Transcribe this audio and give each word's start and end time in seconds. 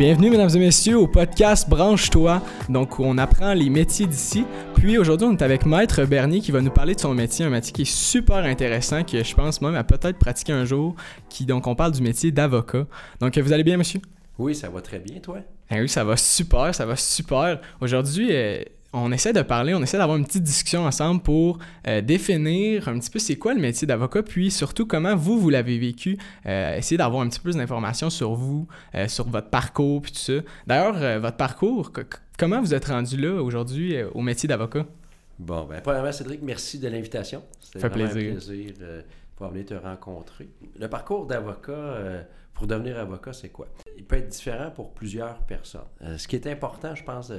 Bienvenue, 0.00 0.30
mesdames 0.30 0.48
et 0.54 0.58
messieurs, 0.58 0.96
au 0.96 1.06
podcast 1.06 1.68
Branche-toi. 1.68 2.42
Donc, 2.70 2.98
on 3.00 3.18
apprend 3.18 3.52
les 3.52 3.68
métiers 3.68 4.06
d'ici. 4.06 4.46
Puis 4.74 4.96
aujourd'hui, 4.96 5.26
on 5.26 5.32
est 5.32 5.42
avec 5.42 5.66
Maître 5.66 6.06
Bernier 6.06 6.40
qui 6.40 6.52
va 6.52 6.62
nous 6.62 6.70
parler 6.70 6.94
de 6.94 7.00
son 7.00 7.12
métier, 7.12 7.44
un 7.44 7.50
métier 7.50 7.70
qui 7.70 7.82
est 7.82 7.84
super 7.84 8.38
intéressant, 8.38 9.04
que 9.04 9.22
je 9.22 9.34
pense 9.34 9.60
même 9.60 9.74
à 9.74 9.84
peut-être 9.84 10.16
pratiquer 10.16 10.54
un 10.54 10.64
jour. 10.64 10.96
Qui, 11.28 11.44
donc, 11.44 11.66
on 11.66 11.74
parle 11.74 11.92
du 11.92 12.00
métier 12.00 12.32
d'avocat. 12.32 12.86
Donc, 13.20 13.36
vous 13.36 13.52
allez 13.52 13.62
bien, 13.62 13.76
monsieur? 13.76 14.00
Oui, 14.38 14.54
ça 14.54 14.70
va 14.70 14.80
très 14.80 15.00
bien, 15.00 15.20
toi? 15.20 15.40
Eh 15.70 15.82
oui, 15.82 15.88
ça 15.90 16.02
va 16.02 16.16
super, 16.16 16.74
ça 16.74 16.86
va 16.86 16.96
super. 16.96 17.60
Aujourd'hui, 17.82 18.28
euh, 18.30 18.62
on 18.92 19.12
essaie 19.12 19.32
de 19.32 19.42
parler, 19.42 19.74
on 19.74 19.82
essaie 19.82 19.98
d'avoir 19.98 20.16
une 20.16 20.24
petite 20.24 20.42
discussion 20.42 20.84
ensemble 20.84 21.22
pour 21.22 21.58
euh, 21.86 22.00
définir 22.00 22.88
un 22.88 22.98
petit 22.98 23.10
peu 23.10 23.18
c'est 23.18 23.36
quoi 23.36 23.54
le 23.54 23.60
métier 23.60 23.86
d'avocat, 23.86 24.22
puis 24.22 24.50
surtout 24.50 24.86
comment 24.86 25.14
vous, 25.14 25.38
vous 25.38 25.50
l'avez 25.50 25.78
vécu, 25.78 26.18
euh, 26.46 26.76
essayer 26.76 26.96
d'avoir 26.96 27.22
un 27.22 27.28
petit 27.28 27.38
peu 27.38 27.50
plus 27.50 27.56
d'informations 27.56 28.10
sur 28.10 28.34
vous, 28.34 28.66
euh, 28.94 29.06
sur 29.06 29.28
votre 29.28 29.48
parcours, 29.48 30.02
puis 30.02 30.12
tout 30.12 30.18
ça. 30.18 30.32
D'ailleurs, 30.66 31.20
votre 31.20 31.36
parcours, 31.36 31.92
comment 32.38 32.60
vous 32.60 32.74
êtes 32.74 32.86
rendu 32.86 33.16
là 33.16 33.40
aujourd'hui 33.40 33.96
au 34.14 34.22
métier 34.22 34.48
d'avocat? 34.48 34.86
Bon, 35.38 35.64
ben, 35.64 35.80
premièrement, 35.80 36.12
Cédric, 36.12 36.42
merci 36.42 36.78
de 36.78 36.88
l'invitation. 36.88 37.42
Ça 37.60 37.78
fait 37.78 37.90
plaisir. 37.90 38.32
un 38.32 38.34
plaisir 38.34 38.74
pour 39.36 39.48
venir 39.48 39.66
te 39.66 39.74
rencontrer. 39.74 40.48
Le 40.78 40.88
parcours 40.88 41.26
d'avocat, 41.26 42.24
pour 42.52 42.66
devenir 42.66 42.98
avocat, 42.98 43.32
c'est 43.32 43.48
quoi? 43.50 43.68
Il 43.96 44.04
peut 44.04 44.16
être 44.16 44.28
différent 44.28 44.70
pour 44.70 44.92
plusieurs 44.92 45.38
personnes. 45.44 45.86
ce 46.16 46.26
qui 46.26 46.36
est 46.36 46.46
important, 46.46 46.94
je 46.94 47.04
pense, 47.04 47.32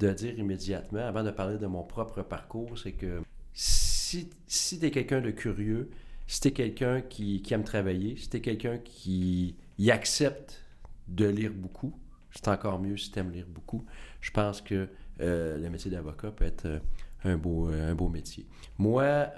de 0.00 0.12
dire 0.12 0.38
immédiatement, 0.38 1.06
avant 1.06 1.22
de 1.22 1.30
parler 1.30 1.58
de 1.58 1.66
mon 1.66 1.82
propre 1.82 2.22
parcours, 2.22 2.78
c'est 2.78 2.92
que 2.92 3.22
si, 3.52 4.30
si 4.46 4.78
tu 4.78 4.86
es 4.86 4.90
quelqu'un 4.90 5.20
de 5.20 5.30
curieux, 5.30 5.90
si 6.26 6.40
tu 6.40 6.48
es 6.48 6.52
quelqu'un 6.52 7.00
qui, 7.00 7.42
aime 7.50 7.64
travailler, 7.64 8.16
si 8.16 8.28
tu 8.28 8.38
es 8.38 8.40
quelqu'un 8.40 8.78
qui 8.78 9.56
accepte 9.88 10.64
de 11.08 11.26
lire 11.26 11.52
beaucoup, 11.54 11.92
c'est 12.30 12.48
encore 12.48 12.80
mieux 12.80 12.96
si 12.96 13.10
tu 13.10 13.18
aimes 13.18 13.30
lire 13.30 13.46
beaucoup. 13.48 13.84
Je 14.20 14.30
pense 14.30 14.60
que 14.60 14.88
euh, 15.20 15.58
le 15.58 15.68
métier 15.70 15.90
d'avocat 15.90 16.30
peut 16.30 16.44
être 16.44 16.66
euh, 16.66 16.78
un 17.24 17.36
beau, 17.36 17.68
euh, 17.68 17.90
un 17.92 17.94
beau 17.94 18.08
métier. 18.08 18.46
Moi, 18.78 19.28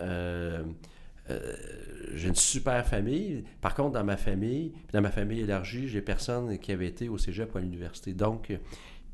j'ai 2.15 2.29
une 2.29 2.35
super 2.35 2.87
famille. 2.87 3.45
Par 3.61 3.75
contre, 3.75 3.93
dans 3.93 4.05
ma 4.05 4.17
famille, 4.17 4.73
dans 4.93 5.01
ma 5.01 5.11
famille 5.11 5.41
élargie, 5.41 5.89
j'ai 5.89 6.03
personne 6.03 6.59
qui 6.59 6.71
avait 6.71 6.87
été 6.87 7.09
au 7.09 7.19
cégep 7.19 7.55
ou 7.55 7.59
à 7.59 7.61
l'université. 7.61 8.13
Donc, 8.13 8.57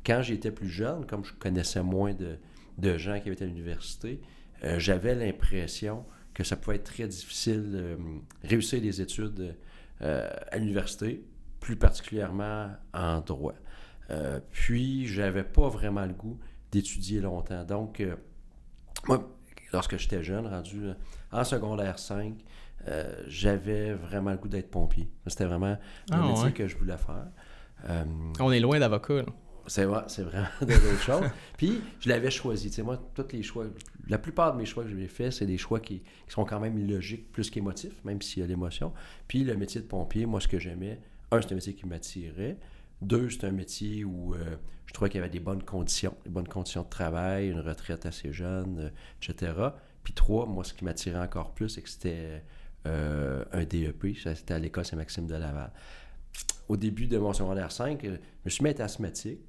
quand 0.05 0.21
j'étais 0.21 0.51
plus 0.51 0.69
jeune, 0.69 1.05
comme 1.05 1.23
je 1.23 1.33
connaissais 1.33 1.83
moins 1.83 2.13
de, 2.13 2.97
gens 2.97 3.19
qui 3.19 3.29
étaient 3.29 3.45
à 3.45 3.47
l'université, 3.47 4.21
euh, 4.63 4.79
j'avais 4.79 5.15
l'impression 5.15 6.05
que 6.33 6.43
ça 6.43 6.55
pouvait 6.55 6.77
être 6.77 6.91
très 6.91 7.07
difficile 7.07 7.71
de 7.71 7.77
euh, 7.77 7.97
réussir 8.43 8.81
des 8.81 9.01
études 9.01 9.55
euh, 10.01 10.29
à 10.51 10.57
l'université, 10.57 11.23
plus 11.59 11.75
particulièrement 11.75 12.71
en 12.93 13.21
droit. 13.21 13.53
puis, 14.51 15.05
j'avais 15.05 15.43
pas 15.43 15.69
vraiment 15.69 16.05
le 16.05 16.13
goût 16.13 16.39
d'étudier 16.71 17.21
longtemps. 17.21 17.63
Donc, 17.63 18.03
moi, 19.07 19.31
lorsque 19.71 19.97
j'étais 19.97 20.23
jeune, 20.23 20.47
rendu 20.47 20.89
en 21.31 21.43
secondaire 21.43 21.99
5, 21.99 22.33
j'avais 23.27 23.93
vraiment 23.93 24.31
le 24.31 24.37
goût 24.37 24.47
d'être 24.47 24.71
pompier. 24.71 25.07
C'était 25.27 25.45
vraiment 25.45 25.77
le 26.09 26.15
ah, 26.15 26.27
métier 26.27 26.51
que 26.51 26.67
je 26.67 26.75
voulais 26.77 26.97
faire. 26.97 27.27
On 28.39 28.51
est 28.51 28.59
loin 28.59 28.79
d'avocat. 28.79 29.23
C'est 29.67 29.85
vrai, 29.85 30.03
c'est 30.07 30.23
vraiment 30.23 30.47
d'autres 30.61 31.01
choses. 31.01 31.25
Puis, 31.57 31.81
je 31.99 32.09
l'avais 32.09 32.31
choisi. 32.31 32.69
Tu 32.69 32.75
sais, 32.75 32.83
moi, 32.83 32.97
tous 33.13 33.27
les 33.31 33.43
choix, 33.43 33.65
la 34.07 34.17
plupart 34.17 34.53
de 34.53 34.57
mes 34.57 34.65
choix 34.65 34.83
que 34.83 34.89
j'ai 34.89 35.07
fait, 35.07 35.31
c'est 35.31 35.45
des 35.45 35.57
choix 35.57 35.79
qui, 35.79 36.01
sont 36.27 36.45
quand 36.45 36.59
même 36.59 36.87
logiques 36.87 37.31
plus 37.31 37.49
qu'émotifs, 37.49 38.03
même 38.03 38.21
s'il 38.21 38.41
y 38.41 38.43
a 38.43 38.47
l'émotion. 38.47 38.93
Puis, 39.27 39.43
le 39.43 39.55
métier 39.55 39.81
de 39.81 39.85
pompier, 39.85 40.25
moi, 40.25 40.39
ce 40.39 40.47
que 40.47 40.59
j'aimais, 40.59 40.99
un, 41.31 41.41
c'est 41.41 41.51
un 41.51 41.55
métier 41.55 41.73
qui 41.73 41.85
m'attirait. 41.85 42.57
Deux, 43.01 43.29
c'est 43.29 43.45
un 43.45 43.51
métier 43.51 44.03
où 44.03 44.33
euh, 44.33 44.55
je 44.85 44.93
trouvais 44.93 45.09
qu'il 45.09 45.19
y 45.19 45.23
avait 45.23 45.31
des 45.31 45.39
bonnes 45.39 45.63
conditions, 45.63 46.15
des 46.23 46.29
bonnes 46.29 46.47
conditions 46.47 46.83
de 46.83 46.89
travail, 46.89 47.49
une 47.49 47.59
retraite 47.59 48.05
assez 48.05 48.31
jeune, 48.31 48.79
euh, 48.79 48.89
etc. 49.21 49.53
Puis 50.03 50.13
trois, 50.13 50.45
moi, 50.45 50.63
ce 50.63 50.73
qui 50.73 50.85
m'attirait 50.85 51.19
encore 51.19 51.51
plus, 51.53 51.69
c'est 51.69 51.81
que 51.81 51.89
c'était 51.89 52.43
euh, 52.85 53.43
un 53.51 53.63
DEP. 53.63 54.15
C'était 54.17 54.53
à 54.53 54.59
l'école 54.59 54.85
Saint-Maxime 54.85 55.27
de 55.27 55.35
Laval 55.35 55.71
au 56.71 56.77
début 56.77 57.05
de 57.05 57.17
mon 57.17 57.33
secondaire 57.33 57.71
5, 57.71 57.99
je 58.01 58.09
me 58.45 58.49
suis 58.49 58.63
mis 58.63 58.73
à 58.79 58.85
asthmatique 58.85 59.41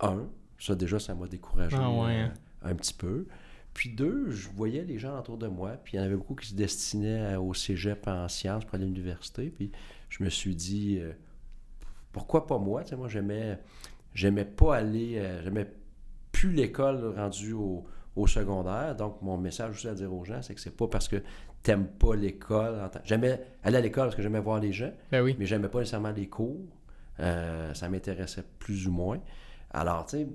un, 0.00 0.28
ça 0.58 0.74
déjà, 0.74 0.98
ça 0.98 1.14
m'a 1.14 1.26
découragé 1.26 1.76
ah 1.78 1.88
euh, 1.88 2.26
hein. 2.26 2.32
un 2.62 2.74
petit 2.74 2.94
peu. 2.94 3.26
Puis 3.74 3.90
deux, 3.90 4.30
je 4.30 4.48
voyais 4.48 4.82
les 4.82 4.98
gens 4.98 5.16
autour 5.18 5.38
de 5.38 5.46
moi, 5.46 5.72
puis 5.82 5.94
il 5.94 5.96
y 5.98 6.00
en 6.00 6.04
avait 6.04 6.16
beaucoup 6.16 6.34
qui 6.34 6.48
se 6.48 6.54
destinaient 6.54 7.36
au 7.36 7.54
cégep 7.54 8.08
en 8.08 8.26
sciences 8.28 8.64
pour 8.64 8.74
aller 8.74 8.84
à 8.84 8.86
l'université. 8.88 9.50
Puis 9.50 9.70
je 10.08 10.24
me 10.24 10.30
suis 10.30 10.56
dit, 10.56 10.98
euh, 11.00 11.12
pourquoi 12.10 12.46
pas 12.46 12.58
moi? 12.58 12.82
Tu 12.82 12.90
sais, 12.90 12.96
moi, 12.96 13.08
j'aimais, 13.08 13.58
j'aimais 14.14 14.44
pas 14.44 14.76
aller, 14.76 15.18
euh, 15.18 15.42
j'aimais 15.44 15.70
plus 16.32 16.50
l'école 16.50 17.14
rendue 17.16 17.52
au, 17.52 17.84
au, 18.16 18.26
secondaire. 18.26 18.96
Donc, 18.96 19.22
mon 19.22 19.38
message 19.38 19.76
aussi 19.76 19.88
à 19.88 19.94
dire 19.94 20.12
aux 20.12 20.24
gens, 20.24 20.42
c'est 20.42 20.54
que 20.54 20.60
c'est 20.60 20.76
pas 20.76 20.88
parce 20.88 21.06
que 21.06 21.22
t'aimes 21.62 21.86
pas 21.86 22.16
l'école. 22.16 22.90
J'aimais 23.04 23.40
aller 23.62 23.76
à 23.76 23.80
l'école 23.80 24.06
parce 24.06 24.16
que 24.16 24.22
j'aimais 24.22 24.40
voir 24.40 24.58
les 24.58 24.72
gens, 24.72 24.92
ben 25.12 25.22
oui. 25.22 25.36
mais 25.38 25.46
j'aimais 25.46 25.68
pas 25.68 25.78
nécessairement 25.78 26.10
les 26.10 26.26
cours. 26.26 26.66
ça 27.18 27.88
m'intéressait 27.88 28.44
plus 28.58 28.88
ou 28.88 28.92
moins. 28.92 29.20
Alors, 29.78 30.06
tu 30.06 30.16
sais, 30.16 30.28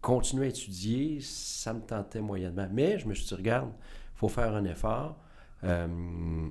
continuer 0.00 0.46
à 0.46 0.48
étudier, 0.48 1.20
ça 1.20 1.72
me 1.72 1.80
tentait 1.80 2.20
moyennement. 2.20 2.68
Mais 2.72 2.98
je 2.98 3.06
me 3.06 3.14
suis 3.14 3.26
dit, 3.26 3.34
regarde, 3.34 3.70
il 3.78 4.18
faut 4.18 4.28
faire 4.28 4.56
un 4.56 4.64
effort. 4.64 5.22
Euh, 5.62 6.48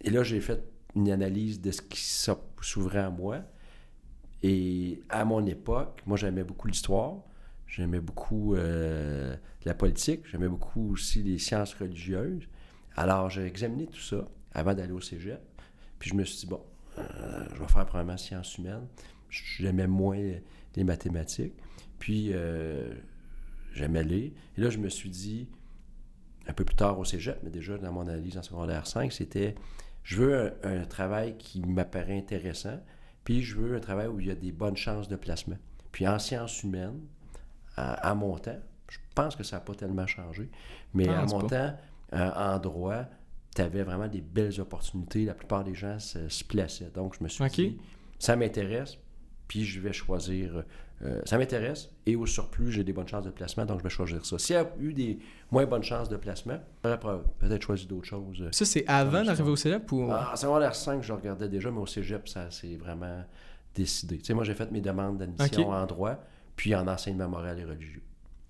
et 0.00 0.10
là, 0.10 0.22
j'ai 0.22 0.40
fait 0.40 0.62
une 0.94 1.10
analyse 1.10 1.60
de 1.60 1.72
ce 1.72 1.82
qui 1.82 2.00
s'ouvrait 2.00 3.00
à 3.00 3.10
moi. 3.10 3.40
Et 4.44 5.02
à 5.08 5.24
mon 5.24 5.44
époque, 5.44 6.02
moi, 6.06 6.16
j'aimais 6.16 6.44
beaucoup 6.44 6.68
l'histoire, 6.68 7.16
j'aimais 7.66 8.00
beaucoup 8.00 8.54
euh, 8.54 9.34
la 9.64 9.74
politique, 9.74 10.20
j'aimais 10.30 10.48
beaucoup 10.48 10.92
aussi 10.92 11.24
les 11.24 11.38
sciences 11.38 11.74
religieuses. 11.74 12.48
Alors, 12.94 13.28
j'ai 13.28 13.44
examiné 13.44 13.86
tout 13.86 14.00
ça 14.00 14.24
avant 14.52 14.72
d'aller 14.72 14.92
au 14.92 15.00
cégep. 15.00 15.40
Puis 15.98 16.10
je 16.10 16.14
me 16.14 16.22
suis 16.22 16.38
dit, 16.38 16.46
bon, 16.46 16.62
euh, 16.98 17.02
je 17.52 17.58
vais 17.58 17.66
faire 17.66 17.86
probablement 17.86 18.16
sciences 18.16 18.56
humaines. 18.56 18.86
J'aimais 19.28 19.86
moins 19.86 20.18
les 20.76 20.84
mathématiques. 20.84 21.54
Puis, 21.98 22.30
euh, 22.32 22.92
j'aimais 23.72 24.04
lire. 24.04 24.32
Et 24.56 24.60
là, 24.60 24.70
je 24.70 24.78
me 24.78 24.88
suis 24.88 25.10
dit, 25.10 25.48
un 26.46 26.52
peu 26.52 26.64
plus 26.64 26.76
tard 26.76 26.98
au 26.98 27.04
cégep, 27.04 27.38
mais 27.42 27.50
déjà 27.50 27.76
dans 27.78 27.92
mon 27.92 28.02
analyse 28.02 28.38
en 28.38 28.42
secondaire 28.42 28.86
5, 28.86 29.12
c'était 29.12 29.54
je 30.02 30.16
veux 30.16 30.54
un, 30.62 30.84
travail 30.84 31.36
qui 31.36 31.60
m'apparaît 31.60 32.16
intéressant, 32.16 32.80
puis 33.24 33.42
je 33.42 33.56
veux 33.56 33.76
un 33.76 33.80
travail 33.80 34.06
où 34.06 34.20
il 34.20 34.26
y 34.26 34.30
a 34.30 34.34
des 34.34 34.52
bonnes 34.52 34.76
chances 34.76 35.08
de 35.08 35.16
placement. 35.16 35.58
Puis 35.92 36.08
en 36.08 36.18
sciences 36.18 36.62
humaines, 36.62 37.00
à, 37.76 38.14
mon 38.14 38.38
temps, 38.38 38.58
je 38.88 38.98
pense 39.14 39.36
que 39.36 39.44
ça 39.44 39.56
n'a 39.56 39.60
pas 39.60 39.74
tellement 39.74 40.06
changé, 40.06 40.50
mais 40.94 41.08
à 41.08 41.26
mon 41.26 41.42
temps, 41.42 41.76
euh, 42.14 42.30
en 42.34 42.58
droit, 42.58 43.04
tu 43.54 43.60
avais 43.60 43.82
vraiment 43.82 44.08
des 44.08 44.22
belles 44.22 44.60
opportunités. 44.60 45.24
La 45.26 45.34
plupart 45.34 45.62
des 45.62 45.74
gens 45.74 45.98
se, 45.98 46.42
plaçaient. 46.44 46.90
Donc, 46.90 47.14
je 47.18 47.22
me 47.22 47.28
suis 47.28 47.44
dit, 47.50 47.78
ça 48.18 48.34
m'intéresse, 48.34 48.96
puis 49.48 49.64
je 49.64 49.80
vais 49.80 49.92
choisir. 49.92 50.62
Euh, 51.02 51.22
ça 51.24 51.38
m'intéresse 51.38 51.90
et 52.06 52.16
au 52.16 52.26
surplus, 52.26 52.72
j'ai 52.72 52.82
des 52.82 52.92
bonnes 52.92 53.06
chances 53.06 53.24
de 53.24 53.30
placement, 53.30 53.64
donc 53.64 53.78
je 53.78 53.84
vais 53.84 53.88
choisir 53.88 54.24
ça. 54.26 54.36
S'il 54.38 54.56
y 54.56 54.58
a 54.58 54.68
eu 54.80 54.92
des 54.92 55.18
moins 55.50 55.64
bonnes 55.64 55.82
chances 55.82 56.08
de 56.08 56.16
placement, 56.16 56.58
j'aurais 56.84 56.98
peut-être 57.38 57.62
choisi 57.62 57.86
d'autres 57.86 58.08
choses. 58.08 58.48
Ça, 58.50 58.64
c'est 58.64 58.84
avant 58.88 59.24
d'arriver 59.24 59.50
au 59.50 59.56
cégep 59.56 59.90
ou. 59.92 60.08
Ah, 60.10 60.34
secondaire 60.36 60.74
5, 60.74 61.02
je 61.02 61.12
regardais 61.12 61.48
déjà, 61.48 61.70
mais 61.70 61.78
au 61.78 61.86
cégep, 61.86 62.28
ça 62.28 62.50
c'est 62.50 62.76
vraiment 62.76 63.24
décidé. 63.74 64.18
Tu 64.18 64.24
sais, 64.24 64.34
moi, 64.34 64.44
j'ai 64.44 64.54
fait 64.54 64.70
mes 64.72 64.80
demandes 64.80 65.18
d'admission 65.18 65.70
en 65.70 65.86
droit, 65.86 66.16
puis 66.56 66.74
en 66.74 66.86
enseignement 66.88 67.28
moral 67.28 67.58
et 67.60 67.64
religieux. 67.64 68.02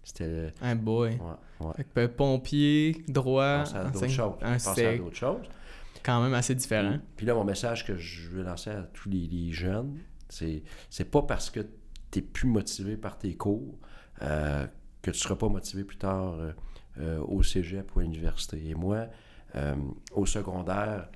C'était. 0.03 0.55
Un 0.63 0.75
boy. 0.75 1.19
Ouais, 1.61 1.85
ouais. 1.97 2.09
pompier, 2.09 3.05
droit. 3.09 3.59
Penser 3.59 3.77
à 3.77 3.85
d'autres 3.85 4.09
choses. 4.09 4.35
à 4.43 4.97
d'autres 4.97 5.17
choses. 5.17 5.47
Quand 6.03 6.23
même 6.23 6.33
assez 6.33 6.55
différent. 6.55 6.97
Puis, 7.17 7.27
là, 7.27 7.35
mon 7.35 7.45
message 7.45 7.87
que 7.87 7.97
je 7.97 8.31
veux 8.31 8.43
lancer 8.43 8.71
à 8.71 8.83
tous 8.95 9.11
les 9.11 9.53
jeunes, 9.53 9.99
c'est, 10.29 10.63
c'est 10.91 11.11
pas 11.11 11.23
parce 11.23 11.51
que 11.51 11.61
tu 12.11 12.19
n'es 12.19 12.23
plus 12.23 12.49
motivé 12.49 12.97
par 12.97 13.19
tes 13.19 13.35
cours 13.35 13.79
euh, 14.23 14.67
que 15.03 15.11
tu 15.11 15.17
ne 15.17 15.23
seras 15.23 15.37
pas 15.37 15.49
motivé 15.49 15.85
plus 15.85 15.97
tard 15.97 16.35
euh, 16.35 16.53
euh, 16.99 17.21
au 17.21 17.43
cégep 17.43 17.95
ou 17.95 18.01
à 18.01 18.03
l'université. 18.03 18.69
Et 18.69 18.75
moi, 18.75 19.07
au 20.13 20.27
secondaire, 20.27 21.09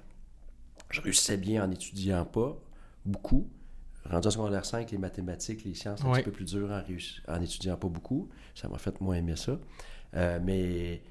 je 0.90 1.00
réussissais 1.00 1.36
bien 1.36 1.64
en 1.64 1.70
étudiant 1.70 2.24
pas, 2.24 2.58
beaucoup. 3.04 3.48
Rendu 4.04 4.28
en 4.28 4.30
secondaire 4.30 4.64
5, 4.64 4.90
les 4.90 4.98
mathématiques, 4.98 5.64
les 5.64 5.74
sciences, 5.74 6.00
c'est 6.00 6.06
un 6.06 6.12
petit 6.12 6.24
peu 6.24 6.32
plus 6.32 6.46
dur 6.46 6.70
en, 6.70 6.82
en 7.32 7.40
étudiant 7.40 7.76
pas 7.76 7.88
beaucoup. 7.88 8.28
Ça 8.54 8.68
m'a 8.68 8.78
fait 8.78 9.00
moins 9.00 9.16
aimer 9.16 9.36
ça. 9.36 9.58
mais 10.42 11.02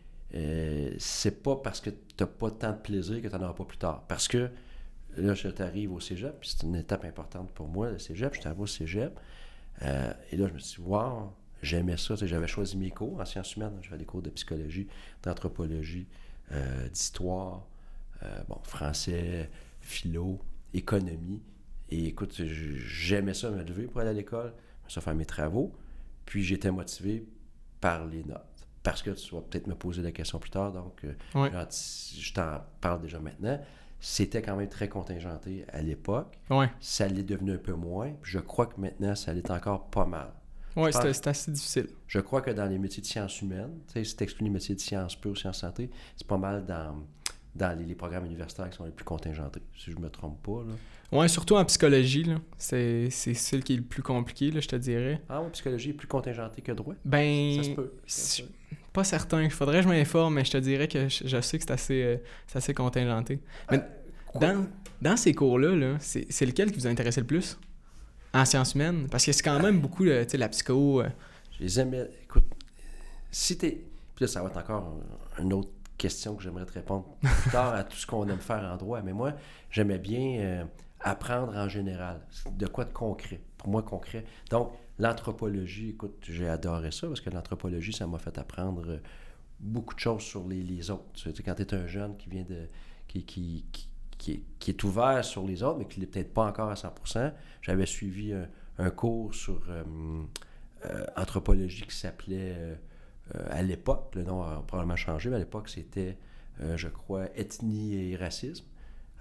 c'est 0.97 1.44
pas 1.44 1.57
parce 1.57 1.80
que 1.80 1.89
tu 1.89 1.97
n'as 2.19 2.25
pas 2.25 2.51
tant 2.51 2.71
de 2.71 2.77
plaisir 2.77 3.21
que 3.21 3.27
tu 3.27 3.33
n'en 3.36 3.44
auras 3.44 3.54
pas 3.54 3.65
plus 3.65 3.77
tard. 3.77 4.04
Parce 4.07 4.27
que 4.27 4.50
Là, 5.18 5.34
je 5.34 5.50
t'arrive 5.50 5.92
au 5.94 6.00
cégep, 6.00 6.40
puis 6.40 6.50
c'est 6.50 6.66
une 6.66 6.75
étape 6.75 7.04
importante 7.04 7.52
pour 7.52 7.68
moi, 7.68 7.92
le 7.92 8.00
cégep. 8.00 8.34
Je 8.34 8.42
t'arrive 8.42 8.62
au 8.62 8.68
cégep. 8.68 9.19
Euh, 9.84 10.13
et 10.31 10.38
là, 10.38 10.48
je 10.48 10.54
me 10.54 10.60
suis 10.60 10.81
dit, 10.81 10.88
wow, 10.88 11.34
j'aimais 11.62 11.98
ça. 11.98 12.16
J'avais 12.16 12.48
choisi 12.48 12.78
mes 12.78 12.92
cours 12.92 13.19
en 13.19 13.25
sciences 13.25 13.56
humaines. 13.56 13.78
J'avais 13.81 13.98
des 13.98 14.06
cours 14.06 14.22
de 14.22 14.30
psychologie, 14.30 14.88
d'anthropologie, 15.24 16.08
euh, 16.52 16.88
d'histoire, 16.90 17.66
euh, 18.24 18.42
bon, 18.48 18.60
français, 18.63 19.50
philo, 19.81 20.40
économie. 20.74 21.42
Et 21.90 22.07
écoute, 22.07 22.42
j'aimais 22.44 23.34
ça 23.34 23.50
me 23.50 23.64
lever 23.64 23.88
pour 23.88 24.00
aller 24.00 24.12
à 24.12 24.14
l'école, 24.14 24.54
ça 24.88 25.02
faire 25.02 25.16
mes 25.16 25.25
travaux. 25.25 25.74
Puis 26.25 26.44
j'étais 26.44 26.72
motivé 26.72 27.25
par 27.81 28.06
les 28.06 28.24
notes. 28.24 28.46
Parce 28.84 29.02
que 29.02 29.12
tu 29.12 29.36
vas 29.36 29.42
peut-être 29.42 29.68
me 29.68 29.75
poser 29.75 30.02
la 30.02 30.12
question 30.12 30.40
plus 30.40 30.50
tard, 30.50 30.72
donc 30.72 31.06
je 31.36 32.34
t'en 32.34 32.62
parle 32.80 33.02
déjà 33.02 33.19
maintenant. 33.19 33.60
C'était 34.03 34.42
quand 34.42 34.56
même 34.56 34.68
très 34.68 34.89
contingenté 34.89 35.63
à 35.71 35.81
l'époque. 35.81 36.39
Ça 36.80 37.07
l'est 37.07 37.24
devenu 37.24 37.53
un 37.53 37.57
peu 37.57 37.74
moins. 37.74 38.12
je 38.24 38.39
crois 38.39 38.65
que 38.65 38.81
maintenant, 38.81 39.15
ça 39.15 39.31
l'est 39.31 39.50
encore 39.51 39.89
pas 39.89 40.06
mal. 40.06 40.33
Oui, 40.75 40.92
c'est 40.92 41.27
assez 41.27 41.51
difficile. 41.51 41.88
Je 42.07 42.19
crois 42.19 42.42
que 42.42 42.50
dans 42.50 42.65
les 42.65 42.80
métiers 42.80 43.01
de 43.01 43.07
sciences 43.07 43.42
humaines, 43.42 43.80
si 43.94 44.15
tu 44.15 44.24
exclues 44.24 44.45
les 44.45 44.50
métiers 44.50 44.74
de 44.74 44.80
sciences 44.80 45.15
pures, 45.15 45.38
sciences 45.38 45.59
santé, 45.59 45.89
c'est 46.15 46.25
pas 46.25 46.38
mal 46.38 46.65
dans, 46.65 46.95
dans 47.56 47.77
les, 47.77 47.94
programmes 47.94 48.25
universitaires 48.25 48.69
qui 48.69 48.77
sont 48.77 48.86
les 48.86 48.92
plus 48.92 49.06
contingentés, 49.06 49.62
si 49.77 49.92
je 49.92 49.98
me 49.98 50.09
trompe 50.09 50.42
pas. 50.42 50.63
Ouais, 51.15 51.27
surtout 51.27 51.56
en 51.56 51.65
psychologie. 51.65 52.25
C'est, 52.57 53.09
celle 53.09 53.63
qui 53.63 53.74
est 53.74 53.77
le 53.77 53.83
plus 53.83 54.01
compliqué, 54.01 54.50
là, 54.50 54.62
je 54.62 54.68
te 54.68 54.77
dirais. 54.77 55.21
Ah 55.30 55.42
ouais, 55.42 55.50
psychologie 55.51 55.89
est 55.89 55.94
plus 55.94 56.07
contingentée 56.07 56.62
que 56.62 56.71
droit? 56.71 56.95
Ben... 57.04 57.57
Ça 57.57 57.63
se 57.63 57.71
peut. 57.71 57.94
Pas 58.94 59.04
certain. 59.04 59.44
Il 59.44 59.52
faudrait 59.52 59.78
que 59.78 59.84
je 59.84 59.88
m'informe, 59.88 60.36
mais 60.36 60.46
je 60.46 60.52
te 60.52 60.58
dirais 60.58 60.88
que 60.88 61.08
je, 61.08 61.42
sais 61.42 61.58
que 61.58 61.64
c'est 61.64 61.72
assez, 61.72 62.04
euh, 62.04 62.18
assez 62.54 62.74
contingenté. 62.74 63.40
Mais 63.70 63.78
euh, 63.78 64.40
dans, 64.40 64.68
dans 65.02 65.18
ces 65.18 65.34
cours-là, 65.34 65.70
-là, 65.70 65.98
c'est, 66.00 66.46
lequel 66.46 66.72
qui 66.72 66.80
vous 66.80 66.88
a 66.88 66.90
intéressé 66.90 67.22
le 67.22 67.28
plus? 67.28 67.58
En 68.34 68.46
sciences 68.46 68.76
humaines? 68.76 69.08
Parce 69.10 69.26
que 69.26 69.32
c'est 69.32 69.44
quand 69.44 69.60
même 69.60 69.80
beaucoup, 69.80 70.06
sais, 70.06 70.38
la 70.38 70.50
psycho... 70.50 71.02
Euh. 71.02 71.10
Je 71.58 71.64
les 71.64 71.80
aimais... 71.80 72.10
Écoute, 72.24 72.46
si 73.30 73.58
t'es... 73.58 73.82
Puis 74.16 74.26
là, 74.26 74.28
ça 74.28 74.42
va 74.42 74.50
être 74.50 74.58
encore 74.58 75.00
un 75.38 75.52
autre 75.52 75.70
question 75.98 76.36
que 76.36 76.44
j'aimerais 76.44 76.66
te 76.66 76.74
répondre 76.74 77.06
plus 77.22 77.52
tard 77.52 77.74
à 77.74 77.84
tout 77.84 77.98
ce 77.98 78.06
qu'on 78.06 78.28
aime 78.28 78.40
faire 78.40 78.64
en 78.64 78.76
droit. 78.76 79.02
Mais 79.02 79.14
moi, 79.14 79.34
j'aimais 79.70 80.00
bien 80.00 80.68
apprendre 81.00 81.56
en 81.56 81.70
général. 81.70 82.22
De 82.52 82.68
quoi 82.68 82.86
de 82.86 82.94
concret? 82.94 83.40
Pour 83.62 83.69
moi, 83.69 83.84
concret. 83.84 84.25
Donc, 84.50 84.72
l'anthropologie, 84.98 85.90
écoute, 85.90 86.18
j'ai 86.24 86.50
adoré 86.50 86.92
ça 86.92 87.08
parce 87.08 87.22
que 87.22 87.30
l'anthropologie, 87.30 87.94
ça 87.94 88.08
m'a 88.08 88.18
fait 88.18 88.36
apprendre 88.40 88.90
euh, 88.90 88.98
beaucoup 89.60 89.94
de 89.94 90.00
choses 90.00 90.24
sur 90.24 90.48
les, 90.48 90.90
autres. 90.90 91.04
Tu 91.13 91.31
sais, 91.31 91.44
quand 91.44 91.54
tu 91.54 91.62
es 91.62 91.74
un 91.75 91.86
jeune 91.86 92.18
qui 92.18 92.28
vient 92.30 92.44
de. 92.44 92.68
qui, 93.08 93.24
qui, 93.24 93.63
qui, 94.18 94.44
qui, 94.60 94.72
est, 94.72 94.84
ouvert 94.84 95.24
sur 95.24 95.46
les 95.46 95.62
autres, 95.62 95.78
mais 95.78 95.86
qui 95.86 96.00
n'est 96.00 96.08
peut-être 96.08 96.34
pas 96.34 96.46
encore 96.46 96.69
à 96.69 96.75
100% 96.75 97.34
j'avais 97.62 97.86
suivi 97.86 98.34
un, 98.80 98.90
cours 98.90 99.36
sur 99.36 99.62
euh, 99.69 99.84
euh, 100.86 101.06
anthropologie 101.16 101.84
qui 101.84 101.96
s'appelait. 101.96 102.80
à 103.52 103.62
l'époque, 103.62 104.16
le 104.16 104.24
nom 104.24 104.42
a 104.42 104.64
probablement 104.66 104.96
changé, 104.96 105.30
mais 105.30 105.36
à 105.36 105.40
l'époque, 105.40 105.69
c'était, 105.69 106.18
je 106.60 106.88
crois, 106.88 107.25
ethnie 107.36 107.94
et 107.94 108.16
racisme. 108.16 108.66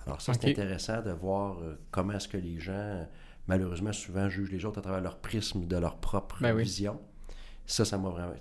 Alors 0.06 0.22
ça, 0.22 0.32
c'est 0.32 0.48
intéressant 0.48 1.02
de 1.02 1.10
voir 1.10 1.58
comment 1.90 2.14
est-ce 2.14 2.28
que 2.28 2.38
les 2.38 2.58
gens, 2.58 3.06
malheureusement, 3.50 3.92
souvent 3.92 4.28
jugent 4.28 4.52
les 4.52 4.64
autres 4.64 4.78
à 4.78 4.82
travers 4.82 5.00
leur 5.00 5.18
prisme 5.18 5.66
de 5.66 5.76
leur 5.76 5.96
propre 5.96 6.36
ben 6.40 6.56
vision. 6.56 7.00
Ça, 7.66 7.84
ça 7.84 7.98
m'a 7.98 8.08
vraiment... 8.08 8.34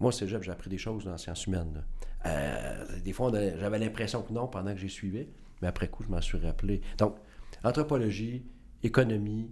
moi, 0.00 0.10
c'est 0.10 0.26
j'ai 0.26 0.50
appris 0.50 0.70
des 0.70 0.78
choses 0.78 1.04
dans 1.04 1.10
la 1.10 1.18
sciences 1.18 1.46
humaines. 1.46 1.84
Euh, 2.24 3.00
des 3.00 3.12
fois, 3.12 3.30
j'avais 3.32 3.78
l'impression 3.78 4.22
que 4.22 4.32
non 4.32 4.48
pendant 4.48 4.72
que 4.72 4.80
j'y 4.80 4.88
suivais, 4.88 5.28
mais 5.60 5.68
après 5.68 5.88
coup, 5.88 6.02
je 6.02 6.08
m'en 6.08 6.22
suis 6.22 6.38
rappelé. 6.38 6.80
Donc, 6.96 7.16
anthropologie, 7.62 8.46
économie, 8.82 9.50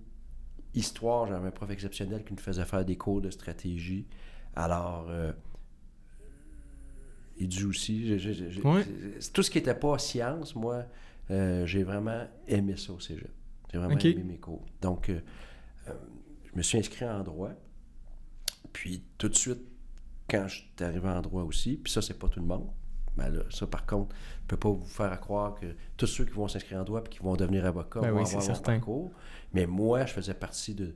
histoire, 0.73 1.27
j'avais 1.27 1.49
un 1.49 1.51
prof 1.51 1.71
exceptionnel 1.71 2.25
qui 2.25 2.33
nous 2.33 2.41
faisait 2.41 2.65
faire 2.65 2.85
des 2.85 2.97
cours 2.97 3.21
de 3.21 3.31
stratégie. 3.31 4.07
Alors, 4.55 5.09
euh, 5.11 5.33
il 7.37 7.49
dit 7.49 7.65
aussi, 7.65 8.17
tout 9.35 9.43
ce 9.43 9.51
qui 9.51 9.59
n'était 9.59 9.75
pas 9.75 9.99
science, 9.99 10.55
moi, 10.55 10.87
euh, 11.31 11.67
j'ai 11.67 11.83
vraiment 11.83 12.25
aimé 12.49 12.77
ça 12.79 12.95
au 12.95 12.99
cégep. 12.99 13.31
J'ai 13.77 13.87
vraiment 13.87 14.01
aimé 14.01 14.25
mes 14.25 14.39
cours. 14.39 14.65
Donc, 14.81 15.09
euh, 15.09 15.21
euh, 15.89 15.93
je 16.45 16.57
me 16.57 16.63
suis 16.63 16.79
inscrit 16.79 17.05
en 17.05 17.23
droit. 17.23 17.53
Puis, 18.73 19.05
tout 19.19 19.29
de 19.29 19.35
suite, 19.35 19.61
quand 20.29 20.49
je 20.49 20.57
suis 20.57 20.71
arrivé 20.81 21.09
en 21.09 21.21
droit 21.21 21.43
aussi, 21.43 21.77
puis 21.77 21.93
ça, 21.93 22.03
c'est 22.03 22.19
pas 22.19 22.29
tout 22.29 22.41
le 22.41 22.47
monde. 22.47 22.69
Ben 23.17 23.31
là, 23.31 23.45
ça, 23.49 23.67
par 23.67 23.87
contre, 23.87 24.15
je 24.15 24.43
ne 24.43 24.47
peux 24.49 24.57
pas 24.59 24.69
vous 24.69 24.85
faire 24.85 25.19
croire 25.21 25.55
que 25.55 25.67
tous 25.97 26.07
ceux 26.07 26.27
qui 26.27 26.33
vont 26.33 26.49
s'inscrire 26.49 26.81
en 26.81 26.85
droit 26.85 27.01
et 27.01 27.09
qui 27.09 27.21
vont 27.21 27.35
devenir 27.35 27.65
avocats 27.65 28.01
ben 28.01 28.11
vont 28.11 28.25
avoir 28.25 28.43
certain. 28.43 28.73
parcours. 28.75 29.11
Mais 29.55 29.67
moi, 29.67 30.05
je 30.05 30.13
faisais 30.13 30.35
partie 30.35 30.75
d'une 30.75 30.95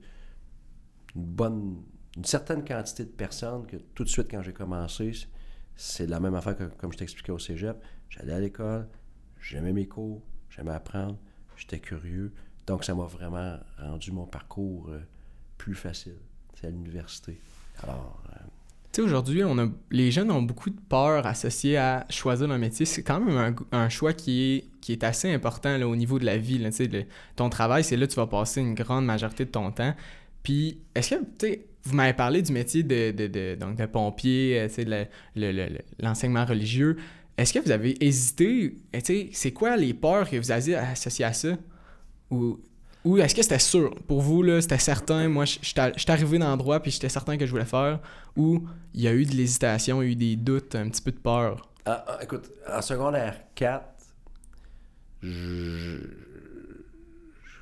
bonne, 1.15 1.83
une 2.17 2.25
certaine 2.25 2.63
quantité 2.63 3.05
de 3.05 3.11
personnes 3.11 3.67
que 3.67 3.77
tout 3.77 4.05
de 4.05 4.09
suite, 4.11 4.27
quand 4.31 4.43
j'ai 4.43 4.53
commencé, 4.53 5.13
c'est 5.77 6.07
la 6.07 6.21
même 6.21 6.35
affaire 6.35 6.57
que 6.57 6.65
comme 6.65 6.93
je 6.93 6.99
t'expliquais 6.99 7.33
au 7.33 7.39
cégep. 7.39 7.83
J'allais 8.11 8.35
à 8.35 8.41
l'école, 8.41 8.87
J'aimais 9.41 9.73
mes 9.73 9.89
cours, 9.89 10.23
j'aimais 10.51 10.73
apprendre, 10.73 11.19
j'étais 11.57 11.81
curieux. 11.81 12.33
Donc, 12.67 12.85
ça 12.85 12.95
m'a 12.95 13.05
vraiment 13.05 13.59
rendu 13.79 14.13
mon 14.13 14.27
parcours 14.27 14.89
euh, 14.91 15.01
plus 15.59 15.75
facile. 15.75 16.17
C'est 16.55 16.67
à 16.67 16.71
l'université. 16.71 17.41
Alors. 17.83 18.23
Euh, 18.33 18.37
tu 18.93 18.97
sais, 18.97 19.03
aujourd'hui, 19.03 19.45
on 19.45 19.57
a, 19.59 19.69
les 19.93 20.11
jeunes 20.11 20.33
ont 20.33 20.43
beaucoup 20.43 20.69
de 20.69 20.81
peur 20.89 21.25
associée 21.25 21.77
à 21.77 22.07
choisir 22.11 22.51
un 22.51 22.59
métier. 22.59 22.85
C'est 22.85 23.05
quand 23.05 23.21
même 23.21 23.55
un, 23.71 23.89
choix 23.89 24.13
qui 24.13 24.43
est, 24.43 24.65
qui 24.81 24.91
est 24.91 25.05
assez 25.05 25.33
important 25.33 25.79
là, 25.79 25.87
au 25.87 25.95
niveau 25.95 26.19
de 26.19 26.25
la 26.25 26.39
vie. 26.39 26.59
Là, 26.59 26.71
ton 27.37 27.49
travail, 27.51 27.85
c'est 27.85 27.97
là 27.97 28.09
que 28.09 28.13
tu 28.13 28.17
vas 28.17 28.27
passer 28.27 28.61
une 28.61 28.75
grande 28.75 29.05
majorité 29.05 29.45
de 29.45 29.51
ton 29.51 29.71
temps. 29.71 29.95
Puis, 30.43 30.81
est-ce 30.97 31.15
que, 31.15 31.21
tu 31.39 31.61
vous 31.85 31.95
m'avez 31.95 32.13
parlé 32.13 32.43
du 32.43 32.53
métier 32.53 32.83
de, 32.83 33.11
de, 33.11 33.27
de 33.27 33.57
donc 33.59 33.85
pompier, 33.87 34.67
l'enseignement 35.99 36.45
religieux. 36.45 36.97
Est-ce 37.37 37.55
que 37.55 37.59
vous 37.59 37.71
avez 37.71 37.97
hésité? 38.05 38.77
C'est 39.33 39.53
quoi 39.53 39.77
les 39.77 39.95
peurs 39.95 40.29
que 40.29 40.37
vous 40.37 40.51
avez 40.51 40.75
associées 40.75 41.25
à 41.25 41.33
ça? 41.33 41.57
Ou, 42.31 42.61
ou 43.05 43.19
est-ce 43.19 43.35
que 43.35 43.43
c'était 43.43 43.59
sûr? 43.59 43.95
Pour 44.07 44.21
vous, 44.21 44.43
là, 44.43 44.61
c'était 44.61 44.79
certain, 44.79 45.29
moi, 45.29 45.45
je 45.45 45.59
suis 45.63 46.11
arrivé 46.11 46.39
dans 46.39 46.49
l'endroit 46.49 46.81
puis 46.81 46.91
j'étais 46.91 47.09
certain 47.09 47.37
que 47.37 47.47
je 47.47 47.51
voulais 47.51 47.65
faire. 47.65 48.01
Ou 48.37 48.67
il 48.95 49.01
y 49.01 49.09
a 49.09 49.13
eu 49.13 49.25
de 49.25 49.33
l'hésitation, 49.33 50.03
il 50.03 50.07
y 50.07 50.09
a 50.09 50.13
eu 50.13 50.17
des 50.17 50.37
doutes, 50.37 50.75
un 50.75 50.89
petit 50.89 51.03
peu 51.03 51.13
de 51.13 51.19
peur? 51.19 51.69
Ah, 51.87 52.05
ah, 52.07 52.19
écoute, 52.23 52.51
en 52.71 52.83
secondaire 52.83 53.41
4, 53.55 53.85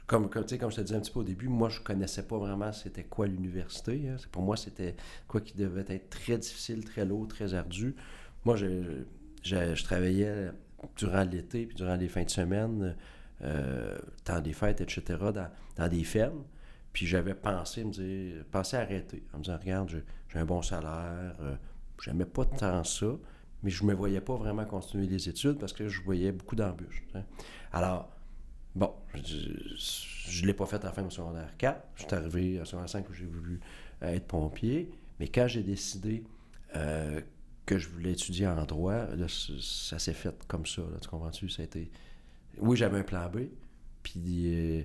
comme, 0.07 0.31
comme, 0.31 0.45
comme 0.45 0.71
je 0.71 0.77
te 0.77 0.81
disais 0.81 0.97
un 0.97 1.01
petit 1.01 1.11
peu 1.11 1.21
au 1.21 1.25
début, 1.25 1.49
moi, 1.49 1.69
je 1.69 1.81
connaissais 1.81 2.23
pas 2.23 2.39
vraiment 2.39 2.73
c'était 2.73 3.05
quoi 3.05 3.27
l'université. 3.27 4.09
Hein. 4.09 4.17
Pour 4.33 4.43
moi, 4.43 4.57
c'était 4.57 4.97
quoi 5.27 5.41
qui 5.41 5.57
devait 5.57 5.85
être 5.89 6.09
très 6.09 6.39
difficile, 6.39 6.85
très 6.85 7.05
lourd, 7.05 7.29
très 7.29 7.55
ardu. 7.55 7.95
Moi, 8.45 8.57
je, 8.57 9.03
je, 9.43 9.85
travaillais 9.85 10.51
durant 10.97 11.25
l'été 11.25 11.67
puis 11.67 11.77
durant 11.77 11.97
les 11.97 12.09
fins 12.09 12.25
de 12.25 12.31
semaine, 12.31 12.97
euh, 13.43 13.99
temps 14.25 14.41
des 14.41 14.53
fêtes, 14.53 14.81
etc., 14.81 15.03
dans, 15.77 15.89
des 15.89 16.05
fermes. 16.05 16.45
Puis 16.93 17.07
j'avais 17.07 17.35
pensé 17.35 17.85
me 17.85 17.93
dire, 17.93 18.45
pensé 18.51 18.77
arrêter, 18.77 19.23
en 19.33 19.39
me 19.39 19.45
disant, 19.45 19.59
regarde, 19.61 20.03
j'ai 20.29 20.39
un 20.39 20.45
bon 20.45 20.63
salaire, 20.63 21.37
euh, 21.41 21.55
j'aimais 22.03 22.25
pas 22.25 22.45
tant 22.45 22.83
ça, 22.85 23.07
mais 23.63 23.71
je 23.71 23.85
me 23.85 23.95
voyais 23.95 24.21
pas 24.21 24.37
vraiment 24.37 24.65
continuer 24.65 25.07
les 25.07 25.29
études 25.29 25.59
parce 25.59 25.73
que 25.73 25.89
je 25.89 26.03
voyais 26.03 26.33
beaucoup 26.33 26.57
d'embûches. 26.57 27.05
Alors, 27.73 28.09
bon, 28.75 28.93
je 29.15 30.43
ne 30.43 30.47
l'ai 30.47 30.55
pas 30.55 30.67
fait 30.67 30.85
en 30.85 30.93
fin 30.93 31.03
de 31.03 31.11
secondaire 31.11 31.57
4. 31.59 31.81
Je 31.97 32.03
suis 32.05 32.15
arrivé 32.15 32.61
à 32.61 32.65
secondaire 32.65 32.89
5 32.89 33.09
où 33.09 33.13
j'ai 33.13 33.27
voulu 33.27 33.61
être 34.03 34.27
pompier. 34.27 34.91
Mais 35.19 35.29
quand 35.29 35.47
j'ai 35.49 35.63
décidé 35.63 36.25
euh, 36.77 37.21
que 37.67 37.79
je 37.79 37.89
voulais 37.89 38.13
étudier 38.13 38.47
en 38.47 38.65
droit, 38.65 39.07
ça 39.59 39.99
s'est 39.99 40.13
fait 40.13 40.35
comme 40.47 40.67
ça. 40.67 40.83
Là, 40.83 40.99
tu 41.01 41.09
comprends-tu? 41.09 41.49
Ça 41.49 41.63
a 41.63 41.65
été... 41.65 41.91
Oui, 42.61 42.77
j'avais 42.77 42.99
un 42.99 43.03
plan 43.03 43.29
B. 43.29 43.49
Puis 44.03 44.55
euh, 44.55 44.83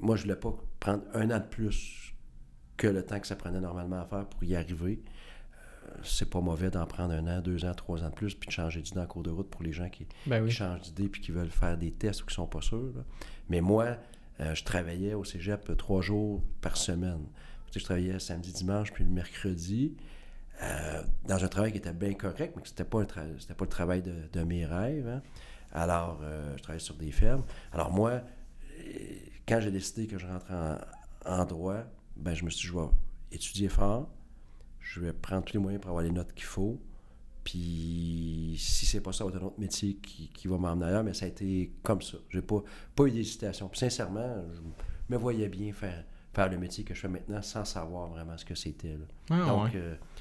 moi, 0.00 0.16
je 0.16 0.22
voulais 0.22 0.36
pas 0.36 0.54
prendre 0.78 1.02
un 1.14 1.30
an 1.30 1.38
de 1.38 1.44
plus 1.44 2.14
que 2.76 2.86
le 2.86 3.04
temps 3.04 3.20
que 3.20 3.26
ça 3.26 3.36
prenait 3.36 3.60
normalement 3.60 4.00
à 4.00 4.04
faire 4.04 4.26
pour 4.26 4.42
y 4.44 4.56
arriver. 4.56 5.02
Euh, 5.54 5.90
c'est 6.02 6.28
pas 6.28 6.40
mauvais 6.40 6.70
d'en 6.70 6.86
prendre 6.86 7.12
un 7.12 7.26
an, 7.26 7.40
deux 7.40 7.64
ans, 7.64 7.74
trois 7.74 8.02
ans 8.02 8.08
de 8.08 8.14
plus, 8.14 8.34
puis 8.34 8.48
de 8.48 8.52
changer 8.52 8.80
d'idée 8.80 9.00
en 9.00 9.06
cours 9.06 9.22
de 9.22 9.30
route 9.30 9.48
pour 9.50 9.62
les 9.62 9.72
gens 9.72 9.88
qui, 9.88 10.06
ben 10.26 10.48
changent 10.48 10.82
d'idée 10.82 11.08
puis 11.08 11.20
qui 11.20 11.30
veulent 11.30 11.50
faire 11.50 11.76
des 11.76 11.90
tests 11.90 12.22
ou 12.22 12.26
qui 12.26 12.34
sont 12.34 12.46
pas 12.46 12.62
sûrs. 12.62 13.04
Mais 13.48 13.60
moi, 13.60 13.96
euh, 14.40 14.54
je 14.54 14.64
travaillais 14.64 15.14
au 15.14 15.24
cégep 15.24 15.76
trois 15.76 16.00
jours 16.00 16.42
par 16.60 16.76
semaine. 16.76 17.26
je 17.74 17.82
travaillais 17.82 18.18
samedi, 18.18 18.52
dimanche, 18.52 18.92
puis 18.92 19.04
le 19.04 19.10
mercredi. 19.10 19.96
Euh, 20.62 21.02
dans 21.26 21.42
un 21.42 21.48
travail 21.48 21.72
qui 21.72 21.78
était 21.78 21.92
bien 21.92 22.12
correct, 22.12 22.52
mais 22.54 22.62
que 22.62 22.68
c'était 22.68 22.84
pas, 22.84 23.02
pas 23.04 23.24
le 23.24 23.66
travail 23.66 24.02
de, 24.02 24.42
mes 24.42 24.66
rêves. 24.66 25.08
Hein. 25.08 25.22
Alors, 25.72 26.20
euh, 26.22 26.56
je 26.56 26.62
travaillais 26.62 26.84
sur 26.84 26.94
des 26.94 27.10
fermes. 27.12 27.42
Alors 27.72 27.90
moi, 27.90 28.10
euh, 28.10 28.22
quand 29.46 29.60
j'ai 29.60 29.70
décidé 29.70 30.06
que 30.06 30.18
je 30.18 30.26
rentrais 30.26 30.54
en, 31.24 31.44
droit, 31.44 31.84
ben 32.16 32.34
je 32.34 32.44
me 32.44 32.50
suis 32.50 32.68
dit, 32.68 32.74
je 32.74 32.78
vais 32.78 32.88
étudier 33.32 33.68
fort, 33.68 34.08
je 34.80 35.00
vais 35.00 35.12
prendre 35.12 35.44
tous 35.44 35.54
les 35.54 35.60
moyens 35.60 35.80
pour 35.80 35.90
avoir 35.90 36.04
les 36.04 36.10
notes 36.10 36.32
qu'il 36.34 36.44
faut. 36.44 36.80
Puis 37.44 38.56
si 38.58 38.84
c'est 38.84 39.00
pas 39.00 39.12
ça, 39.12 39.24
va 39.24 39.30
un 39.30 39.42
autre 39.42 39.58
métier 39.58 39.96
qui, 39.96 40.48
va 40.48 40.58
m'emmener 40.58 40.86
ailleurs, 40.86 41.04
mais 41.04 41.14
ça 41.14 41.24
a 41.24 41.28
été 41.28 41.72
comme 41.82 42.02
ça. 42.02 42.18
J'ai 42.28 42.42
pas, 42.42 42.62
pas 42.94 43.04
eu 43.04 43.10
d'hésitation. 43.10 43.70
Sincèrement, 43.72 44.44
je 44.52 45.14
me 45.14 45.18
voyais 45.18 45.48
bien 45.48 45.72
faire, 45.72 46.04
faire 46.32 46.48
le 46.48 46.58
métier 46.58 46.84
que 46.84 46.94
je 46.94 47.00
fais 47.00 47.08
maintenant 47.08 47.42
sans 47.42 47.64
savoir 47.64 48.08
vraiment 48.08 48.36
ce 48.38 48.44
que 48.44 48.54
c'était. 48.54 48.96
Ah, 49.30 49.44
Donc, 49.46 49.70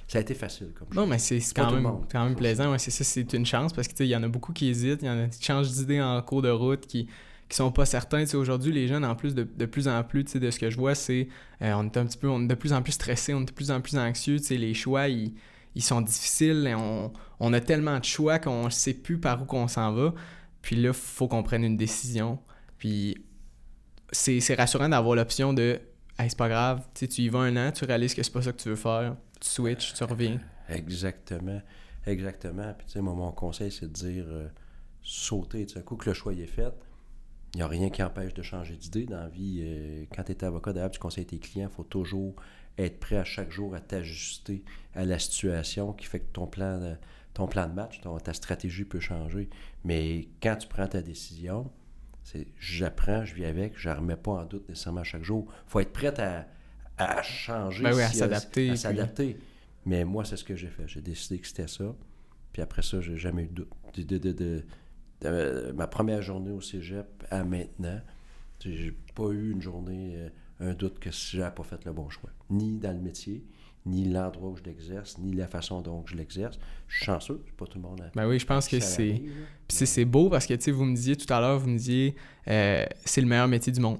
ça 0.07 0.17
a 0.17 0.21
été 0.21 0.33
facile 0.33 0.71
comme 0.73 0.87
Non, 0.95 1.05
mais 1.05 1.19
c'est 1.19 1.39
quand, 1.55 1.71
même, 1.71 1.87
quand 2.11 2.23
même 2.23 2.35
plaisant. 2.35 2.71
Ouais, 2.71 2.79
c'est 2.79 2.91
ça, 2.91 3.03
c'est 3.03 3.31
une 3.33 3.45
chance 3.45 3.73
parce 3.73 3.87
qu'il 3.87 4.07
y 4.07 4.15
en 4.15 4.23
a 4.23 4.27
beaucoup 4.27 4.53
qui 4.53 4.67
hésitent, 4.69 5.03
il 5.03 5.05
y 5.05 5.09
en 5.09 5.25
a 5.25 5.27
qui 5.27 5.43
changent 5.43 5.71
d'idée 5.71 6.01
en 6.01 6.19
cours 6.23 6.41
de 6.41 6.49
route, 6.49 6.87
qui, 6.87 7.07
qui 7.47 7.55
sont 7.55 7.71
pas 7.71 7.85
certains. 7.85 8.21
Tu 8.21 8.31
sais, 8.31 8.37
aujourd'hui, 8.37 8.71
les 8.71 8.87
jeunes, 8.87 9.05
en 9.05 9.15
plus, 9.15 9.35
de, 9.35 9.43
de 9.43 9.65
plus 9.67 9.87
en 9.87 10.03
plus, 10.03 10.25
tu 10.25 10.31
sais, 10.31 10.39
de 10.39 10.49
ce 10.49 10.57
que 10.57 10.71
je 10.71 10.77
vois, 10.77 10.95
c'est 10.95 11.27
euh, 11.61 11.73
on 11.73 11.85
est 11.85 11.97
un 11.97 12.05
petit 12.07 12.17
peu, 12.17 12.27
on 12.27 12.41
est 12.41 12.47
de 12.47 12.55
plus 12.55 12.73
en 12.73 12.81
plus 12.81 12.93
stressé, 12.93 13.35
on 13.35 13.41
est 13.41 13.45
de 13.45 13.51
plus 13.51 13.69
en 13.69 13.81
plus 13.81 13.97
anxieux. 13.97 14.39
Tu 14.39 14.45
sais, 14.45 14.57
les 14.57 14.73
choix, 14.73 15.07
ils, 15.09 15.33
ils 15.75 15.83
sont 15.83 16.01
difficiles 16.01 16.65
et 16.67 16.73
on, 16.73 17.13
on 17.39 17.53
a 17.53 17.59
tellement 17.59 17.99
de 17.99 18.05
choix 18.05 18.39
qu'on 18.39 18.65
ne 18.65 18.69
sait 18.71 18.95
plus 18.95 19.19
par 19.19 19.43
où 19.43 19.45
qu'on 19.45 19.67
s'en 19.67 19.93
va. 19.93 20.13
Puis 20.63 20.75
là, 20.75 20.89
il 20.89 20.93
faut 20.93 21.27
qu'on 21.27 21.43
prenne 21.43 21.63
une 21.63 21.77
décision. 21.77 22.39
Puis 22.79 23.23
c'est 24.11 24.55
rassurant 24.55 24.89
d'avoir 24.89 25.15
l'option 25.15 25.53
de 25.53 25.79
c'est 26.27 26.37
pas 26.37 26.49
grave, 26.49 26.85
tu, 26.93 27.07
tu 27.07 27.21
y 27.21 27.29
vas 27.29 27.39
un 27.39 27.55
an, 27.55 27.71
tu 27.71 27.85
réalises 27.85 28.13
que 28.13 28.23
c'est 28.23 28.31
pas 28.31 28.41
ça 28.41 28.51
que 28.51 28.61
tu 28.61 28.69
veux 28.69 28.75
faire, 28.75 29.15
tu 29.39 29.49
switches, 29.49 29.93
tu 29.93 30.03
reviens. 30.03 30.39
Exactement. 30.67 31.61
Exactement. 32.05 32.73
Puis 32.77 32.87
tu 32.87 32.93
sais, 32.93 33.01
moi, 33.01 33.13
mon 33.13 33.31
conseil, 33.31 33.71
c'est 33.71 33.87
de 33.87 33.93
dire 33.93 34.25
euh, 34.27 34.47
sauter. 35.01 35.65
Tu 35.65 35.73
sais, 35.73 35.79
un 35.79 35.83
coup 35.83 35.95
que 35.95 36.09
le 36.09 36.13
choix 36.13 36.33
est 36.33 36.45
fait, 36.45 36.73
il 37.53 37.57
n'y 37.57 37.61
a 37.63 37.67
rien 37.67 37.89
qui 37.89 38.03
empêche 38.03 38.33
de 38.33 38.41
changer 38.41 38.75
d'idée 38.75 39.05
dans 39.05 39.19
la 39.19 39.29
vie. 39.29 39.61
Euh, 39.63 40.05
quand 40.13 40.23
tu 40.23 40.31
es 40.31 40.43
avocat, 40.43 40.73
d'ailleurs, 40.73 40.91
tu 40.91 40.99
conseilles 40.99 41.25
tes 41.25 41.39
clients, 41.39 41.69
il 41.71 41.75
faut 41.75 41.83
toujours 41.83 42.35
être 42.77 42.99
prêt 42.99 43.17
à 43.17 43.23
chaque 43.23 43.51
jour 43.51 43.75
à 43.75 43.79
t'ajuster 43.79 44.63
à 44.95 45.05
la 45.05 45.19
situation 45.19 45.93
qui 45.93 46.05
fait 46.05 46.19
que 46.19 46.31
ton 46.31 46.47
plan 46.47 46.95
ton 47.33 47.47
plan 47.47 47.67
de 47.67 47.73
match, 47.73 48.01
ta 48.23 48.33
stratégie 48.33 48.85
peut 48.85 48.99
changer. 48.99 49.49
Mais 49.83 50.27
quand 50.41 50.55
tu 50.57 50.67
prends 50.67 50.87
ta 50.87 51.01
décision, 51.01 51.71
j'apprends, 52.59 53.25
je 53.25 53.33
vis 53.35 53.45
avec, 53.45 53.73
je 53.75 53.89
ne 53.89 53.95
remets 53.95 54.15
pas 54.15 54.31
en 54.31 54.45
doute 54.45 54.67
nécessairement 54.69 55.03
chaque 55.03 55.23
jour. 55.23 55.45
Il 55.67 55.71
faut 55.71 55.79
être 55.79 55.93
prêt 55.93 56.19
à, 56.19 56.47
à 56.97 57.21
changer, 57.21 57.83
ben 57.83 57.97
à 57.97 58.07
s'adapter. 58.07 58.71
À, 58.71 58.75
s'adapter. 58.75 59.37
Mais 59.85 60.05
moi, 60.05 60.25
c'est 60.25 60.37
ce 60.37 60.43
que 60.43 60.55
j'ai 60.55 60.67
fait. 60.67 60.87
J'ai 60.87 61.01
décidé 61.01 61.39
que 61.39 61.47
c'était 61.47 61.67
ça. 61.67 61.95
Puis 62.53 62.61
après 62.61 62.81
ça, 62.81 63.01
j'ai 63.01 63.17
jamais 63.17 63.43
eu 63.43 63.47
de 63.47 63.53
doute. 63.53 63.69
De, 63.95 64.63
de, 65.21 65.71
ma 65.71 65.87
première 65.87 66.21
journée 66.21 66.51
au 66.51 66.61
cégep 66.61 67.07
à 67.29 67.43
maintenant, 67.43 67.99
j'ai 68.59 68.95
pas 69.15 69.29
eu 69.29 69.51
une 69.51 69.61
journée, 69.61 70.13
euh, 70.15 70.29
un 70.59 70.73
doute 70.73 70.99
que 70.99 71.11
si 71.11 71.37
j'avais 71.37 71.53
pas 71.53 71.63
fait 71.63 71.83
le 71.85 71.93
bon 71.93 72.09
choix. 72.09 72.29
Ni 72.49 72.77
dans 72.77 72.91
le 72.91 72.99
métier, 72.99 73.43
ni 73.85 74.05
l'endroit 74.05 74.49
où 74.49 74.57
je 74.57 74.63
l'exerce, 74.63 75.17
ni 75.17 75.33
la 75.33 75.47
façon 75.47 75.81
dont 75.81 76.03
je 76.05 76.15
l'exerce. 76.15 76.59
Je 76.87 76.97
suis 76.97 77.05
chanceux, 77.05 77.43
pas 77.57 77.65
tout 77.65 77.77
le 77.77 77.83
monde. 77.83 78.01
Ben 78.15 78.27
oui, 78.27 78.39
je 78.39 78.45
pense 78.45 78.67
que 78.67 78.79
c'est. 78.79 79.21
Puis 79.67 79.85
c'est 79.85 80.05
beau 80.05 80.29
parce 80.29 80.45
que, 80.45 80.53
tu 80.53 80.63
sais, 80.63 80.71
vous 80.71 80.85
me 80.85 80.95
disiez 80.95 81.15
tout 81.15 81.31
à 81.31 81.39
l'heure, 81.39 81.59
vous 81.59 81.69
me 81.69 81.77
disiez, 81.77 82.15
euh, 82.47 82.85
c'est 83.05 83.21
le 83.21 83.27
meilleur 83.27 83.47
métier 83.47 83.71
du 83.71 83.79
monde. 83.79 83.99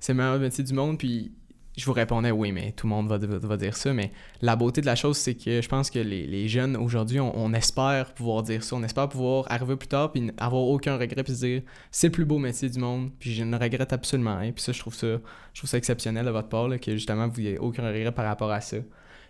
C'est 0.00 0.12
le 0.12 0.18
meilleur 0.18 0.38
métier 0.38 0.62
du 0.62 0.72
monde, 0.72 0.98
puis 0.98 1.32
je 1.78 1.84
vous 1.84 1.92
répondais 1.92 2.32
oui, 2.32 2.50
mais 2.50 2.72
tout 2.72 2.86
le 2.86 2.90
monde 2.90 3.08
va, 3.08 3.18
va, 3.18 3.56
dire 3.56 3.76
ça. 3.76 3.92
Mais 3.92 4.10
la 4.42 4.56
beauté 4.56 4.80
de 4.80 4.86
la 4.86 4.96
chose, 4.96 5.16
c'est 5.16 5.34
que 5.34 5.62
je 5.62 5.68
pense 5.68 5.90
que 5.90 6.00
les, 6.00 6.26
les 6.26 6.48
jeunes 6.48 6.76
aujourd'hui, 6.76 7.20
on, 7.20 7.52
espère 7.52 8.12
pouvoir 8.14 8.42
dire 8.42 8.64
ça. 8.64 8.76
On 8.76 8.82
espère 8.82 9.08
pouvoir 9.08 9.44
arriver 9.48 9.76
plus 9.76 9.88
tard 9.88 10.10
puis 10.10 10.30
avoir 10.38 10.62
aucun 10.62 10.96
regret 10.96 11.22
puis 11.22 11.34
se 11.34 11.46
dire 11.46 11.62
c'est 11.90 12.08
le 12.08 12.12
plus 12.12 12.24
beau 12.24 12.38
métier 12.38 12.68
du 12.68 12.78
monde 12.80 13.10
puis 13.18 13.32
je 13.32 13.44
ne 13.44 13.56
regrette 13.56 13.92
absolument 13.92 14.38
rien. 14.38 14.50
Puis 14.50 14.62
ça, 14.62 14.72
je 14.72 14.80
trouve 14.80 14.94
ça, 14.94 15.06
je 15.54 15.60
trouve 15.60 15.70
ça 15.70 15.78
exceptionnel 15.78 16.26
de 16.26 16.30
votre 16.30 16.48
part 16.48 16.68
que 16.80 16.92
justement 16.92 17.28
vous 17.28 17.40
n'ayez 17.40 17.58
aucun 17.58 17.86
regret 17.86 18.12
par 18.12 18.24
rapport 18.24 18.50
à 18.50 18.60
ça. 18.60 18.78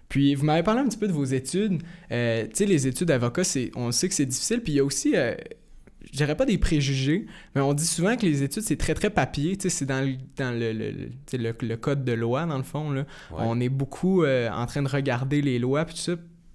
Puis 0.09 0.35
vous 0.35 0.45
m'avez 0.45 0.63
parlé 0.63 0.81
un 0.81 0.89
petit 0.89 0.99
peu 0.99 1.09
de 1.09 1.13
vos 1.13 1.25
études. 1.25 1.83
Euh, 2.13 2.45
tu 2.45 2.51
sais, 2.55 2.67
les 2.67 2.87
études 2.87 3.09
d'avocat, 3.09 3.43
on 3.77 3.93
sait 3.93 4.09
que 4.09 4.15
c'est 4.15 4.27
difficile. 4.27 4.63
Puis 4.63 4.73
il 4.73 4.77
y 4.77 4.81
a 4.81 4.85
aussi, 4.85 5.17
euh, 5.17 5.35
je 6.11 6.17
dirais 6.17 6.37
pas 6.37 6.47
des 6.47 6.57
préjugés, 6.57 7.27
mais 7.55 7.61
on 7.61 7.75
dit 7.75 7.87
souvent 7.87 8.17
que 8.17 8.25
les 8.25 8.43
études, 8.43 8.63
c'est 8.63 8.79
très, 8.79 8.95
très 8.95 9.11
papier. 9.11 9.57
Tu 9.57 9.65
sais, 9.65 9.71
c'est 9.71 9.87
dans, 9.87 10.05
le, 10.05 10.17
dans 10.37 10.59
le, 10.59 10.73
le, 10.73 11.77
code 11.77 12.05
de 12.05 12.13
loi, 12.13 12.47
dans 12.47 12.57
le 12.57 12.63
fond. 12.63 12.91
Là. 12.91 13.05
On 13.33 13.61
est 13.61 13.69
beaucoup 13.69 14.23
euh, 14.23 14.51
en 14.51 14.67
train 14.67 14.83
de 14.83 14.89
regarder 14.89 15.43
les 15.43 15.59
lois, 15.59 15.85
puis 15.85 15.95
tout 15.95 16.01
ça. 16.01 16.15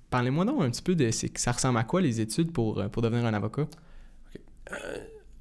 Parlez-moi 0.09 0.45
donc 0.45 0.61
un 0.61 0.69
petit 0.69 0.83
peu 0.83 0.93
de 0.93 1.09
ça 1.11 1.51
ressemble 1.51 1.79
à 1.79 1.83
quoi 1.83 1.99
les 1.99 2.21
études 2.21 2.51
pour, 2.51 2.83
pour 2.91 3.01
devenir 3.01 3.25
un 3.25 3.33
avocat? 3.33 3.67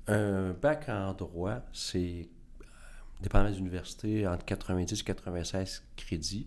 un 0.09 0.52
bac 0.52 0.88
en 0.88 1.12
droit, 1.12 1.61
c'est, 1.73 2.28
dépendamment 3.21 3.50
des 3.50 3.59
universités, 3.59 4.26
entre 4.26 4.45
90 4.45 5.00
et 5.00 5.04
96 5.04 5.85
crédits. 5.97 6.47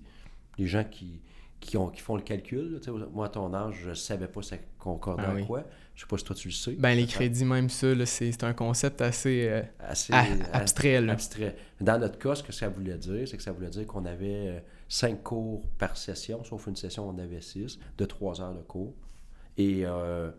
Les 0.57 0.67
gens 0.67 0.83
qui, 0.83 1.21
qui, 1.59 1.77
ont, 1.77 1.89
qui 1.89 2.01
font 2.01 2.15
le 2.15 2.21
calcul. 2.21 2.79
moi, 3.11 3.27
à 3.27 3.29
ton 3.29 3.53
âge, 3.53 3.79
je 3.83 3.89
ne 3.89 3.95
savais 3.95 4.27
pas 4.27 4.41
ça 4.41 4.57
concordait 4.77 5.23
ah 5.25 5.31
à 5.31 5.41
quoi. 5.41 5.63
Je 5.95 6.01
sais 6.01 6.07
pas 6.07 6.17
si 6.17 6.23
toi 6.23 6.35
tu 6.35 6.49
le 6.49 6.53
sais. 6.53 6.73
Ben, 6.73 6.95
les 6.95 7.07
crédits, 7.07 7.45
même 7.45 7.69
ça, 7.69 7.87
c'est 8.05 8.43
un 8.43 8.53
concept 8.53 9.01
assez, 9.01 9.47
euh, 9.47 9.63
assez 9.79 10.13
abstrait. 10.53 10.97
abstrait. 11.09 11.55
Dans 11.81 11.99
notre 11.99 12.19
cas, 12.19 12.35
ce 12.35 12.43
que 12.43 12.51
ça 12.51 12.69
voulait 12.69 12.97
dire, 12.97 13.27
c'est 13.27 13.37
que 13.37 13.43
ça 13.43 13.51
voulait 13.51 13.69
dire 13.69 13.87
qu'on 13.87 14.05
avait 14.05 14.47
euh, 14.47 14.59
cinq 14.89 15.23
cours 15.23 15.65
par 15.77 15.97
session, 15.97 16.43
sauf 16.43 16.67
une 16.67 16.75
session, 16.75 17.07
on 17.07 17.17
avait 17.17 17.41
six, 17.41 17.79
de 17.97 18.05
trois 18.05 18.41
heures 18.41 18.53
de 18.53 18.61
cours. 18.61 18.93
Et 19.57 19.85
euh, 19.85 20.31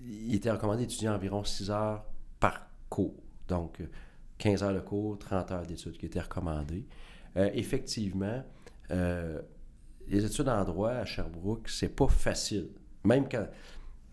il 0.00 0.34
était 0.34 0.50
recommandé 0.50 0.86
d'étudier 0.86 1.10
environ 1.10 1.44
six 1.44 1.70
heures 1.70 2.04
par 2.40 2.66
cours. 2.88 3.22
Donc, 3.48 3.82
15 4.38 4.62
heures 4.62 4.74
de 4.74 4.80
cours, 4.80 5.18
30 5.18 5.52
heures 5.52 5.66
d'études 5.66 5.98
qui 5.98 6.06
étaient 6.06 6.20
recommandées. 6.20 6.86
effectivement, 7.36 8.42
les 10.10 10.24
études 10.24 10.48
en 10.48 10.64
droit 10.64 10.90
à 10.90 11.04
Sherbrooke, 11.04 11.68
c'est 11.68 11.94
pas 11.94 12.08
facile. 12.08 12.68
Même 13.04 13.28
quand. 13.28 13.46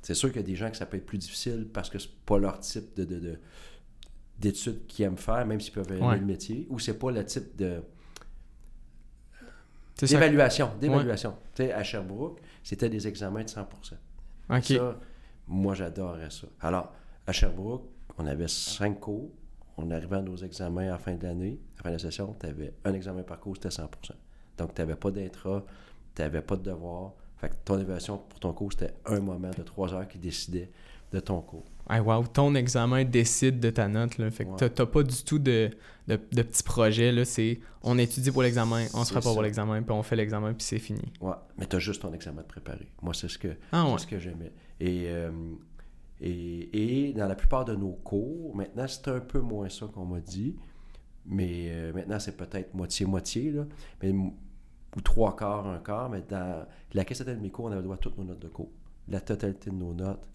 C'est 0.01 0.13
sûr 0.13 0.30
qu'il 0.30 0.38
y 0.38 0.44
a 0.44 0.48
des 0.48 0.56
gens 0.56 0.70
que 0.70 0.77
ça 0.77 0.86
peut 0.86 0.98
être 0.98 1.06
plus 1.06 1.18
difficile 1.18 1.68
parce 1.74 1.89
que 1.89 2.00
c'est 2.00 2.16
pas 2.25 2.38
leur 2.38 2.60
type 2.60 2.96
de, 2.96 3.39
d'études 4.39 4.86
qu'ils 4.86 5.06
aiment 5.06 5.18
faire, 5.18 5.46
même 5.46 5.60
s'ils 5.60 5.74
peuvent 5.74 5.92
aimer 5.92 6.20
le 6.20 6.25
métier, 6.25 6.68
ou 6.70 6.80
c'est 6.80 6.98
pas 6.98 7.12
le 7.12 7.25
type 7.25 7.56
de. 7.56 7.82
D'évaluation. 10.00 10.72
D'évaluation. 10.80 11.36
Tu 11.56 11.63
sais, 11.63 11.74
à 11.74 11.84
Sherbrooke, 11.84 12.39
c'était 12.63 12.89
des 12.89 13.08
examens 13.08 13.44
de 13.44 13.50
100 13.50 13.68
Ça, 14.62 15.00
moi, 15.48 15.74
j'adorais 15.74 16.30
ça. 16.30 16.48
Alors, 16.62 16.94
à 17.25 17.32
Sherbrooke, 17.32 17.89
on 18.20 18.27
avait 18.27 18.48
cinq 18.48 19.00
cours. 19.00 19.32
On 19.77 19.89
arrivait 19.89 20.18
à 20.18 20.22
nos 20.22 20.38
examens 20.38 20.88
à 20.88 20.92
la 20.92 20.98
fin 21.00 21.16
de 21.16 21.24
l'année, 21.24 21.60
à 21.74 21.77
la 21.77 21.84
fin 21.84 21.89
de 21.89 21.94
la 21.96 22.00
session, 22.00 22.36
tu 22.39 22.46
avais 22.46 22.74
un 22.86 22.94
examen 22.94 23.24
par 23.24 23.39
cours, 23.39 23.56
c'était 23.56 23.72
100 23.72 23.89
Donc, 24.57 24.73
tu 24.73 24.81
n'avais 24.81 24.95
pas 24.95 25.11
d'intra, 25.11 25.63
tu 26.15 26.21
n'avais 26.21 26.41
pas 26.41 26.55
de 26.55 26.63
devoir. 26.63 27.13
Fait 27.37 27.49
que 27.49 27.55
ton 27.63 27.79
évaluation 27.79 28.17
pour 28.17 28.39
ton 28.39 28.53
cours, 28.53 28.71
c'était 28.71 28.93
un 29.05 29.19
moment 29.19 29.51
de 29.55 29.63
trois 29.63 29.93
heures 29.93 30.07
qui 30.07 30.17
décidait 30.17 30.71
de 31.11 31.19
ton 31.19 31.41
cours. 31.41 31.65
Hey, 31.89 32.01
wow, 32.01 32.25
ton 32.27 32.53
examen 32.55 33.05
décide 33.05 33.59
de 33.59 33.69
ta 33.69 33.87
note. 33.87 34.17
Là. 34.17 34.29
Fait 34.29 34.45
que 34.45 34.65
t'as 34.65 34.85
pas 34.85 35.03
du 35.03 35.23
tout 35.23 35.39
de, 35.39 35.69
de, 36.07 36.17
petits 36.17 36.63
projets. 36.63 37.11
Là. 37.11 37.23
C'est 37.23 37.59
on 37.81 37.97
étudie 37.97 38.31
pour 38.31 38.43
l'examen, 38.43 38.85
on 38.93 39.05
se 39.05 39.13
prépare 39.13 39.33
pour 39.33 39.41
l'examen, 39.41 39.81
puis 39.81 39.91
on 39.93 40.03
fait 40.03 40.17
l'examen, 40.17 40.53
puis 40.53 40.63
c'est 40.63 40.79
fini. 40.79 41.13
Ouais, 41.21 41.35
mais 41.57 41.65
t'as 41.65 41.79
juste 41.79 42.01
ton 42.01 42.11
examen 42.13 42.41
de 42.41 42.47
préparer. 42.47 42.89
Moi, 43.01 43.13
c'est 43.13 43.29
ce 43.29 43.37
que, 43.37 43.55
ah, 43.71 43.95
ce 43.97 44.05
que 44.05 44.19
j'aimais. 44.19 44.51
Et, 44.81 45.05
euh, 45.07 45.31
et, 46.19 47.07
et, 47.07 47.13
dans 47.13 47.27
la 47.27 47.35
plupart 47.35 47.63
de 47.63 47.75
nos 47.75 47.93
cours, 47.93 48.53
maintenant, 48.53 48.85
c'est 48.87 49.07
un 49.07 49.21
peu 49.21 49.39
moins 49.39 49.69
ça 49.69 49.85
qu'on 49.85 50.05
m'a 50.05 50.19
dit. 50.19 50.57
Mais 51.25 51.67
euh, 51.69 51.93
maintenant, 51.93 52.19
c'est 52.19 52.35
peut-être 52.35 52.73
moitié-moitié. 52.73 53.53
Mais 54.01 54.13
ou 54.96 55.01
trois 55.01 55.36
quarts, 55.36 55.67
un 55.67 55.79
quart, 55.79 56.10
mais 56.10 56.22
dans 56.22 56.65
la 56.94 57.06
caisse 57.06 57.22
de 57.22 57.34
mes 57.34 57.50
cours, 57.50 57.65
on 57.65 57.67
avait 57.70 57.77
le 57.77 57.84
droit 57.84 57.96
à 57.96 58.00
toutes 58.00 58.17
nos 58.17 58.24
notes 58.24 58.39
de 58.39 58.48
cours. 58.48 58.72
La 59.08 59.22
totalité 59.22 59.70
de 59.70 59.75
nos 59.75 59.94
notes, 59.94 60.27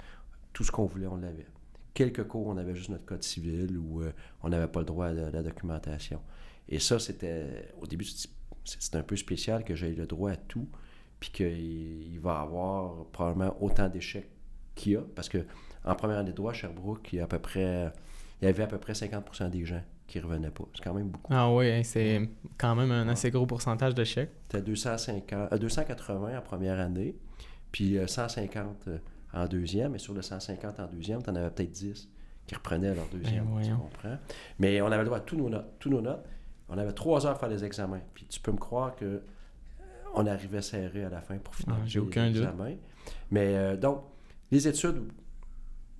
tout 0.52 0.64
ce 0.64 0.70
qu'on 0.70 0.86
voulait, 0.86 1.06
on 1.06 1.16
l'avait. 1.16 1.46
Quelques 1.94 2.24
cours, 2.24 2.46
on 2.46 2.56
avait 2.56 2.74
juste 2.74 2.90
notre 2.90 3.04
code 3.04 3.22
civil 3.22 3.76
ou 3.76 4.02
euh, 4.02 4.12
on 4.42 4.48
n'avait 4.48 4.68
pas 4.68 4.80
le 4.80 4.86
droit 4.86 5.06
à 5.06 5.12
la, 5.12 5.42
documentation. 5.42 6.20
Et 6.68 6.78
ça, 6.78 6.98
c'était, 6.98 7.72
au 7.80 7.86
début, 7.86 8.04
c'était 8.64 8.96
un 8.96 9.02
peu 9.02 9.16
spécial 9.16 9.64
que 9.64 9.74
j'aie 9.74 9.92
le 9.92 10.06
droit 10.06 10.30
à 10.30 10.36
tout, 10.36 10.68
puis 11.20 11.30
qu'il 11.30 12.20
va 12.20 12.40
avoir 12.40 13.06
probablement 13.06 13.56
autant 13.60 13.88
d'échecs 13.88 14.30
qu'il 14.74 14.92
y 14.92 14.96
a, 14.96 15.02
parce 15.14 15.28
que 15.28 15.44
en 15.84 15.94
première 15.94 16.18
année 16.18 16.30
de 16.30 16.36
droit 16.36 16.52
Sherbrooke, 16.52 17.12
il 17.12 17.16
y, 17.16 17.20
a 17.20 17.24
à 17.24 17.26
peu 17.26 17.38
près, 17.38 17.92
il 18.40 18.46
y 18.46 18.48
avait 18.48 18.62
à 18.62 18.66
peu 18.66 18.78
près 18.78 18.92
50% 18.92 19.50
des 19.50 19.64
gens 19.64 19.82
qui 20.06 20.20
revenaient 20.20 20.50
pas. 20.50 20.64
C'est 20.74 20.84
quand 20.84 20.94
même 20.94 21.08
beaucoup. 21.08 21.32
Ah 21.34 21.50
oui, 21.50 21.70
hein, 21.70 21.82
c'est 21.84 22.28
quand 22.58 22.74
même 22.74 22.90
un 22.90 23.08
assez 23.08 23.30
gros 23.30 23.46
pourcentage 23.46 23.94
de 23.94 24.04
chèques. 24.04 24.32
Tu 24.48 24.56
as 24.56 24.60
250, 24.60 25.54
280 25.54 26.38
en 26.38 26.42
première 26.42 26.80
année, 26.80 27.16
puis 27.70 27.96
150 28.06 28.88
euh, 28.88 28.98
en 29.32 29.46
deuxième, 29.46 29.94
et 29.94 29.98
sur 29.98 30.14
le 30.14 30.22
150 30.22 30.80
en 30.80 30.86
deuxième, 30.86 31.22
tu 31.22 31.30
en 31.30 31.34
avais 31.34 31.50
peut-être 31.50 31.70
10 31.70 32.08
qui 32.46 32.54
reprenaient 32.54 32.94
leur 32.94 33.06
deuxième, 33.06 33.46
ben 33.46 33.62
tu 33.62 33.70
comprends? 33.70 34.18
Mais 34.58 34.80
on 34.80 34.86
avait 34.86 34.98
le 34.98 35.04
droit 35.04 35.18
à 35.18 35.20
tous 35.20 35.36
nos 35.36 35.48
notes. 35.48 35.78
Tous 35.78 35.90
nos 35.90 36.00
notes. 36.00 36.24
On 36.68 36.78
avait 36.78 36.92
trois 36.92 37.24
heures 37.26 37.32
à 37.32 37.38
faire 37.38 37.48
les 37.48 37.64
examens. 37.64 38.00
Puis 38.14 38.26
tu 38.26 38.40
peux 38.40 38.52
me 38.52 38.58
croire 38.58 38.96
que 38.96 39.04
euh, 39.04 39.20
on 40.14 40.26
arrivait 40.26 40.62
serré 40.62 41.04
à 41.04 41.10
la 41.10 41.20
fin 41.20 41.36
pour 41.38 41.54
finir 41.54 41.76
ah, 41.78 41.86
J'ai 41.86 42.00
aucun 42.00 42.30
doute. 42.30 42.48
Mais 43.30 43.56
euh, 43.56 43.76
donc, 43.76 44.02
les 44.50 44.66
études, 44.66 45.12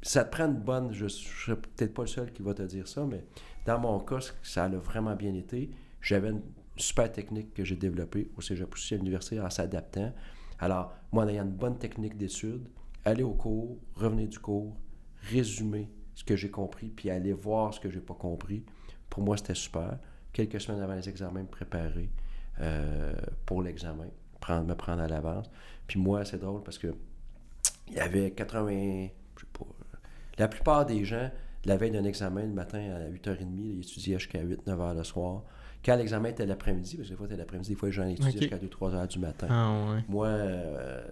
ça 0.02 0.25
te 0.25 0.30
prend 0.35 0.47
une 0.47 0.59
bonne... 0.59 0.92
Je 0.92 1.04
ne 1.04 1.09
serais 1.09 1.56
peut-être 1.56 1.94
pas 1.94 2.02
le 2.02 2.09
seul 2.09 2.32
qui 2.32 2.42
va 2.42 2.54
te 2.54 2.62
dire 2.62 2.88
ça, 2.88 3.04
mais 3.04 3.25
dans 3.64 3.78
mon 3.78 3.99
cas, 4.00 4.19
ça 4.42 4.64
a 4.64 4.69
vraiment 4.69 5.14
bien 5.14 5.35
été. 5.35 5.71
J'avais 6.00 6.31
une 6.31 6.42
super 6.76 7.11
technique 7.11 7.54
que 7.54 7.64
j'ai 7.64 7.76
développée 7.76 8.31
au 8.37 8.40
Cégep 8.40 8.73
aussi 8.73 8.95
à 8.95 8.97
l'université 8.97 9.40
en 9.40 9.50
s'adaptant. 9.50 10.12
Alors, 10.59 10.95
moi, 11.12 11.25
en 11.25 11.28
ayant 11.28 11.45
une 11.45 11.52
bonne 11.52 11.78
technique 11.78 12.16
d'étude, 12.16 12.69
aller 13.04 13.23
au 13.23 13.33
cours, 13.33 13.78
revenir 13.95 14.28
du 14.28 14.38
cours, 14.38 14.76
résumer 15.31 15.90
ce 16.14 16.25
que 16.25 16.37
j'ai 16.37 16.50
compris, 16.50 16.88
puis 16.88 17.11
aller 17.11 17.33
voir 17.33 17.73
ce 17.75 17.81
que 17.81 17.90
j'ai 17.90 18.00
pas 18.00 18.14
compris, 18.14 18.64
pour 19.09 19.23
moi, 19.23 19.37
c'était 19.37 19.54
super. 19.54 19.99
Quelques 20.33 20.61
semaines 20.61 20.81
avant 20.81 20.95
les 20.95 21.09
examens, 21.09 21.42
me 21.42 21.47
préparer 21.47 22.11
euh, 22.61 23.14
pour 23.45 23.62
l'examen, 23.62 24.07
me 24.07 24.75
prendre 24.75 25.02
à 25.02 25.09
l'avance. 25.09 25.50
Puis 25.87 26.00
moi, 26.00 26.25
c'est 26.25 26.38
drôle 26.38 26.62
parce 26.62 26.78
que 26.78 26.95
il 27.88 27.95
y 27.95 28.00
avait 28.00 28.31
80, 28.31 29.09
je 29.37 29.40
sais 29.40 29.47
pas, 29.52 29.66
la 30.38 30.49
plupart 30.49 30.87
des 30.87 31.04
gens 31.04 31.31
la 31.64 31.76
veille 31.76 31.90
d'un 31.90 32.04
examen 32.04 32.42
le 32.42 32.52
matin 32.52 32.78
à 32.78 33.09
8h30, 33.09 33.47
il 33.59 33.81
étudiait 33.81 34.19
jusqu'à 34.19 34.42
8-9 34.42 34.57
h 34.66 34.97
le 34.97 35.04
soir. 35.04 35.42
Quand 35.85 35.97
l'examen 35.97 36.28
était 36.28 36.47
l'après-midi, 36.47 36.97
parce 36.97 37.09
que 37.09 37.12
des 37.12 37.16
fois 37.16 37.26
c'était 37.26 37.38
l'après-midi, 37.38 37.71
des 37.71 37.76
fois 37.76 37.90
j'en 37.90 38.07
étudiais 38.07 38.31
Ok. 38.31 38.38
jusqu'à 38.40 38.59
2-3 38.59 38.95
heures 38.95 39.09
du 39.09 39.19
matin. 39.19 39.47
Ah 39.50 39.92
ouais. 39.95 40.04
Moi, 40.09 40.26
euh, 40.28 41.02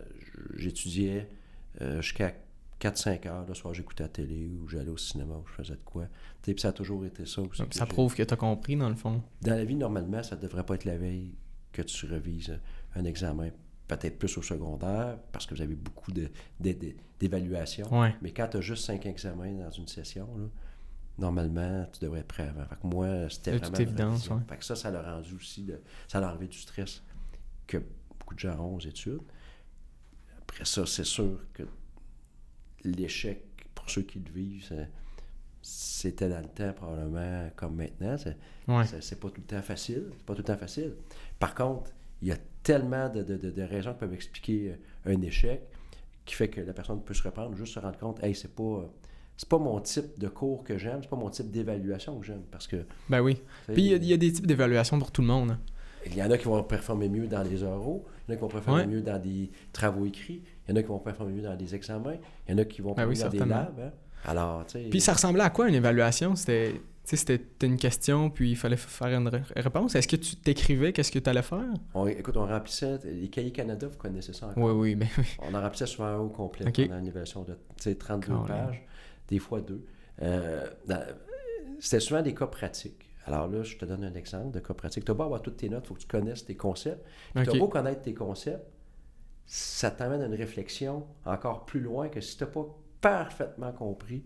j'étudiais 0.54 1.28
euh, 1.80 2.00
jusqu'à 2.00 2.33
4-5 2.80 3.26
heures. 3.28 3.45
Le 3.47 3.54
soir, 3.54 3.75
j'écoutais 3.75 4.04
la 4.04 4.09
télé 4.09 4.49
ou 4.62 4.69
j'allais 4.69 4.88
au 4.90 4.97
cinéma 4.97 5.35
ou 5.35 5.47
je 5.47 5.52
faisais 5.52 5.75
de 5.75 5.80
quoi. 5.85 6.07
Puis 6.42 6.54
ça 6.59 6.69
a 6.69 6.73
toujours 6.73 7.04
été 7.04 7.26
ça 7.26 7.42
aussi. 7.42 7.62
Ça 7.71 7.87
prouve 7.87 8.14
que 8.14 8.23
tu 8.23 8.33
as 8.33 8.37
compris, 8.37 8.76
dans 8.76 8.88
le 8.88 8.95
fond. 8.95 9.23
Dans 9.42 9.54
la 9.57 9.64
vie, 9.64 9.75
normalement, 9.76 10.23
ça 10.23 10.37
ne 10.37 10.40
devrait 10.40 10.64
pas 10.64 10.76
être 10.76 10.85
la 10.85 10.97
veille 10.97 11.35
que 11.73 11.83
tu 11.83 12.07
revises 12.07 12.59
un 12.95 13.04
examen. 13.04 13.50
Peut-être 13.99 14.18
plus 14.18 14.38
au 14.38 14.42
secondaire, 14.42 15.18
parce 15.32 15.47
que 15.47 15.54
vous 15.54 15.62
avez 15.62 15.75
beaucoup 15.75 16.12
de- 16.12 16.30
de- 16.61 16.73
de- 16.73 16.94
d'évaluations. 17.18 17.92
Ouais. 18.00 18.14
Mais 18.23 18.30
quand 18.32 18.47
tu 18.49 18.56
as 18.59 18.61
juste 18.61 18.85
5 18.85 19.04
examens 19.06 19.52
dans 19.64 19.70
une 19.70 19.88
session, 19.88 20.28
là, 20.38 20.44
normalement, 21.18 21.85
tu 21.92 21.99
devrais 22.04 22.20
être 22.20 22.28
prêt 22.28 22.49
avant. 22.49 22.64
Fait 22.66 22.76
que 22.80 22.87
moi, 22.87 23.28
c'était 23.28 23.52
De 23.52 23.59
vraiment... 23.59 23.78
évidence, 23.78 24.30
ouais. 24.30 24.37
Fait 24.49 24.56
que 24.59 24.64
ça, 24.64 24.76
ça 24.76 24.90
l'a 24.92 25.02
rendu 25.02 25.35
aussi... 25.35 25.64
de- 25.64 25.80
ça 26.06 26.20
l'a 26.20 26.30
enlevé 26.30 26.47
du 26.47 26.56
stress 26.59 27.02
que 27.66 27.78
beaucoup 28.18 28.35
de 28.35 28.38
gens 28.38 28.59
ont 28.61 28.76
aux 28.76 28.80
études. 28.80 29.23
Après 30.42 30.64
ça, 30.64 30.87
c'est 30.87 31.04
sûr 31.04 31.40
que 31.52 31.64
l'échec, 32.85 33.42
pour 33.75 33.88
ceux 33.90 34.02
qui 34.02 34.20
le 34.20 34.30
vivent, 34.30 34.87
c'était 35.62 36.28
dans 36.28 36.40
le 36.40 36.49
temps 36.49 36.73
probablement 36.73 37.50
comme 37.56 37.76
maintenant. 37.76 38.16
C'est 38.18 38.37
Ouais. 38.68 38.85
pas 39.20 39.28
tout 39.30 39.40
le 39.40 39.47
temps 39.47 39.62
facile. 39.62 40.04
C'est 40.16 40.25
pas 40.26 40.35
tout 40.35 40.40
le 40.40 40.44
temps 40.44 40.56
facile. 40.56 40.94
Par 41.38 41.54
contre, 41.54 41.90
il 42.23 42.28
y 42.28 42.32
a 42.32 42.37
tellement 42.62 43.08
de, 43.08 43.22
de- 43.22 43.36
de- 43.36 43.50
de 43.50 43.62
raisons 43.62 43.92
qui 43.92 43.98
peuvent 43.98 44.14
expliquer 44.14 44.74
euh, 45.06 45.14
un 45.14 45.22
échec 45.22 45.62
qui 46.24 46.34
fait 46.34 46.48
que 46.48 46.60
la 46.60 46.72
personne 46.72 47.02
peut 47.02 47.14
se 47.14 47.22
reprendre, 47.22 47.56
juste 47.56 47.74
se 47.74 47.78
rendre 47.80 47.98
compte, 47.98 48.22
hey, 48.22 48.34
c'est 48.34 48.54
pas. 48.54 48.88
C'est 49.36 49.48
pas 49.48 49.56
mon 49.58 49.80
type 49.80 50.18
de 50.18 50.28
cours 50.28 50.62
que 50.64 50.76
j'aime, 50.76 50.98
c'est 51.02 51.08
pas 51.08 51.16
mon 51.16 51.30
type 51.30 51.50
d'évaluation 51.50 52.18
que 52.20 52.26
j'aime. 52.26 52.42
Parce 52.50 52.66
que. 52.66 52.84
Ben 53.08 53.22
oui. 53.22 53.40
Puis 53.72 53.82
il 53.84 53.86
y 53.86 53.94
a- 53.94 53.96
il 53.96 54.04
y, 54.04 54.12
a 54.12 54.18
des 54.18 54.30
types 54.30 54.46
d'évaluation 54.46 54.98
pour 54.98 55.10
tout 55.10 55.22
le 55.22 55.28
monde. 55.28 55.56
il 56.04 56.14
y 56.14 56.22
en 56.22 56.30
a 56.30 56.36
qui 56.36 56.44
vont 56.44 56.62
performer 56.62 57.08
mieux 57.08 57.26
dans 57.26 57.42
les 57.42 57.62
oraux, 57.62 58.04
il 58.28 58.32
y 58.32 58.32
en 58.32 58.34
a 58.34 58.36
qui 58.36 58.42
vont 58.42 58.48
performer 58.48 58.80
Ouais. 58.82 58.86
mieux 58.86 59.00
dans 59.00 59.18
des 59.18 59.50
travaux 59.72 60.04
écrits, 60.04 60.42
il 60.68 60.70
y 60.70 60.72
en 60.74 60.76
a 60.76 60.82
qui 60.82 60.88
vont 60.88 60.98
performer 60.98 61.32
mieux 61.32 61.42
dans 61.42 61.56
des 61.56 61.74
examens, 61.74 62.16
il 62.46 62.52
y 62.52 62.54
en 62.54 62.58
a 62.58 62.64
qui 62.66 62.82
vont 62.82 62.90
Ben 62.94 63.06
performer 63.06 63.16
oui, 63.32 63.38
dans 63.38 63.44
des 63.46 63.50
labs. 63.50 63.80
hein. 63.80 63.92
Alors, 64.26 64.66
tu 64.66 64.72
sais. 64.72 64.88
Puis 64.90 65.00
ça 65.00 65.14
ressemblait 65.14 65.42
à 65.42 65.48
quoi 65.50 65.68
une 65.70 65.74
évaluation? 65.74 66.36
C'était 66.36 66.74
sais, 67.10 67.16
c'était 67.16 67.66
une 67.66 67.76
question, 67.76 68.30
puis 68.30 68.50
il 68.52 68.56
fallait 68.56 68.76
faire 68.76 69.08
une 69.18 69.28
ré- 69.28 69.42
réponse. 69.56 69.94
Est-ce 69.94 70.08
que 70.08 70.16
tu 70.16 70.36
t'écrivais? 70.36 70.92
Qu'est-ce 70.92 71.10
que 71.12 71.18
tu 71.18 71.28
allais 71.30 71.42
faire? 71.42 71.64
On- 71.94 72.06
écoute, 72.06 72.36
on 72.36 72.46
remplissait. 72.46 72.98
Les 73.04 73.28
cahiers 73.28 73.52
Canada, 73.52 73.86
vous 73.88 73.96
connaissez 73.98 74.32
ça 74.32 74.46
encore? 74.48 74.62
Oui, 74.64 74.72
oui, 74.72 74.94
ben 74.94 75.08
oui. 75.18 75.24
On 75.40 75.54
en 75.54 75.60
remplissait 75.60 75.86
souvent 75.86 76.08
un 76.08 76.18
au 76.18 76.28
complet 76.28 76.66
Ok. 76.68 76.82
pendant 76.86 76.98
une 76.98 77.06
évaluation 77.06 77.42
de 77.42 77.52
tu 77.52 77.58
sais, 77.84 77.94
32 77.94 78.26
Colin. 78.28 78.46
pages, 78.46 78.82
des 79.28 79.38
fois 79.38 79.60
deux. 79.60 79.84
Euh, 80.22 80.66
C'était 81.78 82.00
souvent 82.00 82.22
des 82.22 82.34
cas 82.34 82.46
pratiques. 82.46 83.06
Alors 83.26 83.48
là, 83.48 83.62
je 83.62 83.76
te 83.76 83.84
donne 83.84 84.04
un 84.04 84.14
exemple 84.14 84.50
de 84.52 84.60
cas 84.60 84.74
pratique. 84.74 85.04
Tu 85.04 85.12
vas 85.12 85.16
pas 85.18 85.24
avoir 85.24 85.40
toutes 85.42 85.56
tes 85.58 85.68
notes, 85.68 85.84
il 85.84 85.88
faut 85.88 85.94
que 85.94 86.00
tu 86.00 86.06
connaisses 86.06 86.44
tes 86.44 86.56
concepts. 86.56 87.04
Puis 87.34 87.44
Tu 87.44 87.50
as 87.50 87.58
beau 87.58 87.68
connaître 87.68 88.02
tes 88.02 88.14
concepts, 88.14 88.66
ça 89.46 89.90
t'amène 89.90 90.22
à 90.22 90.26
une 90.26 90.34
réflexion 90.34 91.06
encore 91.24 91.64
plus 91.66 91.80
loin 91.80 92.08
que 92.08 92.20
si 92.20 92.36
tu 92.36 92.44
n'as 92.44 92.50
pas 92.50 92.66
parfaitement 93.00 93.72
compris, 93.72 94.24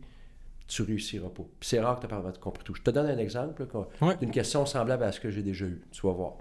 tu 0.67 0.83
réussiras 0.83 1.29
pas. 1.29 1.43
C'est 1.61 1.81
rare 1.81 1.97
que 2.01 2.07
tu 2.07 2.09
pas 2.09 2.33
compris 2.41 2.65
tout. 2.65 2.75
Je 2.75 2.83
te 2.83 2.91
donne 2.91 3.07
un 3.07 3.19
exemple 3.19 3.67
Ouais. 4.01 4.17
d'une 4.17 4.31
question 4.31 4.65
semblable 4.67 5.05
à 5.05 5.13
ce 5.13 5.21
que 5.21 5.31
j'ai 5.31 5.43
déjà 5.43 5.67
eu. 5.67 5.83
Tu 5.93 6.07
vas 6.07 6.13
voir. 6.13 6.35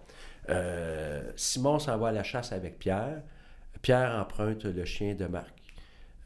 Euh, 0.49 1.31
Simon 1.35 1.79
s'en 1.79 1.97
va 1.97 2.09
à 2.09 2.11
la 2.11 2.23
chasse 2.23 2.51
avec 2.51 2.79
Pierre. 2.79 3.21
Pierre 3.81 4.11
emprunte 4.19 4.65
le 4.65 4.85
chien 4.85 5.13
de 5.15 5.25
Marc. 5.25 5.53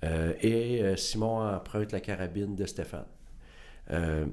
Euh, 0.04 0.34
et 0.42 0.84
euh, 0.84 0.96
Simon 0.96 1.39
emprunte 1.42 1.92
la 1.92 2.00
carabine 2.00 2.56
de 2.56 2.66
Stéphane. 2.66 3.06
Euh, 3.92 4.25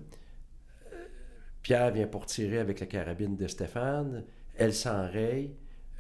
Pierre 1.63 1.91
vient 1.93 2.07
pour 2.07 2.27
tirer 2.27 2.59
avec 2.59 2.81
la 2.81 2.87
carabine 2.87 3.37
de 3.37 3.47
Stéphane. 3.47 4.25
Elle 4.57 4.75
s'enraye. 4.75 5.51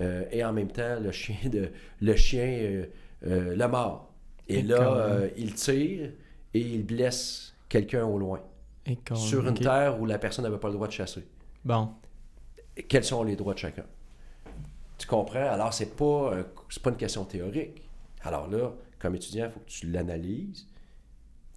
et 0.00 0.44
en 0.44 0.52
même 0.52 0.70
temps, 0.70 0.98
le 1.00 1.12
chien, 1.12 1.36
de, 1.50 1.70
le 2.00 2.16
chien 2.16 2.84
le 3.22 3.66
mord. 3.66 4.12
Et 4.48 4.58
Et 4.58 4.62
là, 4.62 5.20
il 5.36 5.54
tire 5.54 6.10
et 6.52 6.60
il 6.60 6.84
blesse 6.84 7.53
quelqu'un 7.74 8.04
au 8.04 8.18
loin. 8.18 8.40
Et 8.86 8.96
quand- 8.96 9.16
Sur 9.16 9.46
une 9.48 9.54
terre 9.54 10.00
où 10.00 10.06
la 10.06 10.18
personne 10.18 10.44
n'avait 10.44 10.58
pas 10.58 10.68
le 10.68 10.74
droit 10.74 10.86
de 10.86 10.92
chasser. 10.92 11.26
Bon. 11.64 11.90
Quels 12.88 13.02
sont 13.04 13.24
les 13.24 13.34
droits 13.34 13.54
de 13.54 13.58
chacun? 13.58 13.84
Tu 14.98 15.06
comprends? 15.08 15.48
Alors, 15.50 15.72
c'est 15.74 15.96
pas, 15.96 16.34
euh, 16.34 16.42
pas 16.82 16.90
une 16.90 16.96
question 16.96 17.24
théorique. 17.24 17.82
Alors 18.22 18.48
là, 18.48 18.72
comme 19.00 19.14
étudiant, 19.16 19.46
il 19.46 19.50
faut 19.50 19.60
que 19.60 19.68
tu 19.70 19.90
l'analyses, 19.90 20.66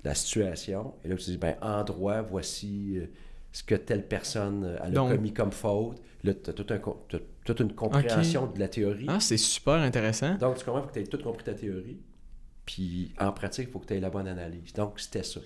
la 0.03 0.15
situation, 0.15 0.95
et 1.03 1.07
là, 1.09 1.15
tu 1.15 1.25
dis, 1.31 1.37
ben, 1.37 1.55
en 1.61 1.83
droit, 1.83 2.21
voici 2.21 2.97
euh, 2.97 3.05
ce 3.51 3.63
que 3.63 3.75
telle 3.75 4.07
personne 4.07 4.63
euh, 4.63 4.77
a 4.83 4.89
commis 5.15 5.33
comme 5.33 5.51
faute. 5.51 6.01
Là, 6.23 6.33
tu 6.33 6.49
as, 6.49 6.53
toute 7.45 7.59
une 7.59 7.73
compréhension 7.73 8.47
de 8.47 8.59
la 8.59 8.67
théorie. 8.69 9.05
Ah, 9.07 9.19
c'est 9.19 9.37
super 9.37 9.75
intéressant. 9.75 10.35
Donc, 10.35 10.57
tu 10.57 10.65
comprends, 10.65 10.79
il 10.79 10.83
faut 10.83 10.87
que 10.89 10.93
tu 10.93 10.99
aies 11.01 11.03
tout 11.07 11.21
compris 11.21 11.43
ta 11.43 11.53
théorie. 11.53 11.99
Puis, 12.65 13.13
en 13.19 13.31
pratique, 13.31 13.67
il 13.69 13.71
faut 13.71 13.79
que 13.79 13.85
tu 13.85 13.93
aies 13.93 13.99
la 13.99 14.09
bonne 14.09 14.27
analyse. 14.27 14.73
Donc, 14.73 14.99
c'était 14.99 15.23
ça. 15.23 15.39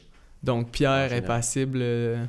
Donc 0.44 0.72
Pierre 0.72 1.14
est 1.14 1.22
passible. 1.22 1.80
euh, 1.82 2.26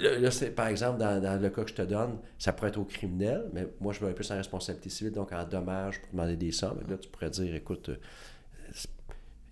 Là, 0.00 0.18
là, 0.18 0.30
c'est, 0.32 0.50
par 0.50 0.66
exemple, 0.66 0.98
dans, 0.98 1.22
dans 1.22 1.40
le 1.40 1.50
cas 1.50 1.62
que 1.62 1.70
je 1.70 1.74
te 1.74 1.82
donne, 1.82 2.18
ça 2.36 2.52
pourrait 2.52 2.70
être 2.70 2.78
au 2.78 2.84
criminel, 2.84 3.44
mais 3.52 3.68
moi, 3.80 3.92
je 3.92 4.04
vais 4.04 4.12
plus 4.12 4.28
en 4.32 4.36
responsabilité 4.36 4.90
civile, 4.90 5.12
donc 5.12 5.32
en 5.32 5.44
dommage 5.44 6.00
pour 6.00 6.10
demander 6.10 6.34
des 6.36 6.50
sommes. 6.50 6.80
Là, 6.88 6.96
tu 6.96 7.08
pourrais 7.08 7.30
dire, 7.30 7.54
écoute, 7.54 7.90
euh, 7.90 7.96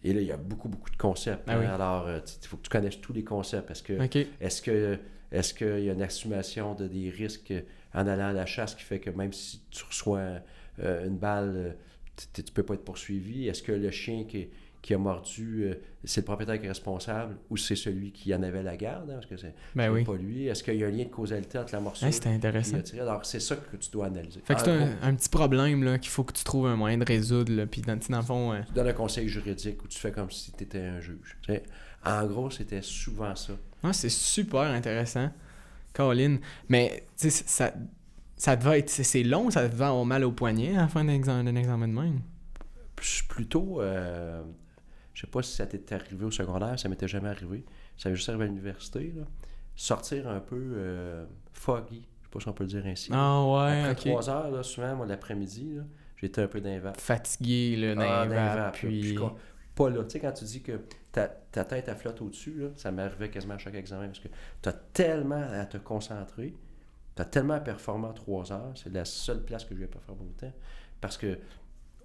et 0.03 0.13
là, 0.13 0.21
il 0.21 0.27
y 0.27 0.33
a 0.33 0.37
beaucoup, 0.37 0.69
beaucoup 0.69 0.91
de 0.91 0.97
concepts. 0.97 1.45
Ah 1.47 1.53
hein. 1.53 1.59
oui. 1.61 1.67
Alors, 1.67 2.09
euh, 2.09 2.19
il 2.43 2.49
faut 2.49 2.57
que 2.57 2.63
tu 2.63 2.71
connaisses 2.71 3.01
tous 3.01 3.13
les 3.13 3.23
concepts. 3.23 3.69
Parce 3.69 3.83
que, 3.83 3.93
est-ce 4.41 4.61
que 4.63 4.99
est-ce 5.31 5.55
qu'il 5.55 5.85
y 5.85 5.89
a 5.89 5.93
une 5.93 6.03
assumation 6.03 6.75
de 6.75 6.89
des 6.89 7.09
risques 7.09 7.55
en 7.95 8.07
allant 8.07 8.29
à 8.29 8.33
la 8.33 8.45
chasse 8.45 8.75
qui 8.75 8.83
fait 8.83 8.99
que 8.99 9.11
même 9.11 9.33
si 9.33 9.63
tu 9.71 9.85
reçois 9.85 10.41
euh, 10.81 11.07
une 11.07 11.17
balle, 11.17 11.77
tu 12.35 12.43
ne 12.43 12.51
peux 12.51 12.65
pas 12.65 12.75
être 12.75 12.85
poursuivi? 12.85 13.49
Est-ce 13.49 13.63
que 13.63 13.73
le 13.73 13.91
chien 13.93 14.25
qui, 14.25 14.49
qui 14.83 14.95
a 14.95 14.99
mordu, 14.99 15.63
euh, 15.65 15.75
c'est 16.05 16.23
le 16.23 16.25
propriétaire 16.25 16.59
qui 16.59 16.67
est 16.67 16.69
responsable 16.69 17.37
ou 17.51 17.57
c'est 17.57 17.77
celui 17.77 18.11
qui 18.11 18.35
en 18.35 18.43
avait 18.43 18.65
la 18.65 18.77
garde? 18.77 19.09
hein, 19.11 19.15
parce 19.15 19.27
que 19.27 19.37
c'est 19.37 19.55
Ben 19.77 19.91
oui. 19.93 20.03
pas 20.03 20.17
lui. 20.17 20.49
Est-ce 20.49 20.65
qu'il 20.65 20.75
y 20.75 20.83
a 20.83 20.89
un 20.89 20.91
lien 20.91 21.05
de 21.05 21.09
causalité 21.09 21.57
entre 21.59 21.73
la 21.73 21.81
morsure 21.81 22.09
Hey, 22.09 22.15
et 22.25 22.29
intéressant. 22.29 22.79
Alors, 23.01 23.25
c'est 23.25 23.39
ça 23.39 23.55
que 23.55 23.77
tu 23.77 23.91
dois 23.93 24.07
analyser. 24.07 24.41
Fait 24.45 24.55
que 24.55 24.61
c'est 24.61 24.77
gros, 24.77 24.87
un, 25.03 25.09
un 25.09 25.15
petit 25.15 25.29
problème 25.29 25.99
qu'il 26.01 26.11
faut 26.11 26.25
que 26.25 26.33
tu 26.33 26.43
trouves 26.43 26.67
un 26.67 26.75
moyen 26.75 26.99
de 26.99 27.05
résoudre. 27.05 27.53
Là, 27.53 27.67
puis 27.67 27.81
dans, 27.81 27.95
le 27.95 28.23
fond, 28.23 28.53
euh, 28.53 28.61
tu 28.67 28.73
donnes 28.73 28.89
un 28.89 28.93
conseil 28.93 29.29
juridique 29.29 29.83
ou 29.85 29.87
tu 29.87 29.99
fais 29.99 30.11
comme 30.11 30.31
si 30.33 30.51
tu 30.51 30.65
étais 30.65 30.81
un 30.85 31.01
juge. 31.01 31.39
En 32.05 32.27
gros, 32.27 32.51
c'était 32.51 32.83
souvent 32.83 33.37
ça. 33.37 33.53
ah, 33.85 33.93
c'est 33.93 34.09
super 34.11 34.63
intéressant. 34.63 35.31
Caroline. 35.95 36.41
Mais 36.69 37.05
tu 37.17 37.31
sais, 37.31 37.45
ça, 37.47 37.73
ça 38.37 38.57
devait 38.57 38.81
être. 38.81 38.91
C'est 38.91 39.23
long, 39.23 39.49
ça 39.51 39.69
devait 39.69 39.85
avoir 39.85 40.05
mal 40.05 40.25
au 40.25 40.33
poignet 40.33 40.75
à 40.77 40.81
la 40.83 40.89
fin 40.89 41.05
d'un 41.05 41.13
examen, 41.13 41.55
examen 41.55 41.87
de 41.87 41.93
même. 41.93 42.21
Plutôt, 43.29 43.81
euh, 43.81 44.43
sais 45.23 45.31
pas 45.31 45.43
si 45.43 45.53
ça 45.55 45.67
t'est 45.67 45.93
arrivé 45.93 46.25
au 46.25 46.31
secondaire, 46.31 46.79
ça 46.79 46.89
m'était 46.89 47.09
jamais 47.09 47.29
arrivé. 47.29 47.65
Ça 47.97 48.09
m'est 48.09 48.17
juste 48.17 48.29
arrivé 48.29 48.45
à 48.45 48.47
l'université. 48.49 49.13
là. 49.17 49.25
Sortir 49.75 50.29
un 50.29 50.41
peu 50.41 50.61
euh, 50.77 51.25
foggy, 51.53 52.07
je 52.21 52.27
sais 52.27 52.31
pas 52.31 52.41
si 52.41 52.49
on 52.49 52.53
peut 52.53 52.65
le 52.65 52.69
dire 52.71 52.85
ainsi. 52.87 53.11
Ah 53.13 53.43
ouais, 53.45 53.83
Après 53.83 54.11
trois 54.11 54.29
heures, 54.29 54.51
là, 54.51 54.63
souvent, 54.63 54.95
moi, 54.97 55.07
l'après-midi, 55.07 55.75
là, 55.77 55.83
j'étais 56.17 56.43
un 56.43 56.49
peu 56.49 56.61
d'invape. 56.61 57.01
Fatigué, 57.01 57.95
dans 57.95 58.03
Ah, 58.03 58.71
puis... 58.73 59.01
Puis 59.01 59.15
quoi, 59.15 59.35
Pas 59.75 59.89
là. 59.91 60.05
Tu 60.05 60.11
sais, 60.11 60.21
quand 60.21 60.33
tu 60.33 60.45
dis 60.45 60.63
que 60.63 60.81
ta, 61.11 61.29
ta 61.29 61.65
tête, 61.65 61.87
elle 61.89 61.97
flotte 61.97 62.21
au-dessus, 62.21 62.55
là, 62.59 62.69
ça 62.77 62.91
m'arrivait 62.93 63.31
quasiment 63.31 63.55
à 63.55 63.59
chaque 63.59 63.75
examen 63.75 64.07
parce 64.07 64.21
que 64.21 64.29
tu 64.61 64.69
as 64.69 64.73
tellement 64.73 65.43
à 65.53 65.65
te 65.65 65.79
concentrer, 65.79 66.55
tu 67.17 67.23
as 67.23 67.25
tellement 67.25 67.55
à 67.55 67.61
performer 67.61 68.09
en 68.09 68.13
trois 68.13 68.53
heures. 68.53 68.73
C'est 68.75 68.93
la 68.93 69.05
seule 69.05 69.43
place 69.45 69.65
que 69.65 69.75
je 69.75 69.81
vais 69.81 69.87
pas 69.87 70.01
faire 70.01 70.15
autant. 70.15 70.53
Parce 71.01 71.17
que 71.17 71.39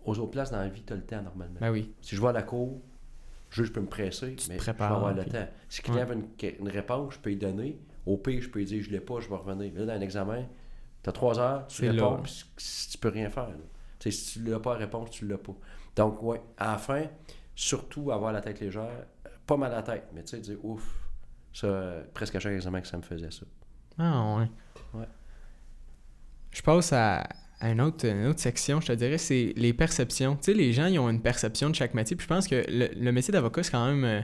aux 0.05 0.17
autres 0.19 0.31
places 0.31 0.51
dans 0.51 0.59
la 0.59 0.69
vie, 0.69 0.83
tu 0.83 0.93
as 0.93 0.95
le 0.95 1.03
temps 1.03 1.21
normalement. 1.21 1.59
Ben 1.59 1.71
oui. 1.71 1.93
Si 2.01 2.15
je 2.15 2.21
vais 2.21 2.29
à 2.29 2.31
la 2.33 2.43
cour, 2.43 2.81
je, 3.49 3.63
je 3.63 3.71
peux 3.71 3.81
me 3.81 3.87
presser, 3.87 4.35
Tu 4.35 4.49
mais 4.49 4.57
prépares, 4.57 4.89
je 4.89 4.93
vais 4.93 4.97
avoir 4.97 5.13
le 5.13 5.21
puis- 5.23 5.31
temps. 5.31 5.47
Si 5.69 5.81
le 5.81 5.89
client 5.91 6.05
veut 6.05 6.15
une, 6.15 6.27
une 6.59 6.69
réponse, 6.69 7.13
je 7.15 7.19
peux 7.19 7.29
lui 7.29 7.37
donner. 7.37 7.79
Au 8.05 8.17
pire, 8.17 8.41
je 8.41 8.49
peux 8.49 8.59
lui 8.59 8.65
dire 8.65 8.83
je 8.83 8.89
l'ai 8.89 8.99
pas, 9.01 9.19
je 9.19 9.27
vais 9.29 9.35
revenir. 9.35 9.73
Là, 9.75 9.85
dans 9.85 9.93
un 9.93 10.01
examen, 10.01 10.45
tu 11.03 11.09
as 11.09 11.13
trois 11.13 11.39
heures, 11.39 11.67
tu 11.67 11.89
réponds, 11.89 12.21
puis 12.23 12.45
si- 12.57 12.89
tu 12.89 12.97
peux 12.97 13.09
rien 13.09 13.29
faire. 13.29 13.49
là. 13.49 13.55
Tu 13.99 14.11
sais, 14.11 14.17
si 14.17 14.39
tu 14.39 14.45
l'as 14.49 14.59
pas 14.59 14.73
à 14.73 14.77
réponse, 14.77 15.09
tu 15.11 15.27
l'as 15.27 15.37
pas. 15.37 15.55
Donc, 15.95 16.21
ouais, 16.23 16.41
à 16.57 16.73
la 16.73 16.77
fin, 16.77 17.03
surtout 17.55 18.11
avoir 18.11 18.31
la 18.31 18.41
tête 18.41 18.59
légère, 18.59 19.05
pas 19.45 19.57
mal 19.57 19.71
à 19.71 19.77
la 19.77 19.83
tête, 19.83 20.07
mais 20.13 20.23
tu 20.23 20.29
sais, 20.35 20.39
dire 20.39 20.63
ouf, 20.63 20.93
ça, 21.53 21.93
presque 22.13 22.35
à 22.35 22.39
chaque 22.39 22.53
examen 22.53 22.81
que 22.81 22.87
ça 22.87 22.97
me 22.97 23.01
faisait 23.01 23.31
ça. 23.31 23.45
Ah 23.97 24.35
ouais. 24.37 24.99
Ouais. 24.99 25.07
Je 26.51 26.61
passe 26.61 26.93
à 26.93 27.27
une, 27.61 27.81
autre, 27.81 28.05
une 28.05 28.27
autre 28.27 28.39
section, 28.39 28.81
je 28.81 28.87
te 28.87 28.91
dirais, 28.93 29.17
c'est 29.17 29.53
les 29.55 29.73
perceptions. 29.73 30.35
Tu 30.35 30.43
sais, 30.43 30.53
les 30.53 30.73
gens, 30.73 30.85
ils 30.85 30.99
ont 30.99 31.09
une 31.09 31.21
perception 31.21 31.69
de 31.69 31.75
chaque 31.75 31.93
métier. 31.93 32.15
Puis 32.15 32.25
je 32.25 32.27
pense 32.27 32.47
que 32.47 32.63
le, 32.67 32.89
le 32.95 33.11
métier 33.11 33.31
d'avocat, 33.31 33.63
c'est 33.63 33.71
quand 33.71 33.87
même 33.87 34.03
euh, 34.03 34.21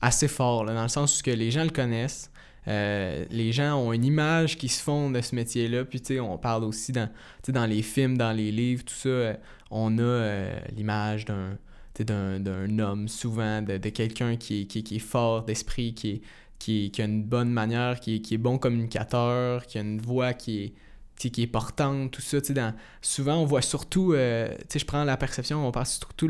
assez 0.00 0.28
fort, 0.28 0.64
dans 0.64 0.82
le 0.82 0.88
sens 0.88 1.18
où 1.18 1.22
que 1.22 1.30
les 1.30 1.50
gens 1.50 1.64
le 1.64 1.70
connaissent. 1.70 2.30
Euh, 2.68 3.24
les 3.30 3.52
gens 3.52 3.76
ont 3.76 3.92
une 3.92 4.04
image 4.04 4.58
qui 4.58 4.68
se 4.68 4.82
font 4.82 5.10
de 5.10 5.20
ce 5.20 5.34
métier-là. 5.34 5.84
Puis, 5.84 6.00
tu 6.00 6.14
sais, 6.14 6.20
on 6.20 6.38
parle 6.38 6.64
aussi 6.64 6.92
dans, 6.92 7.08
dans 7.48 7.66
les 7.66 7.82
films, 7.82 8.16
dans 8.18 8.32
les 8.32 8.52
livres, 8.52 8.84
tout 8.84 8.94
ça. 8.94 9.08
euh, 9.08 9.34
on 9.70 9.98
a 9.98 10.48
l'image 10.74 11.24
d'un, 11.24 11.58
d'un, 11.98 12.78
homme, 12.78 13.08
souvent, 13.08 13.60
de, 13.60 13.78
de 13.78 13.88
quelqu'un 13.88 14.36
qui 14.36 14.62
est, 14.62 14.64
qui, 14.66 14.96
est 14.96 14.98
fort 14.98 15.44
d'esprit, 15.44 15.94
qui 15.94 16.22
qui, 16.58 16.90
qui 16.90 17.02
a 17.02 17.04
une 17.04 17.22
bonne 17.22 17.50
manière, 17.50 18.00
qui, 18.00 18.20
qui 18.20 18.34
est 18.34 18.38
bon 18.38 18.58
communicateur, 18.58 19.66
qui 19.66 19.78
a 19.78 19.80
une 19.80 20.00
voix 20.00 20.32
qui 20.32 20.64
est 20.64 20.72
qui 21.18 21.42
est 21.42 21.46
portante, 21.46 22.12
tout 22.12 22.22
ça. 22.22 22.40
Dans, 22.40 22.74
souvent, 23.02 23.36
on 23.36 23.44
voit 23.44 23.62
surtout, 23.62 24.12
euh, 24.12 24.48
je 24.74 24.84
prends 24.84 25.04
la 25.04 25.16
perception, 25.16 25.66
on 25.66 25.72
passe 25.72 25.98
surtout 25.98 26.28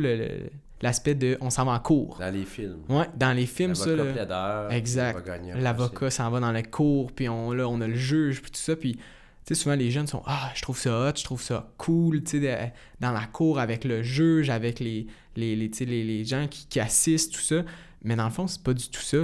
l'aspect 0.81 1.15
de 1.15 1.37
on 1.41 1.51
s'en 1.51 1.65
va 1.65 1.73
en 1.73 1.79
cours. 1.79 2.19
Dans 2.19 2.33
les 2.33 2.45
films. 2.45 2.81
Ouais, 2.89 3.07
dans 3.17 3.33
les 3.33 3.47
films, 3.47 3.75
ça. 3.75 3.91
Là, 3.95 4.69
exact. 4.71 5.29
L'avocat 5.57 6.11
s'en 6.11 6.31
va 6.31 6.41
dans 6.41 6.53
la 6.53 6.63
cour, 6.63 7.13
puis 7.13 7.29
on, 7.29 7.53
là, 7.53 7.69
on 7.69 7.81
a 7.81 7.87
le 7.87 7.97
juge, 7.97 8.41
puis 8.43 8.51
tout 8.51 8.61
ça. 8.61 8.75
Puis, 8.77 8.95
tu 8.95 9.03
sais, 9.45 9.55
souvent, 9.55 9.77
les 9.77 9.91
jeunes 9.91 10.07
sont 10.07 10.23
Ah, 10.27 10.51
je 10.55 10.63
trouve 10.63 10.79
ça 10.79 11.09
hot, 11.09 11.13
je 11.17 11.25
trouve 11.25 11.43
ça 11.43 11.71
cool, 11.77 12.23
tu 12.23 12.41
sais, 12.41 12.73
dans 13.01 13.13
la 13.13 13.27
cour 13.27 13.59
avec 13.59 13.85
le 13.85 14.03
juge, 14.03 14.51
avec 14.51 14.81
les, 14.81 15.07
les, 15.37 15.55
les, 15.55 15.71
les, 15.81 16.05
les 16.05 16.25
gens 16.25 16.47
qui, 16.49 16.67
qui, 16.67 16.81
assistent, 16.81 17.35
tout 17.35 17.41
ça. 17.41 17.63
Mais 18.03 18.17
dans 18.17 18.25
le 18.25 18.31
fond, 18.31 18.47
c'est 18.47 18.63
pas 18.63 18.75
du 18.75 18.89
tout 18.89 19.03
ça. 19.03 19.19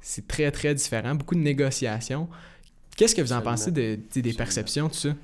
C'est 0.00 0.26
très, 0.26 0.50
très 0.50 0.74
différent. 0.74 1.14
Beaucoup 1.14 1.34
de 1.34 1.40
négociations. 1.40 2.28
Qu'est-ce 2.96 3.14
que 3.14 3.22
vous 3.22 3.32
en 3.32 3.42
pensez 3.42 3.70
de, 3.70 3.98
des 4.14 4.32
perceptions, 4.32 4.88
tout 4.88 4.94
ça? 4.94 5.14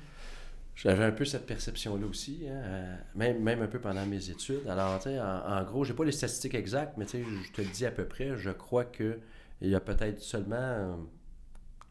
J'avais 0.75 1.03
un 1.03 1.11
peu 1.11 1.25
cette 1.25 1.45
perception-là 1.45 2.07
aussi, 2.07 2.45
hein, 2.47 2.53
euh, 2.53 2.95
même, 3.13 3.43
même 3.43 3.61
un 3.61 3.67
peu 3.67 3.79
pendant 3.79 4.05
mes 4.05 4.29
études. 4.29 4.65
Alors, 4.67 4.97
tu 4.99 5.09
sais, 5.09 5.19
en, 5.19 5.61
gros, 5.63 5.83
j'ai 5.83 5.93
pas 5.93 6.05
les 6.05 6.13
statistiques 6.13 6.55
exactes, 6.55 6.93
mais 6.97 7.05
tu 7.05 7.17
sais, 7.17 7.23
je 7.23 7.51
te 7.51 7.61
le 7.61 7.67
dis 7.67 7.85
à 7.85 7.91
peu 7.91 8.05
près, 8.05 8.37
je 8.37 8.49
crois 8.49 8.85
qu'il 8.85 9.19
y 9.61 9.75
a 9.75 9.81
peut-être 9.81 10.21
seulement 10.21 10.99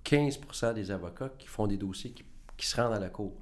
15% 0.07 0.73
des 0.73 0.91
avocats 0.91 1.31
qui 1.38 1.49
font 1.49 1.67
des 1.67 1.77
dossiers 1.77 2.12
qui, 2.12 2.25
qui, 2.57 2.67
se 2.67 2.81
rendent 2.81 2.95
à 2.95 2.99
la 2.99 3.11
cour. 3.11 3.35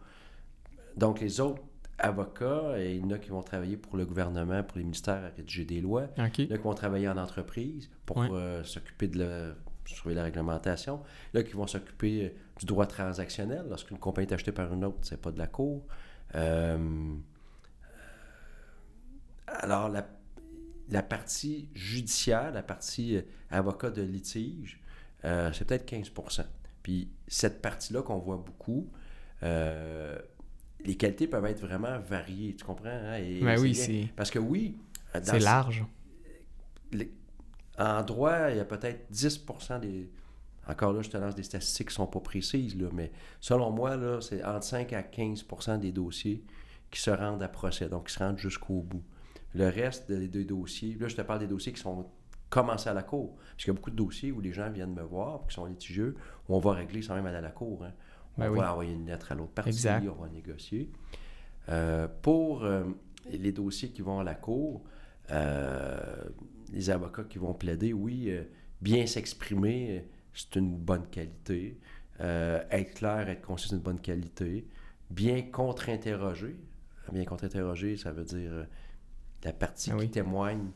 Donc, 0.96 1.20
les 1.20 1.40
autres 1.40 1.62
avocats, 1.98 2.74
il 2.78 2.96
y 2.96 3.04
en 3.04 3.10
a 3.10 3.18
qui 3.18 3.30
vont 3.30 3.42
travailler 3.42 3.76
pour 3.76 3.96
le 3.96 4.04
gouvernement, 4.04 4.64
pour 4.64 4.78
les 4.78 4.84
ministères 4.84 5.24
à 5.24 5.28
rédiger 5.28 5.64
des 5.64 5.80
lois. 5.80 6.08
Il 6.16 6.20
y 6.20 6.22
en 6.22 6.26
a 6.26 6.30
qui 6.30 6.64
vont 6.64 6.74
travailler 6.74 7.08
en 7.08 7.16
entreprise 7.16 7.88
pour 8.04 8.18
euh, 8.20 8.64
s'occuper 8.64 9.06
de 9.06 9.20
la 9.20 9.54
surveiller 9.94 10.16
la 10.16 10.24
réglementation. 10.24 11.02
Là, 11.32 11.42
qui 11.42 11.52
vont 11.52 11.66
s'occuper 11.66 12.24
euh, 12.24 12.28
du 12.58 12.66
droit 12.66 12.86
transactionnel. 12.86 13.66
Lorsqu'une 13.68 13.98
compagnie 13.98 14.28
est 14.28 14.34
achetée 14.34 14.52
par 14.52 14.72
une 14.72 14.84
autre, 14.84 14.98
c'est 15.02 15.20
pas 15.20 15.30
de 15.30 15.38
la 15.38 15.46
cour. 15.46 15.86
Euh, 16.34 16.76
euh, 16.76 17.14
alors, 19.46 19.88
la, 19.88 21.02
partie 21.02 21.68
judiciaire, 21.74 22.52
la 22.52 22.62
partie 22.62 23.20
avocat 23.50 23.90
de 23.90 24.02
litige, 24.02 24.80
c'est 25.22 25.64
peut-être 25.64 25.90
15% 25.90 26.44
Puis 26.82 27.10
cette 27.26 27.62
partie-là 27.62 28.02
qu'on 28.02 28.18
voit 28.18 28.36
beaucoup, 28.36 28.90
les 29.42 30.96
qualités 30.96 31.26
peuvent 31.26 31.46
être 31.46 31.60
vraiment 31.60 31.98
variées, 32.00 32.54
tu 32.56 32.64
comprends? 32.64 32.88
Hein? 32.88 33.20
Ben 33.42 33.58
oui, 33.60 33.74
c'est... 33.74 34.08
Parce 34.16 34.30
que 34.30 34.38
oui... 34.38 34.76
C'est 35.22 35.38
large. 35.38 35.84
En 37.78 38.02
droit, 38.02 38.50
il 38.50 38.56
y 38.56 38.60
a 38.60 38.64
peut-être 38.64 39.10
10% 39.12 39.80
des. 39.80 40.10
Encore 40.68 40.92
là, 40.92 41.02
je 41.02 41.10
te 41.10 41.16
lance 41.16 41.34
des 41.34 41.44
statistiques 41.44 41.88
qui 41.88 41.92
ne 41.92 41.96
sont 41.96 42.06
pas 42.06 42.20
précises, 42.20 42.76
là, 42.76 42.88
mais 42.92 43.12
selon 43.40 43.70
moi, 43.70 43.96
là, 43.96 44.20
c'est 44.20 44.44
entre 44.44 44.64
5 44.64 44.92
à 44.94 45.02
15% 45.02 45.78
des 45.78 45.92
dossiers 45.92 46.42
qui 46.90 47.00
se 47.00 47.10
rendent 47.10 47.42
à 47.42 47.48
procès, 47.48 47.88
donc 47.88 48.08
qui 48.08 48.14
se 48.14 48.18
rendent 48.18 48.38
jusqu'au 48.38 48.80
bout. 48.80 49.02
Le 49.54 49.68
reste 49.68 50.10
des, 50.10 50.44
dossiers, 50.44 50.96
là, 50.98 51.08
je 51.08 51.14
te 51.14 51.22
parle 51.22 51.38
des 51.38 51.46
dossiers 51.46 51.72
qui 51.72 51.80
sont 51.80 52.06
commencés 52.50 52.88
à 52.88 52.94
la 52.94 53.02
cour. 53.02 53.36
Parce 53.36 53.64
qu'il 53.64 53.68
y 53.68 53.70
a 53.70 53.74
beaucoup 53.74 53.90
de 53.90 53.96
dossiers 53.96 54.32
où 54.32 54.40
les 54.40 54.52
gens 54.52 54.68
viennent 54.70 54.94
me 54.94 55.02
voir, 55.02 55.46
qui 55.46 55.54
sont 55.54 55.66
litigieux, 55.66 56.16
où 56.48 56.56
on 56.56 56.58
va 56.58 56.72
régler 56.72 57.02
sans 57.02 57.14
même 57.14 57.26
aller 57.26 57.38
à 57.38 57.42
la 57.42 57.50
cour. 57.50 57.84
Hein. 57.84 57.92
On 58.38 58.42
ben 58.42 58.50
va 58.50 58.72
envoyer 58.72 58.92
une 58.92 59.06
lettre 59.06 59.32
à 59.32 59.34
l'autre 59.34 59.52
partie, 59.52 59.88
on 59.88 60.20
va 60.20 60.28
négocier. 60.28 60.90
Euh, 61.68 62.06
pour 62.22 62.64
euh, 62.64 62.84
les 63.30 63.52
dossiers 63.52 63.90
qui 63.90 64.02
vont 64.02 64.20
à 64.20 64.24
la 64.24 64.34
cour, 64.34 64.82
euh, 65.30 66.24
les 66.72 66.90
avocats 66.90 67.24
qui 67.24 67.38
vont 67.38 67.54
plaider, 67.54 67.92
oui, 67.92 68.30
euh, 68.30 68.44
bien 68.80 69.06
s'exprimer, 69.06 69.98
euh, 69.98 70.00
c'est 70.34 70.56
une 70.56 70.76
bonne 70.76 71.06
qualité. 71.08 71.78
Euh, 72.20 72.62
être 72.70 72.94
clair, 72.94 73.28
être 73.28 73.42
concis, 73.42 73.68
c'est 73.68 73.76
une 73.76 73.82
bonne 73.82 74.00
qualité. 74.00 74.66
Bien 75.10 75.42
contre-interroger. 75.42 76.56
Bien 77.12 77.24
contre-interroger, 77.24 77.96
ça 77.96 78.10
veut 78.10 78.24
dire 78.24 78.66
la 79.44 79.52
partie 79.52 79.92
ah 79.92 79.98
qui 79.98 80.10
témoigne 80.10 80.70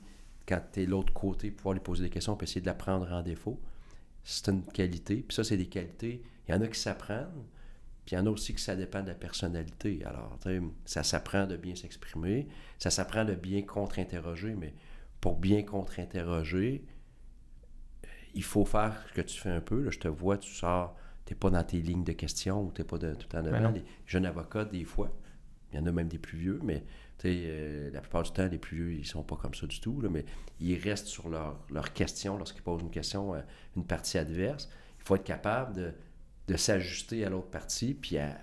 quand 0.46 0.60
tu 0.72 0.82
es 0.82 0.86
l'autre 0.86 1.12
côté, 1.12 1.50
pouvoir 1.50 1.74
lui 1.74 1.80
poser 1.80 2.04
des 2.04 2.10
questions 2.10 2.36
et 2.38 2.42
essayer 2.44 2.60
de 2.60 2.66
la 2.66 2.74
prendre 2.74 3.10
en 3.12 3.22
défaut. 3.22 3.60
C'est 4.22 4.48
une 4.48 4.64
qualité. 4.64 5.16
Puis 5.16 5.34
ça, 5.34 5.44
c'est 5.44 5.56
des 5.56 5.66
qualités. 5.66 6.22
Il 6.46 6.52
y 6.52 6.54
en 6.54 6.60
a 6.60 6.68
qui 6.68 6.78
s'apprennent, 6.78 7.44
puis 8.04 8.14
il 8.14 8.18
y 8.18 8.22
en 8.22 8.26
a 8.26 8.30
aussi 8.30 8.54
qui 8.54 8.62
ça 8.62 8.76
dépend 8.76 9.02
de 9.02 9.08
la 9.08 9.14
personnalité. 9.14 10.04
Alors, 10.04 10.38
ça 10.84 11.02
s'apprend 11.02 11.46
de 11.46 11.56
bien 11.56 11.74
s'exprimer, 11.74 12.48
ça 12.78 12.90
s'apprend 12.90 13.24
de 13.24 13.34
bien 13.34 13.62
contre-interroger, 13.62 14.54
mais 14.54 14.74
pour 15.20 15.36
bien 15.36 15.62
contre-interroger, 15.62 16.84
il 18.34 18.42
faut 18.42 18.64
faire 18.64 19.04
ce 19.08 19.14
que 19.14 19.20
tu 19.20 19.38
fais 19.38 19.50
un 19.50 19.60
peu. 19.60 19.82
Là, 19.82 19.90
je 19.90 19.98
te 19.98 20.08
vois, 20.08 20.38
tu 20.38 20.52
sors, 20.52 20.96
tu 21.26 21.32
n'es 21.32 21.38
pas 21.38 21.50
dans 21.50 21.64
tes 21.64 21.80
lignes 21.80 22.04
de 22.04 22.12
questions 22.12 22.62
ou 22.62 22.72
tu 22.72 22.80
n'es 22.80 22.86
pas 22.86 22.98
tout 22.98 23.28
temps 23.28 23.42
devant. 23.42 23.70
Les 23.70 23.84
jeunes 24.06 24.26
avocats, 24.26 24.64
des 24.64 24.84
fois, 24.84 25.10
il 25.72 25.78
y 25.78 25.82
en 25.82 25.86
a 25.86 25.92
même 25.92 26.08
des 26.08 26.18
plus 26.18 26.38
vieux, 26.38 26.60
mais 26.62 26.84
euh, 27.24 27.90
la 27.92 28.00
plupart 28.00 28.22
du 28.22 28.30
temps, 28.30 28.46
les 28.46 28.58
plus 28.58 28.76
vieux, 28.76 28.92
ils 28.94 29.06
sont 29.06 29.22
pas 29.22 29.36
comme 29.36 29.54
ça 29.54 29.66
du 29.66 29.80
tout, 29.80 30.02
mais 30.10 30.24
ils 30.58 30.78
restent 30.78 31.06
sur 31.06 31.28
leurs 31.28 31.58
leur 31.70 31.92
questions 31.92 32.36
lorsqu'ils 32.38 32.62
posent 32.62 32.82
une 32.82 32.90
question 32.90 33.34
à 33.34 33.42
une 33.76 33.84
partie 33.84 34.18
adverse. 34.18 34.70
Il 34.98 35.04
faut 35.04 35.16
être 35.16 35.24
capable 35.24 35.74
de, 35.74 35.92
de 36.48 36.56
s'ajuster 36.56 37.24
à 37.24 37.30
l'autre 37.30 37.50
partie, 37.50 37.94
puis 37.94 38.18
à, 38.18 38.38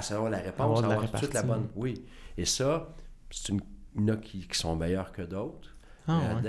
savoir 0.00 0.30
la 0.30 0.38
réponse, 0.38 0.78
avoir, 0.78 0.92
avoir 0.92 1.06
tout 1.06 1.12
de 1.12 1.18
suite 1.18 1.34
la 1.34 1.42
bonne. 1.42 1.68
Oui. 1.74 2.04
Et 2.36 2.44
ça, 2.44 2.94
c'est 3.30 3.48
une, 3.48 3.60
il 3.96 4.02
y 4.02 4.04
en 4.04 4.14
a 4.14 4.16
qui 4.16 4.46
sont 4.52 4.76
meilleurs 4.76 5.12
que 5.12 5.22
d'autres. 5.22 5.74
Ah, 6.08 6.40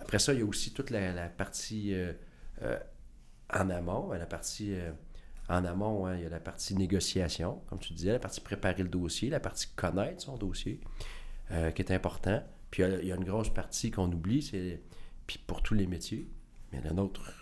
après, 0.00 0.18
ça, 0.18 0.32
il 0.32 0.40
y 0.40 0.42
a 0.42 0.46
aussi 0.46 0.72
toute 0.72 0.90
la, 0.90 1.28
partie 1.28 1.94
euh, 1.94 2.12
euh, 2.62 2.78
en 3.52 3.70
amont, 3.70 4.12
la 4.12 4.26
partie 4.26 4.74
euh, 4.74 4.90
en 5.48 5.64
amont, 5.64 6.06
hein, 6.06 6.16
il 6.16 6.22
y 6.22 6.26
a 6.26 6.28
la 6.28 6.40
partie 6.40 6.74
négociation, 6.74 7.62
comme 7.68 7.78
tu 7.78 7.92
disais, 7.92 8.12
la 8.12 8.18
partie 8.18 8.40
préparer 8.40 8.82
le 8.82 8.88
dossier, 8.88 9.30
la 9.30 9.40
partie 9.40 9.68
connaître 9.76 10.22
son 10.22 10.36
dossier, 10.36 10.80
qui 11.48 11.82
est 11.82 11.90
important. 11.90 12.42
Puis 12.70 12.82
il 12.82 13.06
y, 13.06 13.12
a, 13.12 13.16
une 13.16 13.24
grosse 13.24 13.52
partie 13.52 13.90
qu'on 13.90 14.10
oublie, 14.12 14.42
c'est 14.42 14.82
puis 15.26 15.38
pour 15.38 15.62
tous 15.62 15.74
les 15.74 15.86
métiers, 15.86 16.28
mais 16.72 16.78
il 16.78 16.84
y 16.84 16.86
en 16.86 16.90
a 16.90 16.92
une 16.92 17.00
autre 17.00 17.32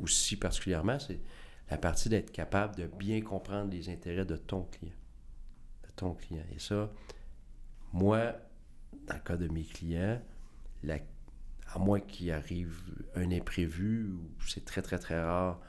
aussi 0.00 0.36
particulièrement, 0.36 0.98
c'est 0.98 1.20
la 1.70 1.78
partie 1.78 2.08
d'être 2.08 2.30
capable 2.30 2.76
de 2.76 2.86
bien 2.86 3.20
comprendre 3.20 3.70
les 3.70 3.88
intérêts 3.88 4.24
de 4.24 4.36
ton 4.36 4.62
client. 4.64 4.94
De 5.84 5.90
ton 5.96 6.14
client. 6.14 6.44
Et 6.54 6.58
ça, 6.58 6.90
moi, 7.92 8.34
dans 9.06 9.14
le 9.14 9.20
cas 9.20 9.36
de 9.36 9.48
mes 9.48 9.64
clients, 9.64 10.20
à 10.90 11.78
moins 11.78 12.00
qu'il 12.00 12.30
arrive 12.30 12.80
un 13.14 13.30
imprévu, 13.30 14.10
c'est 14.46 14.64
très, 14.64 14.82
très, 14.82 14.98
très 14.98 15.22
rare 15.22 15.60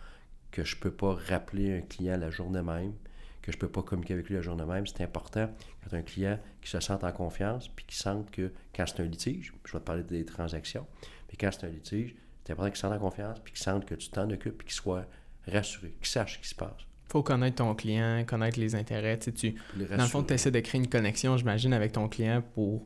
que 0.52 0.64
je 0.64 0.76
ne 0.76 0.82
peux 0.82 0.92
pas 0.92 1.18
rappeler 1.28 1.78
un 1.78 1.82
client 1.82 2.18
la 2.18 2.30
journée 2.30 2.62
même, 2.62 2.94
que 3.42 3.52
je 3.52 3.58
ne 3.58 3.62
peux 3.62 3.70
pas 3.70 3.82
communiquer 3.82 4.14
avec 4.14 4.28
lui 4.30 4.36
la 4.36 4.42
journée 4.42 4.66
même. 4.66 4.88
C'est 4.88 5.04
important 5.04 5.50
quand 5.84 5.96
un 5.96 6.02
client 6.02 6.40
qui 6.62 6.70
se 6.70 6.80
sente 6.80 7.04
en 7.04 7.12
confiance, 7.12 7.68
puis 7.68 7.86
qui 7.86 7.96
sente 7.96 8.32
que 8.32 8.52
quand 8.74 8.86
c'est 8.88 9.02
un 9.02 9.06
litige, 9.06 9.54
je 9.66 9.72
vais 9.74 9.80
te 9.80 9.84
parler 9.84 10.04
des 10.04 10.26
transactions, 10.26 10.88
mais 11.30 11.38
quand 11.40 11.50
c'est 11.52 11.66
un 11.66 11.70
litige, 11.70 12.16
c'est 12.44 12.54
important 12.54 12.70
qu'il 12.70 12.78
se 12.78 12.82
sente 12.82 12.94
en 12.94 13.00
confiance, 13.00 13.40
puis 13.40 13.54
qu'il 13.54 13.64
sente 13.64 13.86
que 13.86 13.96
tu 13.96 14.10
t'en 14.10 14.30
occupes, 14.30 14.58
puis 14.58 14.68
qu'il 14.68 14.76
soit 14.76 15.06
rassuré, 15.48 15.96
qu'il 16.00 16.08
sache 16.08 16.36
ce 16.36 16.40
qui 16.40 16.48
se 16.48 16.56
passe 16.56 16.86
faut 17.16 17.24
connaître 17.24 17.58
ton 17.58 17.74
client, 17.76 18.26
connaître 18.26 18.60
les 18.60 18.76
intérêts. 18.76 19.18
Tu, 19.18 19.32
tu 19.32 19.56
dans 19.78 20.04
le 20.04 20.10
fond, 20.10 20.24
tu 20.24 20.34
essaies 20.34 20.52
de 20.52 20.60
créer 20.60 20.82
une 20.82 20.90
connexion, 20.90 21.38
j'imagine, 21.38 21.72
avec 21.72 21.94
ton 21.94 22.10
client 22.10 22.44
pour 22.54 22.86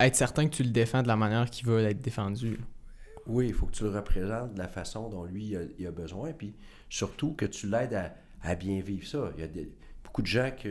être 0.00 0.16
certain 0.16 0.48
que 0.48 0.54
tu 0.54 0.62
le 0.62 0.70
défends 0.70 1.02
de 1.02 1.08
la 1.08 1.16
manière 1.16 1.50
qu'il 1.50 1.66
veut 1.66 1.84
être 1.84 2.00
défendu. 2.00 2.58
Oui, 3.26 3.48
il 3.48 3.54
faut 3.54 3.66
que 3.66 3.72
tu 3.72 3.84
le 3.84 3.90
représentes 3.90 4.54
de 4.54 4.58
la 4.58 4.68
façon 4.68 5.08
dont 5.10 5.24
lui 5.24 5.54
il 5.78 5.86
a, 5.86 5.90
besoin, 5.90 6.32
puis 6.32 6.54
surtout 6.88 7.34
que 7.34 7.44
tu 7.44 7.68
l'aides 7.68 7.94
à, 8.42 8.54
bien 8.54 8.80
vivre 8.80 9.06
ça. 9.06 9.30
Il 9.36 9.44
y 9.44 9.46
a 9.46 9.64
beaucoup 10.04 10.22
de 10.22 10.26
gens 10.26 10.50
qui 10.56 10.68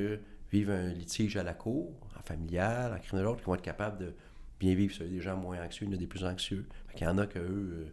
vivent 0.51 0.71
un 0.71 0.87
litige 0.87 1.37
à 1.37 1.43
la 1.43 1.53
cour, 1.53 1.91
en 2.17 2.21
familial, 2.23 2.93
en 2.93 2.99
criminologue, 2.99 3.37
qui 3.37 3.43
vont 3.43 3.55
être 3.55 3.61
capables 3.61 3.99
de 3.99 4.13
bien 4.59 4.73
vivre 4.73 4.95
ça. 4.95 5.03
Il 5.03 5.11
y 5.11 5.13
a 5.13 5.17
des 5.17 5.21
gens 5.21 5.37
moins 5.37 5.63
anxieux, 5.63 5.85
il 5.85 5.89
y 5.89 5.93
en 5.93 5.97
a 5.97 5.99
des 5.99 6.07
plus 6.07 6.25
anxieux. 6.25 6.65
Il 6.95 7.03
y 7.03 7.07
en 7.07 7.19
a 7.19 7.27
que 7.27 7.37
eux, 7.37 7.69
euh, 7.73 7.91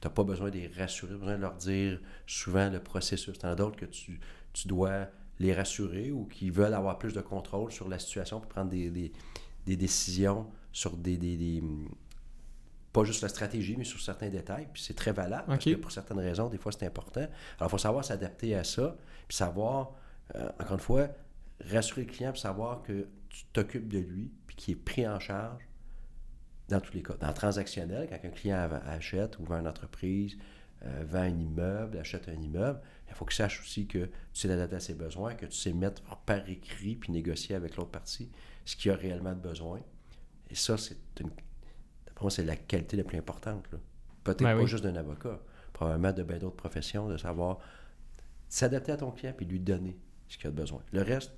tu 0.00 0.06
n'as 0.06 0.12
pas 0.12 0.24
besoin 0.24 0.50
de 0.50 0.58
les 0.58 0.68
rassurer, 0.68 1.14
besoin 1.14 1.36
de 1.36 1.42
leur 1.42 1.54
dire 1.54 1.98
souvent 2.26 2.68
le 2.68 2.80
processus. 2.80 3.34
Il 3.38 3.42
y 3.44 3.46
en 3.46 3.52
a 3.52 3.54
d'autres 3.54 3.76
que 3.76 3.86
tu, 3.86 4.20
tu, 4.52 4.68
dois 4.68 5.06
les 5.38 5.54
rassurer 5.54 6.10
ou 6.10 6.26
qui 6.26 6.50
veulent 6.50 6.74
avoir 6.74 6.98
plus 6.98 7.14
de 7.14 7.22
contrôle 7.22 7.72
sur 7.72 7.88
la 7.88 7.98
situation 7.98 8.40
pour 8.40 8.48
prendre 8.50 8.68
des, 8.68 8.90
des 8.90 9.76
décisions 9.76 10.46
sur 10.72 10.96
des, 10.96 11.62
pas 12.92 13.04
juste 13.04 13.22
la 13.22 13.28
stratégie, 13.28 13.76
mais 13.76 13.84
sur 13.84 14.00
certains 14.00 14.28
détails. 14.28 14.68
Puis 14.72 14.82
c'est 14.82 14.96
très 14.96 15.12
valable 15.12 15.44
parce 15.46 15.64
que 15.64 15.74
pour 15.74 15.92
certaines 15.92 16.18
raisons, 16.18 16.48
des 16.48 16.58
fois, 16.58 16.72
c'est 16.72 16.86
important. 16.86 17.20
Alors, 17.20 17.68
il 17.68 17.70
faut 17.70 17.78
savoir 17.78 18.04
s'adapter 18.04 18.54
à 18.54 18.64
ça, 18.64 18.96
puis 19.28 19.36
savoir, 19.36 19.92
euh, 20.34 20.48
encore 20.60 20.74
une 20.74 20.80
fois, 20.80 21.08
rassurer 21.70 22.04
le 22.04 22.12
client, 22.12 22.32
puis 22.32 22.40
savoir 22.40 22.82
que 22.82 23.08
tu 23.28 23.44
t'occupes 23.52 23.88
de 23.88 23.98
lui, 23.98 24.30
puis 24.46 24.56
qu'il 24.56 24.72
est 24.72 24.76
pris 24.76 25.06
en 25.06 25.18
charge 25.20 25.62
dans 26.68 26.80
tous 26.80 26.92
les 26.94 27.02
cas. 27.02 27.14
Dans 27.14 27.28
le 27.28 27.34
transactionnel, 27.34 28.08
quand 28.08 28.26
un 28.26 28.30
client 28.30 28.68
achète 28.86 29.38
ou 29.38 29.44
vend 29.44 29.60
une 29.60 29.68
entreprise, 29.68 30.36
euh, 30.84 31.04
vend 31.06 31.20
un 31.20 31.38
immeuble, 31.38 31.98
achète 31.98 32.28
un 32.28 32.40
immeuble, 32.40 32.80
il 33.08 33.14
faut 33.14 33.24
qu'il 33.24 33.36
sache 33.36 33.60
aussi 33.60 33.86
que 33.86 34.06
tu 34.06 34.10
sais 34.32 34.48
l'adapter 34.48 34.76
à 34.76 34.80
ses 34.80 34.94
besoins, 34.94 35.34
que 35.34 35.46
tu 35.46 35.56
sais 35.56 35.72
mettre 35.72 36.02
par 36.24 36.48
écrit 36.48 36.96
puis 36.96 37.12
négocier 37.12 37.54
avec 37.54 37.76
l'autre 37.76 37.90
partie 37.90 38.30
ce 38.64 38.76
qu'il 38.76 38.90
a 38.90 38.96
réellement 38.96 39.32
de 39.32 39.40
besoin. 39.40 39.80
Et 40.52 40.54
ça, 40.54 40.76
c'est 40.76 40.96
une. 41.20 41.30
D'après 42.06 42.22
moi, 42.22 42.30
c'est 42.30 42.44
la 42.44 42.56
qualité 42.56 42.96
la 42.98 43.04
plus 43.04 43.16
importante. 43.18 43.66
Peut-être 44.22 44.42
Ben 44.44 44.54
pas 44.54 44.60
oui. 44.62 44.66
juste 44.68 44.84
d'un 44.84 44.94
avocat, 44.96 45.40
probablement 45.72 46.12
de 46.12 46.22
bien 46.22 46.38
d'autres 46.38 46.56
professions, 46.56 47.08
de 47.08 47.16
savoir 47.16 47.58
s'adapter 48.48 48.92
à 48.92 48.98
ton 48.98 49.10
client 49.10 49.32
puis 49.36 49.46
lui 49.46 49.58
donner 49.58 49.96
ce 50.28 50.36
qu'il 50.36 50.46
a 50.48 50.50
besoin. 50.50 50.82
Le 50.92 51.00
reste, 51.02 51.32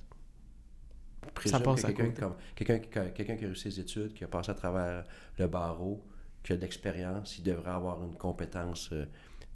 présume 1.33 1.63
passe 1.63 1.83
que 1.83 1.93
quelqu'un 1.93 2.11
comme- 2.21 2.37
quelqu'un 2.57 2.79
qui, 2.81 2.99
a- 2.99 3.11
quelqu'un 3.11 3.37
qui 3.37 3.45
a 3.45 3.47
réussi 3.47 3.71
ses 3.73 3.81
études, 3.81 4.13
qui 4.15 4.25
a 4.25 4.29
passé 4.29 4.51
à 4.51 4.55
travers 4.55 5.05
le 5.39 5.47
barreau, 5.47 6.05
qui 6.43 6.53
a 6.53 6.57
de 6.57 6.61
l'expérience, 6.61 7.39
il 7.39 7.45
devrait 7.45 7.71
avoir 7.71 8.03
une 8.05 8.17
compétence, 8.17 8.91
euh, 8.93 9.07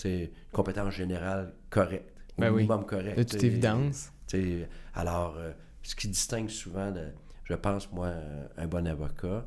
une 0.05 0.29
compétence 0.53 0.95
générale 0.95 1.53
correcte, 1.69 2.15
au 2.39 2.41
Ben 2.43 2.53
oui. 2.53 2.67
correcte. 2.87 3.19
De 3.19 3.23
toute 3.25 3.43
évidence. 3.43 4.13
alors, 4.95 5.37
euh, 5.37 5.53
ce 5.83 5.95
qui 5.97 6.09
distingue 6.09 6.49
souvent, 6.49 6.91
le- 6.91 7.13
je 7.49 7.55
pense, 7.55 7.91
moi, 7.93 8.13
un 8.57 8.67
bon 8.67 8.87
avocat, 8.87 9.47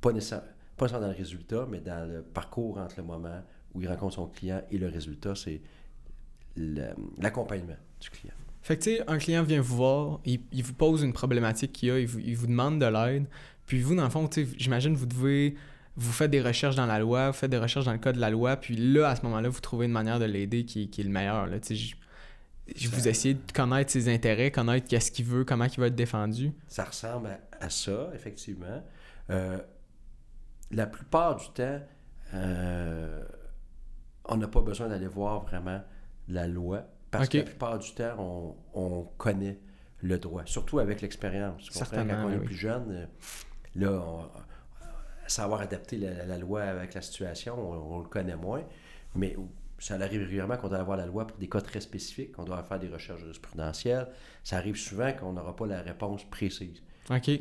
pas 0.00 0.12
nécessairement, 0.12 0.46
pas 0.76 0.88
dans 0.88 1.00
le 1.00 1.14
résultat, 1.14 1.66
mais 1.68 1.80
dans 1.80 2.08
le 2.08 2.22
parcours 2.22 2.78
entre 2.78 2.96
le 2.98 3.04
moment 3.04 3.42
où 3.74 3.82
il 3.82 3.88
rencontre 3.88 4.14
son 4.14 4.26
client 4.26 4.62
et 4.70 4.78
le 4.78 4.88
résultat, 4.88 5.34
c'est 5.34 5.60
l'accompagnement 6.56 7.76
du 8.00 8.10
client. 8.10 8.34
Fait 8.62 8.76
que, 8.76 8.82
tu 8.82 8.96
sais, 8.96 9.04
un 9.06 9.18
client 9.18 9.42
vient 9.42 9.60
vous 9.60 9.76
voir, 9.76 10.20
il, 10.24 10.40
il 10.52 10.62
vous 10.64 10.72
pose 10.72 11.02
une 11.02 11.12
problématique 11.12 11.72
qu'il 11.72 11.90
a, 11.90 11.98
il 11.98 12.06
vous, 12.06 12.18
il 12.18 12.36
vous 12.36 12.46
demande 12.46 12.80
de 12.80 12.86
l'aide. 12.86 13.26
Puis 13.66 13.80
vous, 13.80 13.94
dans 13.94 14.04
le 14.04 14.10
fond, 14.10 14.28
j'imagine, 14.56 14.94
vous 14.94 15.06
devez. 15.06 15.56
Vous 15.98 16.12
faites 16.12 16.30
des 16.30 16.42
recherches 16.42 16.76
dans 16.76 16.84
la 16.84 16.98
loi, 16.98 17.30
vous 17.30 17.36
faites 17.36 17.50
des 17.50 17.58
recherches 17.58 17.86
dans 17.86 17.92
le 17.92 17.98
code 17.98 18.16
de 18.16 18.20
la 18.20 18.28
loi, 18.28 18.56
puis 18.56 18.76
là, 18.76 19.08
à 19.08 19.16
ce 19.16 19.22
moment-là, 19.22 19.48
vous 19.48 19.60
trouvez 19.60 19.86
une 19.86 19.92
manière 19.92 20.18
de 20.18 20.26
l'aider 20.26 20.66
qui, 20.66 20.90
qui 20.90 21.00
est 21.00 21.04
le 21.04 21.10
meilleur. 21.10 21.46
Là, 21.46 21.56
je- 22.74 22.88
vous 22.88 23.06
essayez 23.08 23.34
de 23.34 23.52
connaître 23.52 23.90
ses 23.92 24.12
intérêts, 24.12 24.50
connaître 24.50 24.88
qu'est-ce 24.88 25.10
qu'il 25.12 25.24
veut, 25.26 25.44
comment 25.44 25.64
il 25.66 25.78
va 25.80 25.86
être 25.86 25.94
défendu. 25.94 26.52
Ça 26.68 26.84
ressemble 26.84 27.28
à, 27.28 27.64
à 27.64 27.70
ça, 27.70 28.10
effectivement. 28.14 28.82
Euh, 29.30 29.58
la 30.70 30.86
plupart 30.86 31.36
du 31.36 31.48
temps, 31.50 31.80
euh, 32.34 33.24
on 34.24 34.36
n'a 34.36 34.48
pas 34.48 34.60
besoin 34.60 34.88
d'aller 34.88 35.06
voir 35.06 35.42
vraiment 35.44 35.80
la 36.28 36.48
loi, 36.48 36.84
parce 37.10 37.28
que 37.28 37.38
la 37.38 37.44
plupart 37.44 37.78
du 37.78 37.92
temps, 37.92 38.16
on, 38.18 38.56
on 38.74 39.02
connaît 39.16 39.60
le 40.02 40.18
droit, 40.18 40.42
surtout 40.46 40.78
avec 40.80 41.00
l'expérience. 41.00 41.70
Quand 41.70 41.86
on 41.94 42.30
est 42.32 42.36
oui. 42.36 42.44
plus 42.44 42.54
jeune, 42.56 42.84
euh, 42.90 43.06
là, 43.76 43.92
on- 43.92 44.28
savoir 45.28 45.60
adapter 45.60 45.96
la, 45.98 46.24
la 46.24 46.38
loi 46.38 46.62
avec 46.62 46.94
la 46.94 47.00
situation, 47.02 47.56
on, 47.58 47.96
on 47.96 47.98
le 48.00 48.08
connaît 48.08 48.36
moins, 48.36 48.62
mais 49.14 49.36
ça 49.78 49.94
arrive 49.94 50.20
régulièrement 50.22 50.56
qu'on 50.56 50.68
doit 50.68 50.78
avoir 50.78 50.96
la 50.96 51.06
loi 51.06 51.26
pour 51.26 51.36
des 51.36 51.48
cas 51.48 51.60
très 51.60 51.80
spécifiques, 51.80 52.32
qu'on 52.32 52.44
doit 52.44 52.62
faire 52.62 52.78
des 52.78 52.88
recherches 52.88 53.20
jurisprudentielles. 53.20 54.08
Ça 54.42 54.56
arrive 54.56 54.76
souvent 54.76 55.12
qu'on 55.12 55.32
n'aura 55.32 55.54
pas 55.54 55.66
la 55.66 55.82
réponse 55.82 56.24
précise. 56.24 56.82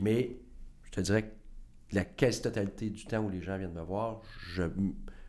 Mais 0.01 0.37
je 0.83 0.91
te 0.91 1.01
dirais 1.01 1.23
que 1.23 1.95
la 1.95 2.03
quasi-totalité 2.03 2.89
du 2.89 3.05
temps 3.05 3.19
où 3.19 3.29
les 3.29 3.41
gens 3.41 3.57
viennent 3.57 3.73
me 3.73 3.81
voir, 3.81 4.21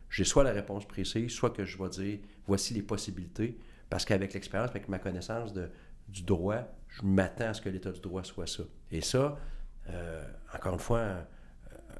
j'ai 0.09 0.23
soit 0.23 0.43
la 0.43 0.51
réponse 0.51 0.85
précise, 0.85 1.31
soit 1.31 1.51
que 1.51 1.63
je 1.65 1.77
vais 1.77 1.89
dire 1.89 2.19
voici 2.45 2.73
les 2.73 2.81
possibilités, 2.81 3.57
parce 3.89 4.03
qu'avec 4.03 4.33
l'expérience, 4.33 4.71
avec 4.71 4.89
ma 4.89 4.99
connaissance 4.99 5.53
de, 5.53 5.69
du 6.09 6.23
droit, 6.23 6.63
je 6.89 7.03
m'attends 7.03 7.49
à 7.49 7.53
ce 7.53 7.61
que 7.61 7.69
l'état 7.69 7.91
du 7.91 8.01
droit 8.01 8.23
soit 8.23 8.47
ça. 8.47 8.63
Et 8.91 9.01
ça, 9.01 9.37
euh, 9.89 10.23
encore 10.53 10.73
une 10.73 10.79
fois, 10.79 11.01
un, 11.01 11.25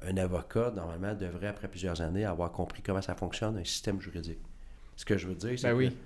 un 0.02 0.16
avocat, 0.18 0.70
normalement, 0.70 1.14
devrait, 1.14 1.48
après 1.48 1.68
plusieurs 1.68 2.00
années, 2.02 2.24
avoir 2.24 2.52
compris 2.52 2.82
comment 2.82 3.02
ça 3.02 3.14
fonctionne, 3.14 3.56
un 3.56 3.64
système 3.64 4.00
juridique. 4.00 4.40
Ce 4.98 5.04
que 5.04 5.16
je 5.16 5.28
veux 5.28 5.34
dire, 5.36 5.56
c'est 5.56 5.68
Ben 5.68 5.72
que 5.74 5.78
oui. 5.78 5.96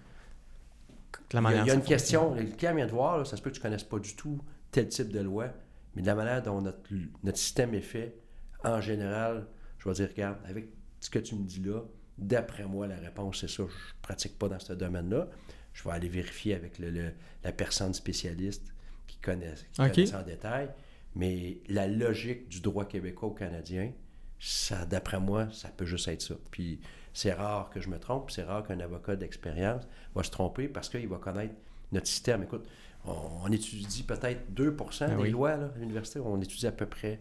La 1.33 1.33
il 1.33 1.33
y 1.33 1.37
a, 1.39 1.41
manière 1.41 1.65
il 1.65 1.67
y 1.67 1.71
a 1.71 1.73
ça 1.75 1.79
une 1.81 1.85
question, 1.87 2.35
le 2.35 2.45
client 2.45 2.75
vient 2.75 2.87
de 2.87 2.91
voir, 2.91 3.17
là, 3.19 3.25
ça 3.25 3.37
se 3.39 3.43
peut 3.43 3.49
que 3.51 3.55
tu 3.55 3.61
ne 3.61 3.63
connaisses 3.65 3.85
pas 3.85 3.99
du 3.99 4.15
tout 4.15 4.39
tel 4.71 4.89
type 4.89 5.09
de 5.09 5.21
loi, 5.21 5.49
mais 5.97 6.03
de 6.03 6.07
la 6.07 6.15
manière 6.15 6.43
dont 6.43 6.61
notre, 6.61 6.81
notre 7.23 7.39
système 7.39 7.73
est 7.75 7.81
fait, 7.81 8.17
en 8.65 8.81
général, 8.83 9.47
je 9.79 9.89
vais 9.89 9.95
dire, 9.95 10.09
regarde, 10.09 10.39
avec 10.45 10.69
ce 11.01 11.09
que 11.09 11.19
tu 11.19 11.35
me 11.35 11.45
dis 11.45 11.61
là, 11.63 11.81
d'après 12.19 12.67
moi, 12.67 12.87
la 12.87 12.97
réponse, 12.97 13.41
c'est 13.41 13.49
ça. 13.49 13.63
Je 13.67 13.73
ne 13.73 14.03
pratique 14.03 14.39
pas 14.39 14.49
dans 14.49 14.59
ce 14.61 14.75
domaine-là. 14.75 15.29
Je 15.73 15.85
vais 15.85 15.91
aller 15.91 16.09
vérifier 16.11 16.55
avec 16.55 16.79
le- 16.79 16.91
le- 16.91 17.13
la 17.45 17.53
personne 17.53 17.95
spécialiste 17.95 18.75
qui 19.07 19.17
connaît, 19.19 19.55
qui 19.73 19.81
connaît 19.95 20.07
ça 20.07 20.21
en 20.21 20.23
détail. 20.23 20.69
Mais 21.15 21.61
la 21.69 21.89
logique 21.89 22.49
du 22.49 22.61
droit 22.61 22.85
québécois 22.85 23.31
ou 23.31 23.33
canadien, 23.33 23.93
ça, 24.39 24.85
d'après 24.87 25.19
moi, 25.19 25.49
ça 25.51 25.69
peut 25.71 25.87
juste 25.87 26.09
être 26.09 26.23
ça. 26.23 26.35
Puis 26.51 26.79
c'est 27.13 27.33
rare 27.33 27.71
que 27.71 27.81
je 27.81 27.89
me 27.89 27.99
trompe, 27.99 28.31
c'est 28.31 28.43
rare 28.43 28.67
qu'un 28.67 28.81
avocat 28.81 29.17
d'expérience 29.17 29.83
va 30.15 30.23
se 30.23 30.31
tromper 30.31 30.69
parce 30.69 30.89
qu'il 30.89 31.09
va 31.09 31.17
connaître 31.19 31.55
notre 31.93 32.07
système. 32.07 32.43
Écoute, 32.43 32.67
on, 33.05 33.15
on 33.45 33.53
étudie 33.53 34.03
peut-être 34.03 34.53
2 34.55 34.71
Ben 35.01 35.09
des 35.17 35.23
oui. 35.23 35.31
lois 35.31 35.57
là, 35.57 35.71
à 35.75 35.79
l'université, 35.79 36.21
on 36.21 36.41
étudie 36.41 36.67
à 36.67 36.73
peu 36.73 36.87
près 36.87 37.21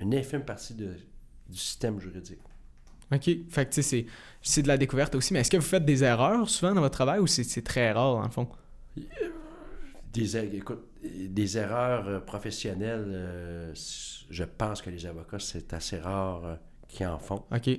une 0.00 0.14
infime 0.14 0.42
partie 0.42 0.74
de- 0.74 0.96
du 1.48 1.56
système 1.58 2.00
juridique. 2.00 2.40
OK. 3.12 3.30
Fait 3.48 3.66
que, 3.68 3.80
c'est- 3.82 4.06
c'est 4.42 4.62
de 4.62 4.68
la 4.68 4.76
découverte 4.76 5.14
aussi. 5.14 5.32
Mais 5.32 5.40
est-ce 5.40 5.50
que 5.50 5.56
vous 5.56 5.62
faites 5.62 5.84
des 5.84 6.04
erreurs 6.04 6.48
souvent 6.48 6.74
dans 6.74 6.80
votre 6.82 6.94
travail 6.96 7.20
ou 7.20 7.26
c'est 7.26 7.62
très 7.62 7.92
rare, 7.92 8.16
dans 8.16 8.22
le 8.22 8.30
fond? 8.30 8.48
Des, 10.12 10.36
er- 10.36 10.54
écoute, 10.56 10.84
des 11.02 11.58
erreurs 11.58 12.08
euh, 12.08 12.20
professionnelles, 12.20 13.04
euh, 13.08 13.72
je 14.30 14.44
pense 14.44 14.82
que 14.82 14.90
les 14.90 15.06
avocats, 15.06 15.38
c'est 15.38 15.72
assez 15.74 15.98
rare 15.98 16.44
euh, 16.44 16.56
qu'ils 16.88 17.06
en 17.06 17.18
font. 17.18 17.44
OK. 17.54 17.70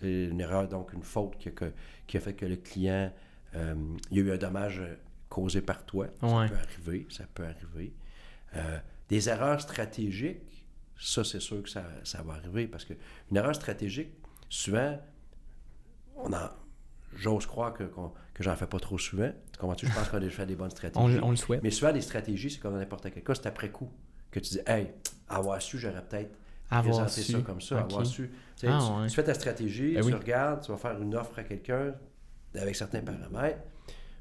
C'est 0.00 0.24
une 0.24 0.40
erreur, 0.40 0.68
donc 0.68 0.92
une 0.92 1.02
faute 1.02 1.36
qui 1.38 1.48
a, 1.48 1.52
que- 1.52 1.72
qui 2.06 2.16
a 2.16 2.20
fait 2.20 2.34
que 2.34 2.46
le 2.46 2.56
client, 2.56 3.12
euh, 3.54 3.74
il 4.10 4.16
y 4.16 4.20
a 4.20 4.24
eu 4.24 4.32
un 4.32 4.36
dommage 4.38 4.80
euh, 4.80 4.94
causé 5.28 5.60
par 5.60 5.84
toi. 5.84 6.06
Ouais. 6.22 6.48
Ça 6.48 6.48
peut 6.48 6.56
arriver, 6.56 7.06
ça 7.10 7.24
peut 7.34 7.44
arriver. 7.44 7.92
Euh, 8.56 8.78
des 9.08 9.28
erreurs 9.28 9.60
stratégiques, 9.60 10.66
ça 10.98 11.24
c'est 11.24 11.40
sûr 11.40 11.62
que 11.62 11.68
ça, 11.68 11.84
ça 12.04 12.22
va 12.22 12.34
arriver 12.34 12.66
parce 12.66 12.84
que 12.84 12.94
une 13.30 13.36
erreur 13.36 13.54
stratégique, 13.54 14.10
souvent, 14.48 14.98
on 16.16 16.32
en, 16.32 16.50
j'ose 17.16 17.46
croire 17.46 17.72
que, 17.74 17.84
qu'on- 17.84 18.12
que 18.34 18.42
j'en 18.42 18.56
fais 18.56 18.66
pas 18.66 18.78
trop 18.80 18.98
souvent. 18.98 19.30
Tu 19.52 19.58
comprends-tu? 19.58 19.86
Je 19.86 19.92
pense 19.92 20.08
qu'on 20.08 20.16
a 20.16 20.20
déjà 20.20 20.36
fait 20.36 20.46
des 20.46 20.56
bonnes 20.56 20.66
On, 20.68 20.70
stratégies. 20.70 21.18
on 21.22 21.30
le 21.30 21.36
souhaite. 21.36 21.62
Mais 21.62 21.70
souvent, 21.70 21.92
les 21.92 22.00
stratégies, 22.00 22.50
c'est 22.50 22.58
comme 22.60 22.72
dans 22.72 22.78
n'importe 22.78 23.10
quel 23.12 23.22
cas, 23.22 23.34
c'est 23.34 23.46
après 23.46 23.70
coup 23.70 23.90
que 24.30 24.40
tu 24.40 24.50
dis, 24.54 24.60
hey, 24.66 24.92
avoir 25.28 25.60
su, 25.60 25.78
j'aurais 25.78 26.02
peut-être 26.04 26.34
Avoir 26.70 26.84
présenter 27.00 27.22
su. 27.22 27.32
ça 27.32 27.38
comme 27.40 27.60
ça, 27.60 27.80
avoir 27.80 28.06
su. 28.06 28.30
Tu, 28.56 28.66
Ah, 28.68 28.78
tu- 28.84 29.00
ouais. 29.02 29.08
tu 29.08 29.14
fais 29.14 29.24
ta 29.24 29.34
stratégie, 29.34 29.94
Ben 29.94 30.00
tu 30.02 30.06
oui. 30.08 30.12
regardes, 30.14 30.62
tu 30.64 30.70
vas 30.70 30.78
faire 30.78 31.00
une 31.00 31.14
offre 31.14 31.38
à 31.38 31.42
quelqu'un 31.44 31.94
avec 32.54 32.76
certains 32.76 33.00
paramètres. 33.00 33.58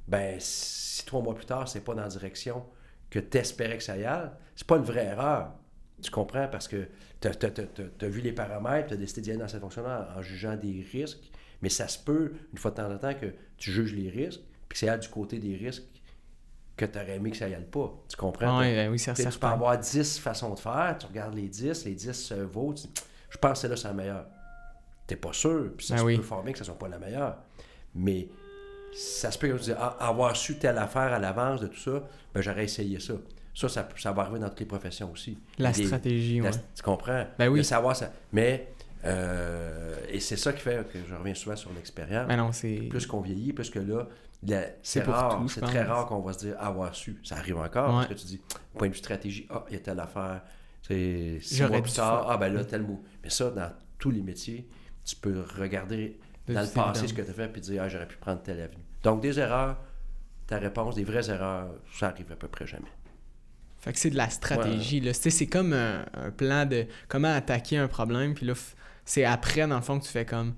Ben, 0.07 0.35
si 0.39 1.05
trois 1.05 1.21
mois 1.21 1.35
plus 1.35 1.45
tard, 1.45 1.67
c'est 1.67 1.81
pas 1.83 1.93
dans 1.93 2.01
la 2.01 2.07
direction 2.07 2.65
que 3.09 3.19
tu 3.19 3.37
espérais 3.37 3.77
que 3.77 3.83
ça 3.83 3.97
y 3.97 4.05
aille, 4.05 4.29
c'est 4.55 4.65
pas 4.67 4.77
une 4.77 4.83
vraie 4.83 5.05
erreur. 5.05 5.53
Tu 6.01 6.09
comprends? 6.11 6.47
Parce 6.47 6.67
que 6.67 6.87
tu 7.21 7.27
as, 7.27 8.07
vu 8.07 8.21
les 8.21 8.31
paramètres, 8.31 8.87
tu 8.87 8.93
as 8.93 8.97
décidé 8.97 9.21
d'y 9.21 9.29
aller 9.31 9.39
dans 9.39 9.47
cette 9.47 9.61
fonction-là 9.61 10.13
en, 10.15 10.19
en 10.19 10.21
jugeant 10.21 10.55
des 10.55 10.85
risques, 10.91 11.29
mais 11.61 11.69
ça 11.69 11.87
se 11.87 11.99
peut, 11.99 12.33
une 12.53 12.57
fois 12.57 12.71
de 12.71 12.77
temps 12.77 12.91
en 12.91 12.97
temps, 12.97 13.13
que 13.13 13.27
tu 13.57 13.71
juges 13.71 13.93
les 13.93 14.09
risques, 14.09 14.41
puis 14.69 14.69
que 14.69 14.77
c'est 14.77 14.97
du 14.97 15.09
côté 15.09 15.37
des 15.39 15.55
risques 15.57 15.83
que 16.79 16.85
tu 16.85 16.97
aurais 16.97 17.15
aimé 17.15 17.31
que 17.31 17.37
ça 17.37 17.47
y 17.47 17.53
aille 17.55 17.65
pas. 17.69 17.91
Tu 18.07 18.15
comprends? 18.17 18.59
Ouais, 18.59 18.73
ben 18.75 18.89
oui, 18.91 18.97
c'est 18.99 19.13
Tu 19.13 19.39
peux 19.39 19.47
avoir 19.47 19.77
10 19.77 20.19
façons 20.19 20.53
de 20.53 20.59
faire, 20.59 20.95
tu 20.99 21.05
regardes 21.07 21.35
les 21.35 21.47
10, 21.47 21.85
les 21.85 21.93
10 21.95 22.11
se 22.13 22.33
vaut, 22.35 22.73
tu 22.73 22.87
je 23.29 23.37
pense 23.37 23.51
que 23.53 23.57
celle-là, 23.59 23.75
c'est 23.77 23.87
la 23.87 23.93
meilleure. 23.93 24.25
T'es 25.05 25.15
pas 25.15 25.33
sûr, 25.33 25.69
puis 25.77 25.85
ça 25.85 25.95
Ben 25.95 25.99
se 26.01 26.05
oui. 26.05 26.17
peut 26.17 26.23
fort 26.23 26.41
bien 26.43 26.51
que 26.53 26.57
ce 26.59 26.63
soit 26.65 26.77
pas 26.79 26.87
la 26.87 26.97
meilleure. 26.99 27.37
Mais 27.95 28.27
ça 28.93 29.29
se 29.31 29.37
peut 29.37 29.47
que 29.49 29.57
tu 29.57 29.65
dis, 29.65 29.71
ah, 29.77 29.97
avoir 29.99 30.35
su 30.35 30.57
telle 30.57 30.77
affaire 30.77 31.13
à 31.13 31.19
l'avance 31.19 31.61
de 31.61 31.67
tout 31.67 31.79
ça, 31.79 32.03
ben 32.33 32.41
j'aurais 32.41 32.63
essayé 32.63 32.99
ça. 32.99 33.13
Ça, 33.53 33.67
ça, 33.69 33.87
ça 33.97 34.11
va 34.13 34.21
arriver 34.23 34.39
dans 34.39 34.49
toutes 34.49 34.61
les 34.61 34.65
professions 34.65 35.11
aussi. 35.11 35.37
La 35.57 35.71
Des- 35.71 35.85
stratégie, 35.85 36.39
la- 36.39 36.49
ouais. 36.49 36.55
tu 36.75 36.81
comprends? 36.83 37.25
Ben 37.37 37.49
oui. 37.49 37.59
De 37.59 37.63
savoir 37.63 37.95
ça. 37.95 38.11
Mais, 38.31 38.69
euh, 39.05 39.95
et 40.09 40.19
c'est 40.19 40.37
ça 40.37 40.53
qui 40.53 40.61
fait 40.61 40.87
que 40.91 40.99
je 41.07 41.13
reviens 41.15 41.33
souvent 41.35 41.55
sur 41.55 41.71
l'expérience 41.73 42.27
Ben 42.27 42.37
non, 42.37 42.51
c'est... 42.51 42.87
plus 42.89 43.05
qu'on 43.05 43.21
vieillit, 43.21 43.53
plus 43.53 43.69
que 43.69 43.79
là, 43.79 44.07
C'est 44.81 45.03
rare, 45.03 45.43
c'est 45.49 45.61
très 45.61 45.83
rare 45.83 46.05
qu'on 46.05 46.21
va 46.21 46.33
se 46.33 46.39
dire 46.39 46.55
avoir 46.59 46.95
su. 46.95 47.19
Ça 47.23 47.35
arrive 47.37 47.57
encore, 47.57 47.89
Ouais. 47.89 48.05
parce 48.07 48.07
que 48.07 48.13
tu 48.13 48.25
dis, 48.25 48.41
point 48.77 48.87
de 48.87 48.93
vue 48.93 48.99
stratégie, 48.99 49.47
ah, 49.49 49.65
il 49.69 49.73
y 49.73 49.77
a 49.77 49.79
telle 49.79 49.99
affaire. 49.99 50.41
C'est 50.81 51.39
six 51.41 51.57
J'aurais 51.57 51.71
mois 51.71 51.81
plus 51.81 51.93
tard, 51.93 52.27
ah, 52.29 52.37
ben 52.37 52.53
là, 52.53 52.63
tel 52.63 52.83
mot. 52.83 53.03
Mais 53.23 53.29
ça, 53.29 53.49
dans 53.51 53.71
tous 53.97 54.11
les 54.11 54.21
métiers, 54.21 54.67
tu 55.03 55.15
peux 55.17 55.43
regarder 55.59 56.17
De 56.47 56.53
dans 56.53 56.61
le 56.61 56.67
passé 56.67 57.07
ce 57.07 57.13
que 57.13 57.21
tu 57.21 57.29
as 57.29 57.33
fait 57.33 57.49
puis 57.49 57.61
dire, 57.61 57.83
ah, 57.83 57.89
j'aurais 57.89 58.07
pu 58.07 58.15
prendre 58.17 58.41
telle 58.41 58.61
avenue. 58.61 58.83
Donc, 59.03 59.21
des 59.21 59.37
erreurs, 59.39 59.77
ta 60.47 60.57
réponse, 60.57 60.95
des 60.95 61.03
vraies 61.03 61.29
erreurs, 61.29 61.69
ça 61.93 62.07
arrive 62.07 62.31
à 62.31 62.35
peu 62.35 62.47
près 62.47 62.65
jamais. 62.65 62.87
Fait 63.79 63.93
que 63.93 63.99
c'est 63.99 64.09
de 64.09 64.17
la 64.17 64.29
stratégie. 64.29 65.01
C'est 65.13 65.47
comme 65.47 65.73
un, 65.73 66.05
un 66.13 66.31
plan 66.31 66.65
de 66.65 66.85
comment 67.07 67.33
attaquer 67.33 67.77
un 67.77 67.87
problème. 67.87 68.33
Puis 68.33 68.45
là, 68.45 68.53
c'est 69.05 69.25
après, 69.25 69.67
dans 69.67 69.75
le 69.75 69.81
fond, 69.81 69.99
que 69.99 70.05
tu 70.05 70.11
fais 70.11 70.25
comme 70.25 70.53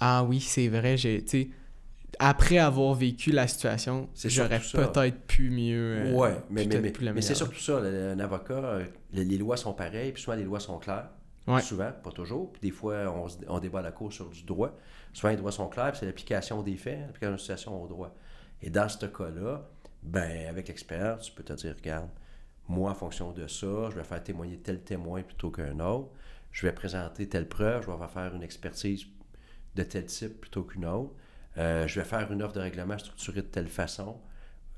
Ah 0.00 0.22
oui, 0.24 0.40
c'est 0.40 0.68
vrai. 0.68 0.96
j'ai 0.96 1.22
tu 1.24 1.28
sais, 1.42 1.48
Après 2.18 2.58
avoir 2.58 2.94
vécu 2.94 3.30
la 3.30 3.46
situation, 3.46 4.08
j'aurais 4.14 4.60
peut-être 4.60 5.26
pu 5.26 5.50
mieux. 5.50 5.96
euh, 5.98 6.12
ouais, 6.12 6.36
mais, 6.50 6.66
mais, 6.66 6.80
mais, 6.80 7.12
mais 7.12 7.22
c'est 7.22 7.34
surtout 7.34 7.58
ça, 7.58 7.78
un 7.78 8.18
avocat, 8.18 8.54
euh, 8.54 8.84
les, 9.12 9.38
lois 9.38 9.56
sont 9.56 9.72
pareilles, 9.72 10.12
puis 10.12 10.22
souvent 10.22 10.36
les 10.36 10.44
lois 10.44 10.60
sont 10.60 10.78
claires. 10.78 11.08
Ouais. 11.46 11.60
Souvent, 11.60 11.90
pas 11.90 12.12
toujours. 12.12 12.52
Puis 12.52 12.60
des 12.60 12.70
fois, 12.70 13.12
on 13.48 13.58
débat 13.58 13.80
à 13.80 13.82
la 13.82 13.90
cour 13.90 14.12
sur 14.12 14.28
du 14.30 14.44
droit. 14.44 14.78
Souvent, 15.12 15.30
les 15.30 15.36
droits 15.36 15.50
sont 15.50 15.68
clairs, 15.68 15.90
puis 15.90 16.00
c'est 16.00 16.06
l'application 16.06 16.62
des 16.62 16.76
faits, 16.76 17.00
l'application 17.00 17.30
de 17.30 17.36
la 17.36 17.38
situation 17.38 17.82
au 17.82 17.88
droit. 17.88 18.14
Et 18.62 18.70
dans 18.70 18.88
ce 18.88 19.06
cas-là, 19.06 19.68
ben, 20.02 20.48
avec 20.48 20.68
l'expérience, 20.68 21.26
tu 21.26 21.32
peux 21.32 21.42
te 21.42 21.52
dire, 21.54 21.74
regarde, 21.76 22.08
moi, 22.68 22.90
en 22.90 22.94
fonction 22.94 23.32
de 23.32 23.46
ça, 23.46 23.90
je 23.90 23.96
vais 23.96 24.04
faire 24.04 24.22
témoigner 24.22 24.58
tel 24.58 24.82
témoin 24.82 25.22
plutôt 25.22 25.50
qu'un 25.50 25.78
autre. 25.80 26.10
Je 26.50 26.66
vais 26.66 26.72
présenter 26.72 27.28
telle 27.28 27.48
preuve, 27.48 27.82
je 27.82 27.90
vais 27.90 28.08
faire 28.08 28.34
une 28.34 28.42
expertise 28.42 29.06
de 29.74 29.82
tel 29.82 30.06
type 30.06 30.40
plutôt 30.40 30.62
qu'une 30.62 30.84
autre. 30.84 31.14
Euh, 31.58 31.86
je 31.86 32.00
vais 32.00 32.06
faire 32.06 32.30
une 32.32 32.42
offre 32.42 32.54
de 32.54 32.60
règlement 32.60 32.98
structurée 32.98 33.42
de 33.42 33.46
telle 33.46 33.68
façon. 33.68 34.20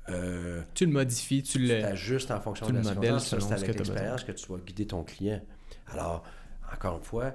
Euh, 0.09 0.61
tu 0.73 0.85
le 0.85 0.91
modifies, 0.91 1.43
tu 1.43 1.59
le. 1.59 1.83
ajustes 1.83 2.31
en 2.31 2.39
fonction 2.39 2.67
de 2.67 2.77
la 2.77 2.83
circonstance. 2.83 3.47
C'est 3.47 3.53
avec 3.53 3.77
l'expérience 3.77 4.23
que 4.23 4.31
tu 4.31 4.51
vas 4.51 4.59
guider 4.59 4.85
ton 4.85 5.03
client. 5.03 5.41
Alors, 5.87 6.23
encore 6.71 6.97
une 6.97 7.03
fois, 7.03 7.33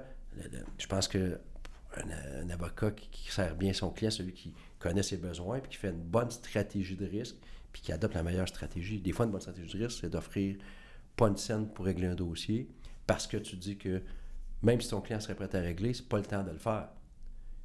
je 0.77 0.87
pense 0.87 1.07
que 1.07 1.39
un, 1.97 2.49
avocat 2.49 2.91
qui, 2.91 3.31
sert 3.31 3.55
bien 3.55 3.73
son 3.73 3.89
client, 3.89 4.11
celui 4.11 4.33
qui 4.33 4.53
connaît 4.79 5.03
ses 5.03 5.17
besoins, 5.17 5.59
puis 5.59 5.71
qui 5.71 5.77
fait 5.77 5.89
une 5.89 6.01
bonne 6.01 6.31
stratégie 6.31 6.95
de 6.95 7.05
risque, 7.05 7.35
puis 7.73 7.81
qui 7.81 7.91
adopte 7.91 8.15
la 8.15 8.23
meilleure 8.23 8.47
stratégie. 8.47 8.99
Des 8.99 9.11
fois, 9.11 9.25
une 9.25 9.31
bonne 9.31 9.41
stratégie 9.41 9.77
de 9.77 9.83
risque, 9.83 9.99
c'est 10.01 10.09
d'offrir 10.09 10.55
pas 11.17 11.27
une 11.27 11.37
scène 11.37 11.67
pour 11.67 11.85
régler 11.85 12.07
un 12.07 12.15
dossier, 12.15 12.69
parce 13.05 13.27
que 13.27 13.37
tu 13.37 13.57
dis 13.57 13.77
que 13.77 14.01
même 14.61 14.79
si 14.79 14.89
ton 14.89 15.01
client 15.01 15.19
serait 15.19 15.35
prêt 15.35 15.53
à 15.53 15.59
régler, 15.59 15.93
c'est 15.93 16.07
pas 16.07 16.17
le 16.17 16.25
temps 16.25 16.43
de 16.43 16.51
le 16.51 16.57
faire. 16.57 16.89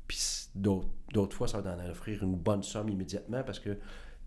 Puis 0.06 0.18
d'autres 0.54 1.36
fois, 1.36 1.48
ça 1.48 1.60
va 1.60 1.74
t'en 1.74 1.90
offrir 1.90 2.22
une 2.22 2.36
bonne 2.36 2.62
somme 2.62 2.88
immédiatement 2.88 3.42
parce 3.42 3.58
que 3.58 3.76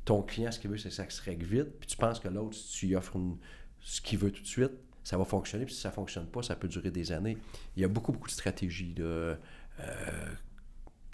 ton 0.06 0.22
client, 0.22 0.52
ce 0.52 0.60
qu'il 0.60 0.70
veut, 0.70 0.78
c'est 0.78 0.90
que 0.90 0.96
ça 0.96 1.10
se 1.10 1.22
règle 1.22 1.46
vite. 1.46 1.80
Puis 1.80 1.88
tu 1.88 1.98
penses 1.98 2.20
que 2.20 2.28
l'autre, 2.28 2.56
si 2.56 2.72
tu 2.72 2.88
lui 2.88 2.96
offres 2.96 3.18
ce 3.80 4.02
qu'il 4.02 4.20
veut 4.20 4.32
tout 4.32 4.42
de 4.42 4.48
suite, 4.48 4.72
ça 5.04 5.18
va 5.18 5.26
fonctionner. 5.26 5.66
Puis 5.66 5.74
si 5.74 5.82
ça 5.82 5.90
ne 5.90 5.94
fonctionne 5.94 6.28
pas, 6.28 6.44
ça 6.44 6.56
peut 6.56 6.68
durer 6.68 6.92
des 6.92 7.12
années. 7.12 7.38
Il 7.76 7.82
y 7.82 7.86
a 7.86 7.88
beaucoup, 7.88 8.12
beaucoup 8.12 8.28
de 8.28 8.34
stratégies. 8.34 8.94
De, 8.94 9.04
euh, 9.04 9.36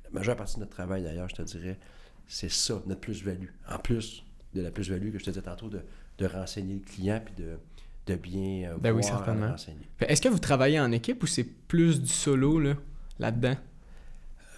la 0.04 0.10
majeure 0.12 0.36
partie 0.36 0.56
de 0.56 0.62
notre 0.62 0.72
travail, 0.72 1.04
d'ailleurs, 1.04 1.30
je 1.30 1.36
te 1.36 1.42
dirais, 1.42 1.80
c'est 2.28 2.52
ça, 2.52 2.82
notre 2.86 3.02
plus-value. 3.02 3.50
En 3.70 3.80
plus 3.80 4.24
de 4.54 4.62
la 4.62 4.72
plus-value 4.72 5.12
que 5.12 5.20
je 5.20 5.26
te 5.26 5.30
disais 5.30 5.42
tantôt, 5.42 5.70
de, 5.70 5.82
renseigner 6.26 6.76
le 6.76 6.80
client 6.80 7.22
puis 7.24 7.34
de, 7.36 7.58
de 8.08 8.16
bien 8.16 8.72
euh, 8.72 8.78
ben 8.78 8.94
oui, 8.94 9.04
certainement. 9.04 9.52
renseigner. 9.52 9.88
Est-ce 10.00 10.22
que 10.22 10.30
vous 10.30 10.40
travaillez 10.40 10.80
en 10.80 10.92
équipe 10.92 11.22
ou 11.22 11.28
c'est 11.28 11.44
plus 11.44 12.02
du 12.02 12.08
solo 12.08 12.60
là, 12.60 12.76
là-dedans? 13.20 13.56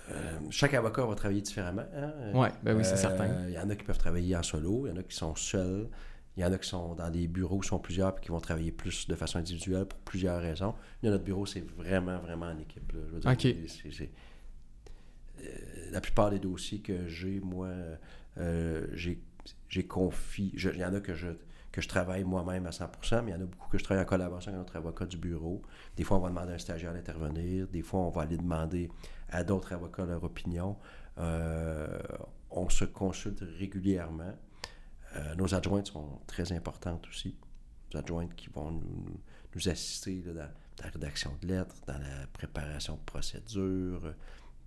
Euh, 0.10 0.39
chaque 0.50 0.74
avocat 0.74 1.06
va 1.06 1.15
travailler 1.15 1.41
différemment. 1.41 1.86
Hein? 1.96 2.12
Ouais, 2.34 2.50
ben 2.63 2.76
oui, 2.78 2.86
c'est 2.86 2.98
certain. 2.98 3.28
Il 3.48 3.54
y 3.54 3.60
en 3.60 3.70
a 3.70 3.76
qui 3.76 3.84
peuvent 3.84 3.98
travailler 3.98 4.36
en 4.36 4.43
solo, 4.43 4.88
il 4.88 4.89
y 4.89 4.93
en 4.93 4.98
a 4.98 5.04
qui 5.04 5.15
sont 5.15 5.36
seuls, 5.36 5.89
il 6.36 6.41
y 6.41 6.46
en 6.46 6.52
a 6.52 6.58
qui 6.58 6.70
sont 6.70 6.96
dans 6.96 7.10
des 7.10 7.28
bureaux 7.28 7.60
qui 7.60 7.67
sont 7.67 7.80
plusieurs 7.80 8.17
et 8.17 8.22
qui 8.22 8.30
vont 8.30 8.39
travailler 8.39 8.72
plus 8.72 9.08
de 9.08 9.15
façon 9.15 9.39
individuelle 9.39 9.86
pour 9.86 10.00
plusieurs 10.00 10.39
raisons. 10.41 10.76
Notre 11.04 11.24
bureau, 11.24 11.46
c'est 11.46 11.65
vraiment, 11.76 12.20
vraiment 12.20 12.48
en 12.48 12.58
équipe. 12.60 12.93
la 15.91 16.02
plupart 16.02 16.30
des 16.30 16.39
dossiers 16.39 16.80
que 16.80 17.08
j'ai, 17.08 17.39
moi, 17.39 17.70
euh, 18.38 18.88
j'ai 18.93 19.84
confié. 19.88 20.52
Il 20.54 20.80
y 20.80 20.86
en 20.86 20.93
a 20.93 21.00
que 21.00 21.15
je, 21.15 21.28
que 21.78 21.84
je 21.84 21.88
travaille 21.88 22.24
moi-même 22.24 22.66
à 22.66 22.72
100%, 22.72 23.22
mais 23.22 23.30
il 23.30 23.34
y 23.36 23.38
en 23.38 23.44
a 23.44 23.46
beaucoup 23.46 23.70
que 23.70 23.78
je 23.78 23.84
travaille 23.84 24.04
en 24.04 24.08
collaboration 24.08 24.50
avec 24.50 24.58
notre 24.58 24.78
avocat 24.78 25.06
du 25.06 25.18
bureau. 25.18 25.62
Des 25.96 26.04
fois, 26.04 26.18
on 26.18 26.22
va 26.22 26.30
demander 26.30 26.54
à 26.54 26.56
un 26.56 26.58
stagiaire 26.58 26.92
d'intervenir. 26.92 27.68
Des 27.68 27.84
fois, 27.84 28.00
on 28.00 28.10
va 28.10 28.24
aller 28.24 28.36
demander 28.36 28.90
à 29.30 29.44
d'autres 29.44 29.74
avocats 29.74 30.04
leur 30.04 30.24
opinion. 30.24 30.76
Euh, 31.20 32.00
on 32.50 32.68
se 32.68 32.84
consulte 32.84 33.44
régulièrement. 33.60 34.34
Euh, 35.18 35.36
nos 35.36 35.54
adjointes 35.54 35.86
sont 35.86 36.20
très 36.26 36.52
importantes 36.52 37.08
aussi. 37.10 37.38
Nos 37.94 38.00
adjointes 38.00 38.34
qui 38.34 38.50
vont 38.50 38.72
nous, 38.72 39.70
assister 39.70 40.22
dans 40.22 40.34
la 40.34 40.50
rédaction 40.90 41.32
de 41.44 41.48
lettres, 41.48 41.76
dans 41.86 42.00
la 42.00 42.26
préparation 42.34 42.96
de 42.96 43.02
procédures, 43.02 44.16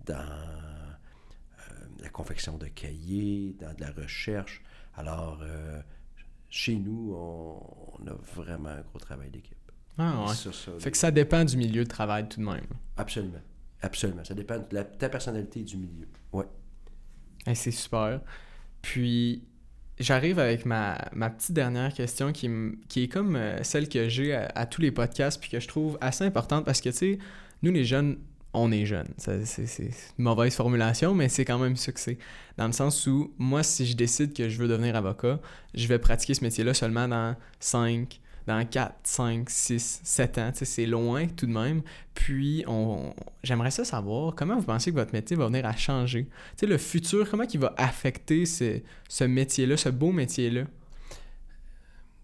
dans 0.05 0.15
euh, 0.15 1.73
la 1.99 2.09
confection 2.09 2.57
de 2.57 2.67
cahiers, 2.67 3.53
dans 3.59 3.73
de 3.73 3.81
la 3.81 3.91
recherche. 3.91 4.63
Alors, 4.95 5.41
chez 6.51 6.75
nous, 6.75 7.15
on, 7.15 8.07
a 8.07 8.13
vraiment 8.35 8.69
un 8.69 8.81
gros 8.81 8.99
travail 8.99 9.31
d'équipe. 9.31 9.55
Ah 9.97 10.25
ouais. 10.27 10.79
fait 10.79 10.91
que 10.91 10.97
ça 10.97 11.09
dépend 11.09 11.43
du 11.45 11.57
milieu 11.57 11.83
de 11.83 11.89
travail 11.89 12.27
tout 12.27 12.39
de 12.39 12.45
même. 12.45 12.67
Absolument. 12.97 13.41
Absolument. 13.81 14.23
Ça 14.23 14.33
dépend 14.33 14.57
de 14.57 14.65
la, 14.71 14.83
ta 14.83 15.09
personnalité 15.09 15.63
du 15.63 15.77
milieu. 15.77 16.07
Ouais. 16.33 16.45
c'est 17.55 17.71
super. 17.71 18.21
Puis, 18.81 19.43
j'arrive 19.97 20.39
avec 20.39 20.65
ma, 20.65 20.97
petite 21.37 21.53
dernière 21.53 21.93
question 21.93 22.31
qui, 22.33 22.49
qui 22.89 23.03
est 23.03 23.07
comme 23.07 23.35
euh, 23.35 23.63
celle 23.63 23.87
que 23.87 24.09
j'ai 24.09 24.35
à, 24.35 24.65
tous 24.65 24.81
les 24.81 24.91
podcasts 24.91 25.39
puis 25.39 25.49
que 25.49 25.59
je 25.59 25.67
trouve 25.67 25.97
assez 26.01 26.25
importante 26.25 26.65
parce 26.65 26.81
que, 26.81 26.89
tu 26.89 26.95
sais, 26.95 27.19
nous 27.63 27.71
les 27.71 27.85
jeunes, 27.85 28.17
on 28.53 28.71
est 28.71 28.85
jeunes. 28.85 29.07
C'est 29.17 29.91
une 30.17 30.23
mauvaise 30.23 30.55
formulation, 30.55 31.13
mais 31.13 31.29
c'est 31.29 31.45
quand 31.45 31.59
même 31.59 31.75
ça 31.75 31.91
que 31.91 31.99
c'est. 31.99 32.17
Dans 32.57 32.67
le 32.67 32.73
sens 32.73 33.07
où, 33.07 33.33
moi, 33.37 33.63
si 33.63 33.85
je 33.85 33.95
décide 33.95 34.33
que 34.33 34.49
je 34.49 34.57
veux 34.57 34.67
devenir 34.67 34.95
avocat, 34.95 35.39
je 35.73 35.87
vais 35.87 35.99
pratiquer 35.99 36.33
ce 36.33 36.43
métier-là 36.43 36.73
seulement 36.73 37.07
dans 37.07 37.35
5, 37.59 38.19
dans 38.47 38.65
4, 38.65 38.95
5, 39.03 39.49
6, 39.49 40.01
7 40.03 40.37
ans. 40.37 40.51
C'est 40.53 40.85
loin 40.85 41.27
tout 41.27 41.45
de 41.45 41.53
même. 41.53 41.81
Puis, 42.13 42.63
on, 42.67 43.13
j'aimerais 43.43 43.71
ça 43.71 43.85
savoir 43.85 44.35
comment 44.35 44.57
vous 44.57 44.65
pensez 44.65 44.91
que 44.91 44.97
votre 44.97 45.13
métier 45.13 45.37
va 45.37 45.47
venir 45.47 45.65
à 45.65 45.75
changer? 45.75 46.27
sais, 46.57 46.67
le 46.67 46.77
futur, 46.77 47.29
comment 47.29 47.45
il 47.51 47.59
va 47.59 47.73
affecter 47.77 48.45
ce, 48.45 48.79
ce 49.07 49.23
métier-là, 49.23 49.77
ce 49.77 49.89
beau 49.89 50.11
métier-là? 50.11 50.63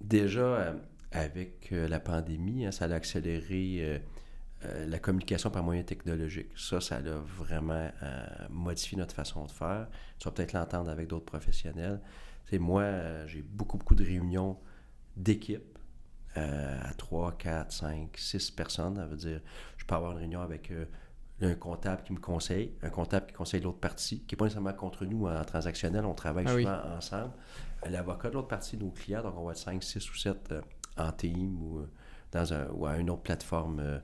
Déjà, 0.01 0.41
euh, 0.41 0.73
avec 1.11 1.69
euh, 1.71 1.87
la 1.87 1.99
pandémie, 1.99 2.65
hein, 2.65 2.71
ça 2.71 2.85
a 2.85 2.93
accéléré 2.93 3.77
euh, 3.79 3.97
la 4.63 4.99
communication 4.99 5.49
par 5.49 5.63
moyens 5.63 5.85
technologiques. 5.85 6.49
Ça, 6.55 6.81
ça 6.81 6.97
a 6.97 7.01
vraiment 7.01 7.91
modifié 8.49 8.97
notre 8.97 9.13
façon 9.13 9.45
de 9.45 9.51
faire. 9.51 9.87
Tu 10.17 10.25
vas 10.25 10.31
peut-être 10.31 10.53
l'entendre 10.53 10.89
avec 10.89 11.07
d'autres 11.07 11.25
professionnels. 11.25 12.01
Moi, 12.53 13.25
j'ai 13.27 13.41
beaucoup, 13.41 13.77
beaucoup 13.77 13.95
de 13.95 14.03
réunions 14.03 14.57
d'équipe 15.17 15.77
euh, 16.37 16.77
à 16.83 16.93
3, 16.93 17.37
4, 17.37 17.71
5, 17.71 18.09
6 18.15 18.51
personnes. 18.51 18.95
Ça 18.95 19.05
veut 19.05 19.17
dire, 19.17 19.41
je 19.77 19.85
peux 19.85 19.95
avoir 19.95 20.11
une 20.11 20.19
réunion 20.19 20.41
avec 20.41 20.69
euh, 20.71 20.85
un 21.41 21.55
comptable 21.55 22.03
qui 22.03 22.13
me 22.13 22.19
conseille, 22.19 22.73
un 22.83 22.89
comptable 22.89 23.25
qui 23.27 23.33
conseille 23.33 23.61
l'autre 23.61 23.79
partie, 23.79 24.19
qui 24.21 24.35
n'est 24.35 24.37
pas 24.37 24.45
nécessairement 24.45 24.73
contre 24.73 25.05
nous 25.05 25.25
en 25.25 25.43
transactionnel, 25.43 26.05
on 26.05 26.13
travaille 26.13 26.45
ah 26.47 26.51
souvent 26.51 26.95
ensemble. 26.97 27.33
Euh, 27.85 27.89
l'avocat 27.89 28.29
de 28.29 28.35
l'autre 28.35 28.49
partie, 28.49 28.77
nos 28.77 28.91
clients, 28.91 29.23
donc 29.23 29.33
on 29.35 29.45
va 29.45 29.51
être 29.53 29.57
5, 29.57 29.81
6 29.81 30.11
ou 30.11 30.15
7 30.15 30.53
en 30.97 31.11
team 31.11 31.59
ou, 31.59 31.85
dans 32.31 32.53
un, 32.53 32.67
ou 32.69 32.85
à 32.85 32.97
une 32.97 33.09
autre 33.09 33.23
plateforme 33.23 34.01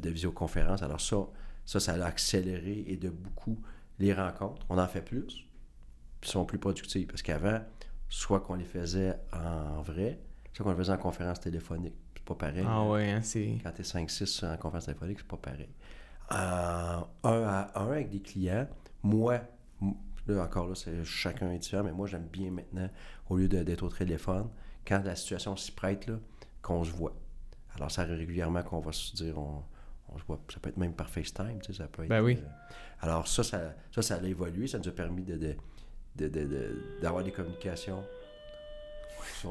de 0.00 0.10
visioconférence. 0.10 0.82
Alors 0.82 1.00
ça, 1.00 1.16
ça, 1.64 1.80
ça 1.80 1.94
a 1.94 2.04
accéléré 2.04 2.84
et 2.86 2.96
de 2.96 3.10
beaucoup 3.10 3.60
les 3.98 4.12
rencontres. 4.12 4.64
On 4.68 4.78
en 4.78 4.86
fait 4.86 5.02
plus, 5.02 5.46
puis 6.20 6.30
sont 6.30 6.44
plus 6.44 6.58
productifs. 6.58 7.06
Parce 7.06 7.22
qu'avant, 7.22 7.60
soit 8.08 8.40
qu'on 8.40 8.54
les 8.54 8.64
faisait 8.64 9.16
en 9.32 9.82
vrai, 9.82 10.20
c'est 10.52 10.62
qu'on 10.62 10.70
le 10.70 10.76
faisait 10.76 10.92
en 10.92 10.98
conférence 10.98 11.40
téléphonique. 11.40 11.94
C'est 12.14 12.24
pas 12.24 12.34
pareil. 12.34 12.64
Ah 12.66 12.84
ouais, 12.84 13.10
hein, 13.10 13.22
c'est. 13.22 13.58
Quand 13.62 13.72
t'es 13.72 13.82
5-6 13.82 14.46
en 14.46 14.56
conférence 14.56 14.86
téléphonique, 14.86 15.18
c'est 15.20 15.28
pas 15.28 15.36
pareil. 15.36 15.68
un 16.30 17.04
à 17.24 17.70
un 17.80 17.90
avec 17.90 18.10
des 18.10 18.20
clients, 18.20 18.68
moi, 19.02 19.40
là 20.26 20.42
encore 20.42 20.68
là, 20.68 20.74
c'est 20.74 21.04
chacun 21.04 21.50
est 21.52 21.58
différent, 21.58 21.84
mais 21.84 21.92
moi 21.92 22.06
j'aime 22.06 22.26
bien 22.26 22.50
maintenant, 22.50 22.88
au 23.28 23.36
lieu 23.36 23.48
d'être 23.48 23.82
au 23.82 23.88
téléphone, 23.88 24.48
quand 24.86 25.02
la 25.04 25.16
situation 25.16 25.56
s'y 25.56 25.72
prête, 25.72 26.06
là, 26.06 26.18
qu'on 26.62 26.84
se 26.84 26.90
voit. 26.90 27.14
Alors 27.80 27.90
ça 27.90 28.02
arrive 28.02 28.18
régulièrement 28.18 28.62
qu'on 28.62 28.80
va 28.80 28.92
se 28.92 29.16
dire 29.16 29.38
on, 29.38 29.62
se 30.18 30.24
voit. 30.26 30.38
Ça 30.52 30.60
peut 30.60 30.68
être 30.68 30.76
même 30.76 30.92
par 30.92 31.08
FaceTime, 31.08 31.58
tu 31.62 31.72
sais, 31.72 31.82
ça 31.82 31.88
peut 31.88 32.02
être. 32.02 32.08
Ben 32.08 32.22
oui. 32.22 32.38
Euh, 32.38 32.46
alors 33.00 33.26
ça, 33.26 33.42
ça, 33.42 33.74
ça, 33.90 34.02
ça 34.02 34.16
a 34.16 34.22
évolué, 34.22 34.66
ça 34.66 34.78
nous 34.78 34.88
a 34.88 34.92
permis 34.92 35.24
de, 35.24 35.56
d'avoir 37.00 37.24
des 37.24 37.32
communications. 37.32 38.04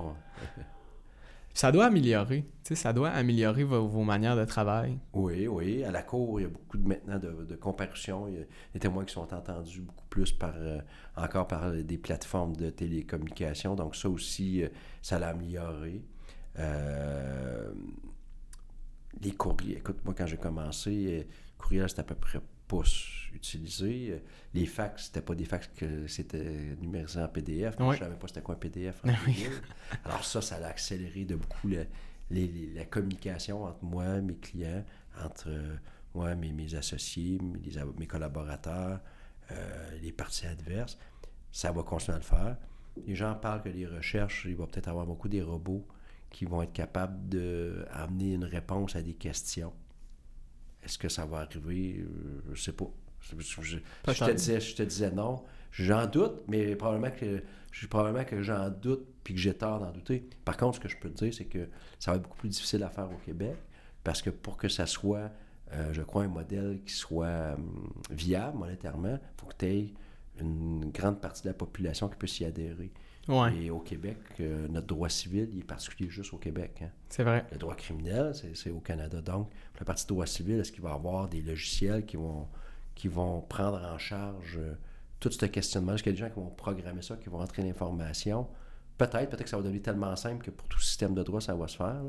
Ça 1.53 1.71
doit 1.71 1.85
améliorer. 1.87 2.45
Ça 2.63 2.93
doit 2.93 3.09
améliorer 3.09 3.63
vos, 3.63 4.03
manières 4.03 4.37
de 4.37 4.45
travail. 4.45 4.97
Oui, 5.13 5.47
oui. 5.47 5.83
À 5.83 5.91
la 5.91 6.03
cour, 6.03 6.39
il 6.39 6.43
y 6.43 6.45
a 6.45 6.49
beaucoup 6.49 6.77
de, 6.77 6.87
maintenant 6.87 7.17
de, 7.17 7.43
de 7.43 7.55
comparutions. 7.55 8.27
Il 8.27 8.35
y 8.35 8.37
a 8.37 8.45
des 8.73 8.79
témoins 8.79 9.03
qui 9.03 9.13
sont 9.13 9.33
entendus 9.33 9.81
beaucoup 9.81 10.05
plus 10.09 10.31
par 10.31 10.53
euh, 10.55 10.79
encore 11.17 11.47
par 11.47 11.71
des 11.71 11.97
plateformes 11.97 12.55
de 12.55 12.69
télécommunication. 12.69 13.75
Donc 13.75 13.95
ça 13.95 14.09
aussi, 14.09 14.63
euh, 14.63 14.69
ça 15.01 15.19
l'a 15.19 15.29
amélioré. 15.29 16.01
Euh, 16.59 17.71
les 19.21 19.31
courriers. 19.31 19.77
Écoute, 19.77 20.03
moi, 20.05 20.13
quand 20.17 20.25
j'ai 20.25 20.37
commencé, 20.37 21.27
courriel, 21.57 21.89
c'était 21.89 22.01
à 22.01 22.05
peu 22.05 22.15
près 22.15 22.39
pas 22.69 22.83
utilisé. 23.33 24.11
Euh, 24.11 24.19
les 24.53 24.65
fax, 24.65 25.07
c'était 25.07 25.21
pas 25.21 25.35
des 25.35 25.45
fax 25.45 25.67
que 25.75 26.07
c'était 26.07 26.75
numérisé 26.79 27.19
en 27.19 27.27
PDF. 27.27 27.75
Je 27.77 27.83
ne 27.83 27.95
savais 27.95 28.15
pas 28.15 28.27
c'était 28.27 28.41
quoi 28.41 28.55
un 28.55 28.57
PDF. 28.59 29.01
Alors 30.05 30.23
ça, 30.23 30.41
ça 30.41 30.55
a 30.55 30.67
accéléré 30.67 31.25
de 31.25 31.35
beaucoup 31.35 31.67
la 31.67 32.85
communication 32.85 33.65
entre 33.65 33.83
moi, 33.83 34.21
mes 34.21 34.35
clients, 34.35 34.85
entre 35.23 35.49
euh, 35.49 35.75
moi, 36.13 36.35
mes, 36.35 36.53
mes 36.53 36.75
associés, 36.75 37.39
mes, 37.41 37.59
mes 37.97 38.07
collaborateurs, 38.07 39.01
euh, 39.51 39.99
les 40.01 40.11
parties 40.11 40.45
adverses. 40.45 40.97
Ça 41.51 41.71
va 41.71 41.83
continuer 41.83 42.15
à 42.15 42.19
le 42.19 42.25
faire. 42.25 42.57
Les 43.07 43.15
gens 43.15 43.33
parlent 43.33 43.63
que 43.63 43.69
les 43.69 43.87
recherches, 43.87 44.45
il 44.47 44.55
va 44.55 44.67
peut-être 44.67 44.87
avoir 44.87 45.05
beaucoup 45.05 45.27
des 45.27 45.41
robots 45.41 45.87
qui 46.29 46.45
vont 46.45 46.61
être 46.61 46.73
capables 46.73 47.27
d'amener 47.29 48.33
une 48.33 48.45
réponse 48.45 48.95
à 48.95 49.01
des 49.01 49.13
questions. 49.13 49.73
Est-ce 50.83 50.97
que 50.97 51.09
ça 51.09 51.25
va 51.25 51.39
arriver? 51.39 51.97
Euh, 51.99 52.41
je 52.47 52.51
ne 52.51 52.55
sais 52.55 52.71
pas. 52.71 52.89
Je, 53.21 53.35
te 53.35 54.31
disais, 54.31 54.59
je 54.61 54.75
te 54.75 54.83
disais 54.83 55.11
non. 55.11 55.43
J'en 55.71 56.07
doute, 56.07 56.41
mais 56.47 56.75
probablement 56.75 57.11
que, 57.11 57.43
probablement 57.89 58.23
que 58.23 58.41
j'en 58.41 58.69
doute 58.69 59.05
puis 59.23 59.33
que 59.33 59.39
j'ai 59.39 59.53
tort 59.53 59.79
d'en 59.79 59.91
douter. 59.91 60.27
Par 60.45 60.55
contre, 60.57 60.77
ce 60.77 60.79
que 60.79 60.87
je 60.87 60.97
peux 60.97 61.09
te 61.09 61.23
dire, 61.25 61.33
c'est 61.33 61.45
que 61.45 61.67
ça 61.99 62.11
va 62.11 62.17
être 62.17 62.23
beaucoup 62.23 62.37
plus 62.37 62.49
difficile 62.49 62.81
à 62.83 62.89
faire 62.89 63.11
au 63.11 63.17
Québec 63.25 63.55
parce 64.03 64.21
que 64.21 64.29
pour 64.29 64.57
que 64.57 64.69
ça 64.69 64.85
soit 64.85 65.31
euh, 65.73 65.93
je 65.93 66.01
crois, 66.01 66.23
un 66.23 66.29
modèle 66.29 66.79
qui 66.85 66.93
soit 66.93 67.53
hum, 67.53 67.91
viable 68.09 68.57
monétairement, 68.57 69.19
il 69.21 69.39
faut 69.39 69.47
que 69.47 69.55
tu 69.57 69.65
aies 69.65 69.93
une 70.39 70.89
grande 70.91 71.19
partie 71.19 71.43
de 71.43 71.49
la 71.49 71.53
population 71.53 72.07
qui 72.09 72.15
peut 72.15 72.27
s'y 72.27 72.45
adhérer. 72.45 72.91
Ouais, 73.27 73.55
Et 73.57 73.69
au 73.69 73.79
Québec, 73.79 74.17
euh, 74.39 74.67
notre 74.69 74.87
droit 74.87 75.09
civil, 75.09 75.49
il 75.53 75.59
est 75.59 75.63
particulier 75.63 76.09
juste 76.09 76.33
au 76.33 76.37
Québec. 76.37 76.79
hein. 76.81 76.89
c'est 77.09 77.23
vrai. 77.23 77.45
Le 77.51 77.57
droit 77.57 77.75
criminel, 77.75 78.33
c'est 78.53 78.71
au 78.71 78.79
Canada. 78.79 79.21
Donc, 79.21 79.49
pour 79.49 79.79
la 79.81 79.85
partie 79.85 80.07
droit 80.07 80.25
civil, 80.25 80.59
est-ce 80.59 80.71
qu'il 80.71 80.81
va 80.81 80.89
y 80.89 80.93
avoir 80.93 81.27
des 81.27 81.41
logiciels 81.41 82.05
qui 82.05 82.17
vont, 82.17 82.47
qui 82.95 83.07
vont 83.07 83.41
prendre 83.41 83.83
en 83.83 83.97
charge 83.99 84.57
euh, 84.57 84.73
tout 85.19 85.29
ce 85.31 85.45
questionnement? 85.45 85.93
Est-ce 85.93 86.03
qu'il 86.03 86.11
y 86.13 86.15
a 86.15 86.17
des 86.19 86.27
gens 86.27 86.33
qui 86.33 86.39
vont 86.39 86.49
programmer 86.49 87.01
ça, 87.03 87.17
qui 87.17 87.29
vont 87.29 87.37
rentrer 87.37 87.61
l'information? 87.61 88.47
Peut-être, 88.97 89.29
peut-être 89.29 89.43
que 89.43 89.49
ça 89.49 89.57
va 89.57 89.63
devenir 89.63 89.83
tellement 89.83 90.15
simple 90.15 90.43
que 90.43 90.51
pour 90.51 90.67
tout 90.67 90.79
système 90.79 91.13
de 91.13 91.21
droit, 91.23 91.39
ça 91.39 91.53
va 91.55 91.67
se 91.67 91.77
faire. 91.77 92.01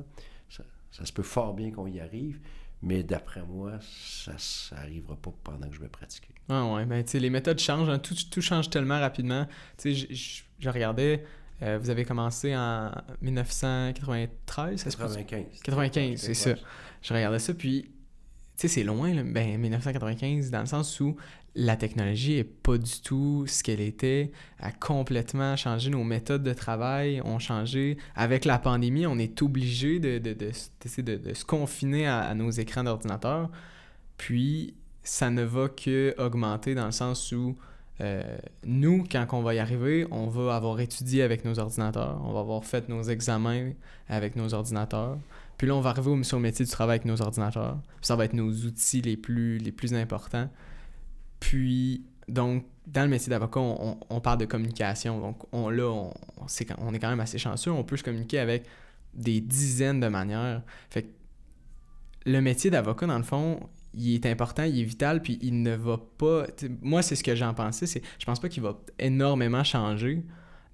Ça, 0.49 0.65
ça 0.91 1.05
se 1.05 1.13
peut 1.13 1.23
fort 1.23 1.55
bien 1.55 1.71
qu'on 1.71 1.87
y 1.87 2.01
arrive, 2.01 2.41
mais 2.83 3.03
d'après 3.03 3.43
moi, 3.43 3.79
ça 3.81 4.33
n'arrivera 4.75 5.17
pas 5.17 5.33
pendant 5.45 5.69
que 5.69 5.75
je 5.75 5.81
vais 5.81 5.89
pratiquer. 5.89 6.35
Ah 6.49 6.65
ouais, 6.73 6.87
ben 6.87 7.05
tu 7.05 7.13
sais, 7.13 7.21
les 7.21 7.31
méthodes 7.31 7.59
changent, 7.61 7.89
hein, 7.91 7.99
tout, 7.99 8.17
tout 8.31 8.41
change 8.41 8.71
tellement 8.71 8.99
rapidement. 8.99 9.47
Tu 9.79 9.95
sais, 9.95 10.09
je- 10.61 10.69
regardais, 10.69 11.25
euh, 11.63 11.79
vous 11.83 11.91
avez 11.91 12.05
commencé 12.05 12.55
en 12.57 12.91
1993, 13.21 14.77
ça 14.81 14.91
se 14.91 14.97
peut? 14.97 15.03
95. 15.05 15.61
95, 15.63 16.21
c'est 16.21 16.35
ça. 16.35 16.55
Je 17.03 17.15
regardais 17.15 17.39
ça, 17.39 17.55
puis, 17.55 17.83
tu 17.85 17.91
sais, 18.57 18.69
c'est 18.69 18.83
loin, 18.85 19.13
là, 19.15 19.23
ben 19.25 19.59
1995, 19.59 20.51
dans 20.51 20.61
le 20.61 20.67
sens 20.67 21.01
où 21.01 21.17
la 21.57 21.77
technologie 21.77 22.35
est 22.35 22.45
pas 22.45 22.79
du 22.79 23.01
tout 23.03 23.45
ce 23.49 23.63
qu'elle 23.63 23.81
était, 23.81 24.31
a 24.61 24.71
complètement 24.71 25.57
changé 25.57 25.91
nos 25.91 26.05
méthodes 26.05 26.43
de 26.45 26.53
travail, 26.53 27.21
ont 27.25 27.39
changé. 27.41 27.97
Avec 28.15 28.45
la 28.45 28.59
pandémie, 28.59 29.07
on 29.07 29.19
est 29.19 29.43
obligé 29.43 29.99
de, 29.99 30.19
de, 30.19 30.33
de, 30.35 30.51
d'essayer 30.81 31.03
de- 31.03 31.17
de 31.17 31.35
se 31.35 31.45
confiner 31.45 32.07
à, 32.07 32.21
à 32.21 32.35
nos 32.35 32.51
écrans 32.51 32.85
d'ordinateur, 32.85 33.51
puis 34.17 34.75
ça 35.03 35.31
ne 35.31 35.43
va 35.43 35.69
que 35.69 36.15
augmenter 36.19 36.75
dans 36.75 36.87
le 36.87 36.93
sens 36.93 37.33
où 37.33 37.57
euh, 38.01 38.39
nous, 38.65 39.05
quand 39.11 39.27
on 39.33 39.43
va 39.43 39.55
y 39.55 39.59
arriver, 39.59 40.07
on 40.11 40.27
va 40.27 40.57
avoir 40.57 40.81
étudié 40.81 41.23
avec 41.23 41.45
nos 41.45 41.59
ordinateurs, 41.59 42.21
on 42.25 42.33
va 42.33 42.41
avoir 42.41 42.65
fait 42.65 42.89
nos 42.89 43.03
examens 43.03 43.73
avec 44.09 44.37
nos 44.37 44.55
ordinateurs. 44.55 45.19
Puis 45.59 45.67
là, 45.67 45.75
on 45.75 45.81
va 45.81 45.91
arriver 45.91 46.11
au, 46.11 46.39
métier 46.39 46.65
du 46.65 46.71
travail 46.71 46.95
avec 46.97 47.05
nos 47.05 47.21
ordinateurs. 47.21 47.79
Ça 48.01 48.17
va 48.17 48.25
être 48.25 48.33
nos 48.33 48.51
outils 48.51 49.03
les 49.03 49.19
plus, 49.19 49.59
les 49.59 49.73
plus 49.73 49.93
importants. 49.93 50.49
Puis, 51.39 52.03
donc, 52.29 52.65
dans 52.87 53.03
le 53.03 53.09
métier 53.09 53.29
d'avocat, 53.29 53.61
on, 53.61 54.21
parle 54.21 54.39
de 54.39 54.47
communication. 54.47 55.21
Donc, 55.21 55.37
on, 55.53 55.69
là, 55.69 55.91
on, 55.91 56.15
quand- 56.67 56.77
on 56.79 56.95
est 56.95 56.99
quand 56.99 57.11
même 57.11 57.21
assez 57.21 57.39
chanceux. 57.39 57.71
On 57.71 57.85
peut 57.85 57.99
se 57.99 58.03
communiquer 58.03 58.39
avec 58.39 58.65
des 59.13 59.43
dizaines 59.43 60.01
de 60.01 60.09
manières. 60.09 60.63
Fait 60.89 61.07
le 62.25 62.41
métier 62.41 62.71
d'avocat, 62.71 63.07
dans 63.07 63.19
le 63.19 63.25
fond, 63.25 63.61
il 63.95 64.15
est 64.15 64.27
important, 64.27 64.65
il 64.65 64.81
est 64.81 64.85
vital, 64.85 65.23
puis 65.23 65.39
il 65.43 65.63
ne 65.63 65.75
va 65.75 65.99
pas... 65.99 66.47
Moi, 66.81 67.03
c'est 67.03 67.17
ce 67.17 67.25
que 67.25 67.35
j'en 67.35 67.55
pensais. 67.55 67.87
C'est, 67.87 68.03
je 68.19 68.25
pense 68.25 68.41
pas 68.41 68.49
qu'il 68.49 68.63
va 68.63 68.81
énormément 68.99 69.65
changer, 69.65 70.25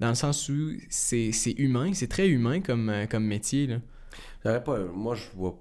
dans 0.00 0.08
le 0.08 0.14
sens 0.14 0.48
où 0.48 0.72
c'est, 0.90 1.30
humain, 1.56 1.92
c'est 1.94 2.08
très 2.08 2.28
humain 2.28 2.60
comme, 2.60 2.90
euh, 2.90 3.06
comme 3.06 3.24
métier, 3.24 3.66
là. 3.66 4.60
Pas, 4.60 4.78
moi, 4.94 5.14
je 5.14 5.24
vois 5.34 5.58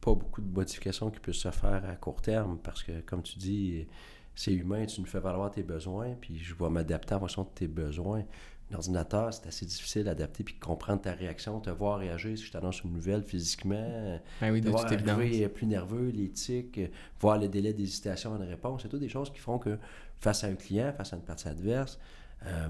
pas 0.00 0.14
beaucoup 0.14 0.40
de 0.40 0.52
modifications 0.52 1.10
qui 1.10 1.20
peuvent 1.20 1.34
se 1.34 1.50
faire 1.50 1.82
à 1.84 1.96
court 1.96 2.22
terme 2.22 2.58
parce 2.62 2.82
que, 2.82 3.00
comme 3.00 3.22
tu 3.22 3.38
dis, 3.38 3.86
c'est 4.34 4.52
humain, 4.52 4.86
tu 4.86 5.00
nous 5.00 5.06
fais 5.06 5.20
valoir 5.20 5.50
tes 5.50 5.62
besoins, 5.62 6.14
puis 6.20 6.38
je 6.38 6.54
vais 6.54 6.70
m'adapter 6.70 7.14
en 7.14 7.20
fonction 7.20 7.42
de 7.42 7.48
tes 7.54 7.66
besoins. 7.68 8.24
Un 8.70 8.74
ordinateur, 8.76 9.34
c'est 9.34 9.46
assez 9.46 9.66
difficile 9.66 10.04
d'adapter 10.04 10.44
puis 10.44 10.54
de 10.54 10.60
comprendre 10.60 11.00
ta 11.00 11.12
réaction, 11.12 11.58
te 11.60 11.70
voir 11.70 11.98
réagir 11.98 12.38
si 12.38 12.44
je 12.44 12.52
t'annonce 12.52 12.82
une 12.82 12.92
nouvelle 12.92 13.22
physiquement, 13.22 14.18
Ben 14.40 14.52
oui, 14.52 14.60
te 14.60 14.66
de 14.66 14.70
voir 14.70 14.84
arriver 14.84 15.48
plus 15.48 15.66
nerveux, 15.66 16.10
l'éthique, 16.10 16.80
voir 17.20 17.38
le 17.38 17.48
délai 17.48 17.72
d'hésitation 17.72 18.34
à 18.34 18.36
une 18.36 18.48
réponse. 18.48 18.82
C'est 18.82 18.88
tout 18.88 18.98
des 18.98 19.08
choses 19.08 19.32
qui 19.32 19.40
font 19.40 19.58
que 19.58 19.78
face 20.20 20.44
à 20.44 20.46
un 20.48 20.54
client, 20.54 20.92
face 20.96 21.12
à 21.12 21.16
une 21.16 21.22
partie 21.22 21.48
adverse, 21.48 21.98
euh, 22.46 22.68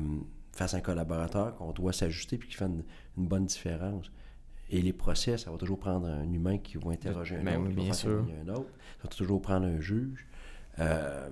face 0.52 0.74
à 0.74 0.78
un 0.78 0.80
collaborateur, 0.80 1.54
qu'on 1.56 1.72
doit 1.72 1.92
s'ajuster 1.92 2.38
puis 2.38 2.48
qui 2.48 2.56
fait 2.56 2.64
une, 2.66 2.82
une 3.18 3.26
bonne 3.26 3.46
différence. 3.46 4.10
Et 4.70 4.80
les 4.82 4.92
procès, 4.92 5.36
ça 5.36 5.50
va 5.50 5.56
toujours 5.58 5.78
prendre 5.80 6.06
un 6.06 6.32
humain 6.32 6.58
qui 6.58 6.76
va 6.78 6.92
interroger 6.92 7.36
un 7.36 7.42
Ben 7.42 7.56
autre, 7.56 7.66
oui, 7.66 7.70
qui 7.70 7.76
va 7.76 7.82
bien 7.82 7.92
sûr. 7.92 8.26
un 8.46 8.48
autre. 8.48 8.70
Ça 8.98 9.02
va 9.04 9.08
toujours 9.08 9.42
prendre 9.42 9.66
un 9.66 9.80
juge. 9.80 10.26
Euh, 10.78 11.28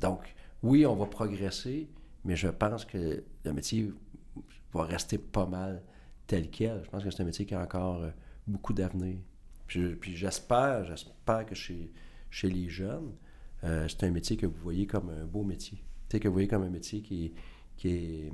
donc, 0.00 0.34
oui, 0.62 0.84
on 0.84 0.96
va 0.96 1.06
progresser, 1.06 1.88
mais 2.26 2.34
je 2.36 2.48
pense 2.48 2.84
que 2.84 3.22
le 3.44 3.52
métier 3.52 3.92
va 4.74 4.82
rester 4.82 5.16
pas 5.16 5.46
mal 5.46 5.82
tel 6.26 6.50
quel. 6.50 6.82
Je 6.84 6.90
pense 6.90 7.04
que 7.04 7.10
c'est 7.10 7.22
un 7.22 7.26
métier 7.26 7.46
qui 7.46 7.54
a 7.54 7.62
encore 7.62 8.02
euh, 8.02 8.10
beaucoup 8.48 8.72
d'avenir. 8.72 9.18
Puis, 9.68 9.94
puis 9.94 10.16
j'espère, 10.16 10.84
j'espère 10.84 11.46
que 11.46 11.54
chez, 11.54 11.92
chez 12.28 12.50
les 12.50 12.68
jeunes, 12.68 13.12
euh, 13.62 13.86
c'est 13.88 14.04
un 14.04 14.10
métier 14.10 14.36
que 14.36 14.46
vous 14.46 14.60
voyez 14.60 14.86
comme 14.86 15.08
un 15.10 15.24
beau 15.24 15.44
métier. 15.44 15.78
Tu 16.08 16.16
sais, 16.16 16.20
que 16.20 16.26
vous 16.26 16.34
voyez 16.34 16.48
comme 16.48 16.64
un 16.64 16.70
métier 16.70 17.00
qui 17.00 17.26
est, 17.26 17.32
qui 17.76 17.88
est, 17.88 18.32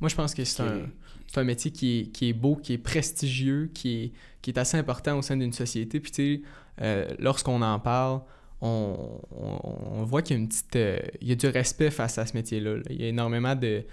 Moi, 0.00 0.08
je 0.08 0.16
pense 0.16 0.34
que 0.34 0.44
c'est 0.44 0.62
un, 0.62 0.88
un 1.36 1.44
métier 1.44 1.70
qui 1.70 2.00
est, 2.00 2.06
qui 2.08 2.30
est 2.30 2.32
beau, 2.32 2.56
qui 2.56 2.72
est 2.72 2.78
prestigieux, 2.78 3.70
qui 3.72 4.04
est, 4.04 4.12
qui 4.42 4.50
est 4.50 4.58
assez 4.58 4.76
important 4.76 5.18
au 5.18 5.22
sein 5.22 5.36
d'une 5.36 5.52
société. 5.52 6.00
Puis, 6.00 6.10
tu 6.10 6.36
sais, 6.36 6.42
euh, 6.80 7.14
lorsqu'on 7.20 7.62
en 7.62 7.78
parle, 7.78 8.22
on, 8.62 10.04
voit 10.04 10.22
qu'il 10.22 10.36
y 10.36 10.38
a 10.38 10.42
une 10.42 10.48
petite. 10.48 10.76
euh, 10.76 10.98
il 11.20 11.28
y 11.28 11.32
a 11.32 11.34
du 11.34 11.46
respect 11.48 11.90
face 11.90 12.18
à 12.18 12.26
ce 12.26 12.34
métier-là. 12.34 12.76
là. 12.76 12.82
Il 12.90 13.00
y 13.00 13.04
a 13.04 13.08
énormément 13.08 13.54
de. 13.54 13.84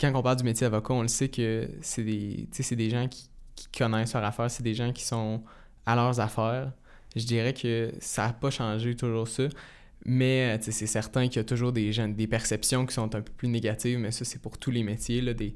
Quand 0.00 0.12
on 0.14 0.22
parle 0.22 0.36
du 0.36 0.44
métier 0.44 0.66
d'avocat, 0.66 0.94
on 0.94 1.02
le 1.02 1.08
sait 1.08 1.28
que 1.28 1.68
c'est 1.82 2.04
des, 2.04 2.48
c'est 2.52 2.76
des 2.76 2.90
gens 2.90 3.08
qui, 3.08 3.28
connaissent 3.76 4.14
leur 4.14 4.24
affaire, 4.24 4.48
c'est 4.50 4.62
des 4.62 4.74
gens 4.74 4.92
qui 4.92 5.04
sont 5.04 5.42
à 5.84 5.96
leurs 5.96 6.20
affaires. 6.20 6.72
Je 7.16 7.24
dirais 7.24 7.52
que 7.52 7.92
ça 7.98 8.28
n'a 8.28 8.32
pas 8.32 8.50
changé 8.50 8.94
toujours 8.94 9.26
ça. 9.26 9.44
Mais 10.04 10.56
euh, 10.56 10.58
c'est 10.60 10.86
certain 10.86 11.26
qu'il 11.26 11.36
y 11.36 11.40
a 11.40 11.44
toujours 11.44 11.72
des 11.72 11.92
gens, 11.92 12.06
des 12.08 12.28
perceptions 12.28 12.86
qui 12.86 12.94
sont 12.94 13.14
un 13.16 13.20
peu 13.20 13.32
plus 13.36 13.48
négatives, 13.48 13.98
mais 13.98 14.12
ça, 14.12 14.24
c'est 14.24 14.40
pour 14.40 14.56
tous 14.56 14.70
les 14.70 14.84
métiers, 14.84 15.20
là, 15.20 15.34
des, 15.34 15.54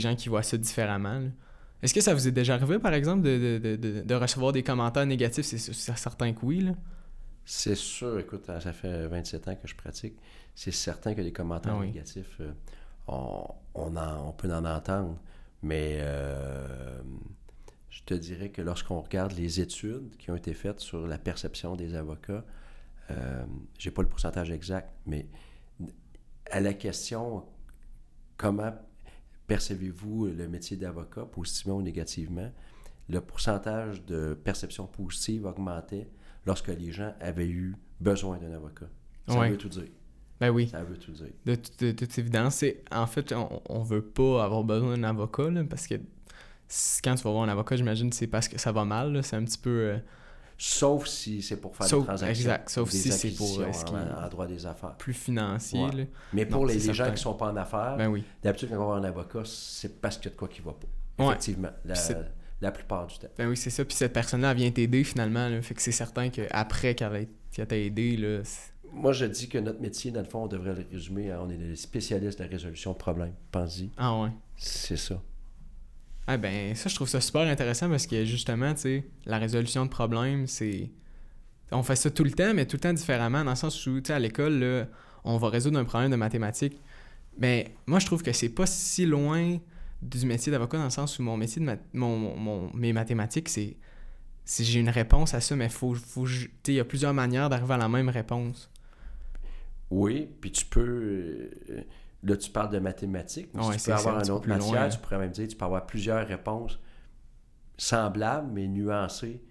gens 0.00 0.16
qui 0.16 0.28
voient 0.28 0.42
ça 0.42 0.56
différemment. 0.56 1.22
Est-ce 1.80 1.94
que 1.94 2.00
ça 2.00 2.12
vous 2.12 2.26
est 2.26 2.32
déjà 2.32 2.54
arrivé, 2.54 2.80
par 2.80 2.92
exemple, 2.92 3.22
de 3.22 4.14
recevoir 4.14 4.52
des 4.52 4.64
commentaires 4.64 5.06
négatifs? 5.06 5.46
C'est 5.46 5.58
c'est 5.58 5.96
certain 5.96 6.32
que 6.32 6.40
oui, 6.42 6.60
là. 6.60 6.72
C'est 7.44 7.74
sûr, 7.74 8.18
écoute, 8.18 8.46
ça 8.46 8.72
fait 8.72 9.06
27 9.06 9.48
ans 9.48 9.56
que 9.56 9.68
je 9.68 9.74
pratique. 9.74 10.14
C'est 10.54 10.70
certain 10.70 11.14
que 11.14 11.20
les 11.20 11.32
commentaires 11.32 11.74
Ah 11.74 11.80
oui. 11.80 11.86
négatifs, 11.88 12.36
euh, 12.40 12.52
on, 13.06 13.46
on, 13.74 13.96
en- 13.96 14.28
on 14.28 14.32
peut 14.32 14.52
en 14.52 14.64
entendre. 14.64 15.18
Mais 15.62 15.98
euh, 16.00 17.02
je 17.90 18.02
te 18.04 18.14
dirais 18.14 18.50
que 18.50 18.62
lorsqu'on 18.62 19.00
regarde 19.00 19.32
les 19.32 19.60
études 19.60 20.16
qui 20.18 20.30
ont 20.30 20.36
été 20.36 20.54
faites 20.54 20.80
sur 20.80 21.06
la 21.06 21.18
perception 21.18 21.76
des 21.76 21.94
avocats, 21.94 22.44
euh, 23.10 23.44
j'ai 23.78 23.90
pas 23.90 24.02
le 24.02 24.08
pourcentage 24.08 24.50
exact, 24.50 24.90
mais 25.06 25.26
à 26.50 26.60
la 26.60 26.74
question 26.74 27.44
comment 28.36 28.72
percevez-vous 29.46 30.26
le 30.26 30.48
métier 30.48 30.76
d'avocat, 30.76 31.24
positivement 31.26 31.76
ou 31.76 31.82
négativement, 31.82 32.50
le 33.08 33.20
pourcentage 33.20 34.04
de 34.04 34.34
perception 34.34 34.86
positive 34.86 35.44
augmentait 35.46 36.08
lorsque 36.46 36.68
les 36.68 36.92
gens 36.92 37.12
avaient 37.20 37.46
eu 37.48 37.74
besoin 38.00 38.38
d'un 38.38 38.52
avocat. 38.52 38.86
Ça 39.28 39.38
Ouais. 39.38 39.50
veut 39.50 39.56
tout 39.58 39.68
dire. 39.68 39.84
Ben 40.40 40.50
oui, 40.50 40.68
Ça 40.68 40.82
veut 40.82 40.96
tout 40.98 41.12
dire. 41.12 41.30
de, 41.46 41.54
toute- 41.54 41.80
de 41.80 41.92
toute 41.92 42.18
évidence. 42.18 42.64
En 42.90 43.06
fait, 43.06 43.32
on, 43.32 43.62
on 43.68 43.82
veut 43.82 44.02
pas 44.02 44.44
avoir 44.44 44.64
besoin 44.64 44.96
d'un 44.98 45.04
avocat, 45.04 45.48
là, 45.50 45.62
parce 45.64 45.86
que 45.86 45.94
quand 47.02 47.14
tu 47.14 47.22
vas 47.22 47.30
voir 47.30 47.44
un 47.44 47.48
avocat, 47.48 47.76
j'imagine 47.76 48.12
c'est 48.12 48.26
parce 48.26 48.48
que 48.48 48.58
ça 48.58 48.72
va 48.72 48.84
mal. 48.84 49.22
C'est 49.22 49.36
un 49.36 49.44
petit 49.44 49.58
peu... 49.58 49.70
euh, 49.70 49.98
Sauf 50.56 51.06
si 51.08 51.42
c'est 51.42 51.56
pour 51.60 51.76
faire 51.76 51.86
Sauf- 51.86 52.00
des 52.02 52.06
transactions. 52.06 52.28
exact, 52.44 52.68
sauf 52.70 52.90
des 52.90 52.96
si 52.98 53.10
c'est 53.12 53.30
pour, 53.32 53.60
euh, 53.60 53.72
ce 53.72 53.84
qui- 53.84 53.92
en, 53.92 54.24
en 54.24 54.28
droit 54.28 54.46
des 54.46 54.64
affaires. 54.66 54.94
plus 54.96 55.12
financier. 55.12 55.82
Ouais. 55.84 55.92
là. 55.92 56.04
Mais 56.32 56.46
pour 56.46 56.60
Non, 56.62 56.66
les, 56.68 56.78
les 56.78 56.94
gens 56.94 57.10
qui 57.12 57.20
sont 57.20 57.34
pas 57.34 57.50
en 57.50 57.56
affaires, 57.56 57.96
Ben 57.96 58.08
oui. 58.08 58.22
d'habitude, 58.42 58.68
quand 58.68 58.76
on 58.76 58.78
va 58.78 58.84
voir 58.84 58.96
un 58.98 59.04
avocat, 59.04 59.42
c'est 59.44 60.00
parce 60.00 60.16
qu'il 60.16 60.26
y 60.26 60.28
a 60.28 60.30
de 60.32 60.36
quoi 60.36 60.48
qui 60.48 60.60
va 60.62 60.72
pas. 60.72 61.24
Ouais. 61.24 61.30
Effectivement, 61.30 61.70
la, 61.84 61.94
la 62.60 62.70
plupart 62.70 63.06
du 63.06 63.18
temps. 63.18 63.28
Ben 63.36 63.48
oui, 63.48 63.56
c'est 63.56 63.70
ça. 63.70 63.84
Puis 63.84 63.96
cette 63.96 64.12
personne-là, 64.12 64.54
vient 64.54 64.70
t'aider 64.70 65.04
finalement. 65.04 65.48
là. 65.48 65.60
Fait 65.62 65.74
que 65.74 65.82
c'est 65.82 65.92
certain 65.92 66.30
qu'après 66.30 66.94
qu'elle 66.94 67.28
t'a 67.66 67.76
aidé, 67.76 68.16
là, 68.16 68.40
Moi, 68.92 69.12
je 69.12 69.26
dis 69.26 69.48
que 69.48 69.58
notre 69.58 69.80
métier, 69.80 70.10
dans 70.10 70.20
le 70.22 70.26
fond, 70.28 70.44
on 70.44 70.46
devrait 70.46 70.74
le 70.74 70.86
résumer 70.90 71.30
à 71.30 71.42
on 71.42 71.50
est 71.50 71.56
des 71.56 71.76
spécialistes 71.76 72.38
de 72.38 72.44
la 72.44 72.50
résolution 72.50 72.92
de 72.92 72.98
problèmes. 72.98 73.34
Pense-y. 73.50 73.90
Ah 73.96 74.18
ouais. 74.20 74.30
C'est 74.56 74.96
ça. 74.96 75.20
Ah 76.26 76.38
ben 76.38 76.74
ça 76.74 76.88
je 76.88 76.94
trouve 76.94 77.08
ça 77.08 77.20
super 77.20 77.42
intéressant 77.42 77.90
parce 77.90 78.06
que 78.06 78.24
justement, 78.24 78.72
tu 78.72 78.80
sais, 78.80 79.04
la 79.26 79.38
résolution 79.38 79.84
de 79.84 79.90
problèmes, 79.90 80.46
c'est 80.46 80.90
on 81.70 81.82
fait 81.82 81.96
ça 81.96 82.10
tout 82.10 82.24
le 82.24 82.30
temps 82.30 82.54
mais 82.54 82.64
tout 82.64 82.76
le 82.76 82.80
temps 82.80 82.94
différemment 82.94 83.44
dans 83.44 83.50
le 83.50 83.56
sens 83.56 83.86
où 83.86 84.00
tu 84.00 84.06
sais 84.06 84.14
à 84.14 84.18
l'école 84.18 84.54
là, 84.58 84.86
on 85.24 85.36
va 85.36 85.50
résoudre 85.50 85.78
un 85.78 85.84
problème 85.84 86.10
de 86.10 86.16
mathématiques. 86.16 86.80
Mais 87.36 87.74
moi 87.86 87.98
je 87.98 88.06
trouve 88.06 88.22
que 88.22 88.32
c'est 88.32 88.48
pas 88.48 88.64
si 88.64 89.04
loin 89.04 89.58
du 90.04 90.26
métier 90.26 90.52
d'avocat 90.52 90.78
dans 90.78 90.84
le 90.84 90.90
sens 90.90 91.18
où 91.18 91.22
mon 91.22 91.36
métier 91.36 91.64
de 91.64 91.78
mon, 91.92 92.16
mon- 92.18 92.36
mon- 92.36 92.70
mes 92.74 92.92
mathématiques 92.92 93.48
c'est 93.48 93.76
si 94.44 94.64
j'ai 94.64 94.80
une 94.80 94.90
réponse 94.90 95.32
à 95.34 95.40
ça 95.40 95.56
mais 95.56 95.68
faut 95.68 95.94
faut 95.94 96.26
il 96.68 96.74
y 96.74 96.80
a 96.80 96.84
plusieurs 96.84 97.14
manières 97.14 97.48
d'arriver 97.48 97.74
à 97.74 97.78
la 97.78 97.88
même 97.88 98.08
réponse. 98.10 98.70
Oui, 99.90 100.28
puis 100.40 100.50
tu 100.52 100.64
peux. 100.66 101.50
euh, 101.70 101.80
Là, 102.26 102.36
tu 102.38 102.50
parles 102.50 102.70
de 102.70 102.78
mathématiques. 102.78 103.50
mais 103.54 103.62
si 103.62 103.78
tu 103.78 103.84
peux 103.84 103.92
un 103.92 103.96
avoir 103.98 104.18
une 104.20 104.26
peu 104.26 104.32
autre 104.32 104.48
matière. 104.48 104.72
loin. 104.80 104.88
Tu 104.88 104.98
pourrais 104.98 105.18
même 105.18 105.30
dire 105.30 105.46
tu 105.46 105.56
peux 105.56 105.64
avoir 105.66 105.84
plusieurs 105.86 106.26
réponses 106.26 106.78
semblables, 107.76 108.50
mais 108.52 108.66
nuancées, 108.66 109.42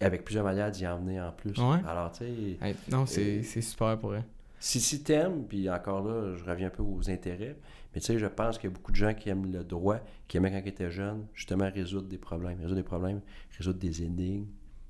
avec 0.00 0.24
plusieurs 0.24 0.44
manières 0.44 0.70
d'y 0.70 0.86
emmener 0.86 1.20
en 1.20 1.32
plus. 1.32 1.56
Ouais. 1.58 1.78
Alors, 1.86 2.10
tu 2.12 2.18
sais, 2.24 2.56
Hey, 2.62 2.76
non, 2.90 3.04
c'est 3.04 3.38
Euh, 3.40 3.42
c'est 3.42 3.60
super 3.62 3.98
pour 3.98 4.14
elle. 4.14 4.24
si, 4.58 4.80
si 4.80 5.02
t'aimes, 5.02 5.44
puis 5.46 5.68
encore 5.68 6.02
là, 6.06 6.34
je 6.36 6.44
reviens 6.44 6.68
un 6.68 6.70
peu 6.70 6.82
aux 6.82 7.10
intérêts, 7.10 7.56
mais 7.94 8.00
tu 8.00 8.06
sais, 8.06 8.18
je 8.18 8.26
pense 8.26 8.58
qu'il 8.58 8.68
y 8.70 8.72
a 8.72 8.74
beaucoup 8.76 8.92
de 8.92 8.96
gens 8.96 9.14
qui 9.14 9.28
aiment 9.30 9.50
le 9.50 9.64
droit, 9.64 9.98
qui 10.26 10.36
aimaient 10.36 10.50
quand 10.50 10.60
ils 10.64 10.68
étaient 10.68 10.90
jeunes, 10.90 11.26
justement 11.34 11.70
résoudre 11.70 12.08
des 12.08 12.18
problèmes. 12.18 12.58
Résoudre 12.58 12.76
des 12.76 12.82
problèmes, 12.82 13.20
résoudre 13.56 13.78
des 13.78 14.02
énigmes. 14.02 14.46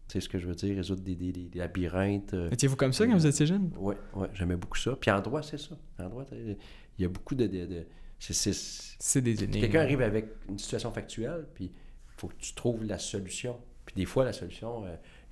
Tu 0.09 0.15
sais 0.15 0.21
ce 0.21 0.29
que 0.29 0.39
je 0.39 0.47
veux 0.47 0.55
dire? 0.55 0.75
Résoudre 0.77 1.03
des, 1.03 1.15
des, 1.15 1.33
des- 1.33 1.59
labyrinthes. 1.59 2.33
euh, 2.35 2.49
Étiez-vous 2.51 2.77
comme 2.77 2.93
ça 2.93 3.07
quand 3.07 3.13
vous 3.15 3.27
étiez 3.27 3.47
jeune? 3.47 3.71
Ouais, 3.77 3.95
ouais, 4.15 4.29
j'aimais 4.33 4.57
beaucoup 4.57 4.79
ça. 4.79 4.97
Puis 5.01 5.11
en 5.11 5.21
droit, 5.21 5.43
c'est 5.43 5.59
ça. 5.59 5.77
En 5.99 6.09
droit, 6.09 6.25
il 6.33 6.57
y 6.99 7.05
a 7.05 7.09
beaucoup 7.09 7.35
de. 7.35 7.47
de, 7.47 7.67
de- 7.67 7.87
c'est- 8.19 9.21
des 9.21 9.45
énigmes. 9.45 9.61
quelqu'un 9.61 9.81
arrive 9.83 10.01
avec 10.03 10.27
une 10.49 10.59
situation 10.59 10.91
factuelle, 10.91 11.47
puis 11.55 11.67
il 11.67 12.15
faut 12.17 12.29
que 12.29 12.35
tu 12.39 12.55
trouves 12.55 12.85
la 12.85 12.99
solution. 12.99 13.59
Puis 13.87 13.95
des 13.97 14.07
fois, 14.07 14.25
la 14.25 14.33
solution 14.33 14.83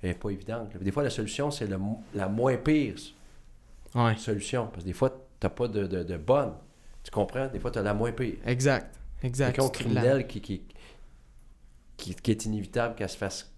n'est 0.03 0.13
pas 0.13 0.29
évidente. 0.29 0.77
Des 0.77 0.91
fois, 0.91 1.03
la 1.03 1.09
solution, 1.09 1.51
c'est 1.51 1.67
la 2.13 2.27
moins 2.29 2.57
pire 2.57 2.95
Ouais, 3.95 4.15
solution. 4.17 4.67
Parce 4.67 4.83
que 4.83 4.87
des 4.87 4.93
fois, 4.93 5.09
tu 5.09 5.45
n'as 5.45 5.49
pas 5.49 5.67
de, 5.67 5.85
de, 5.87 6.03
de 6.03 6.17
bonne. 6.17 6.53
Tu 7.07 7.11
comprends? 7.11 7.47
Des 7.47 7.59
fois, 7.59 7.71
tu 7.71 7.79
as 7.79 7.83
la 7.83 7.93
moins 7.93 8.11
pire. 8.11 8.35
exact. 8.45 8.93
Exact. 9.23 9.55
Trouves 9.55 9.71
la- 9.71 9.73
criminel 10.01 10.27
qui, 10.27 10.41
qui, 10.41 10.61
qui, 11.95 12.13
qui 12.13 12.31
est 12.31 12.45
inévitable 12.45 12.95
qu'elle 12.95 13.07
se 13.09 13.17
fasse 13.17 13.51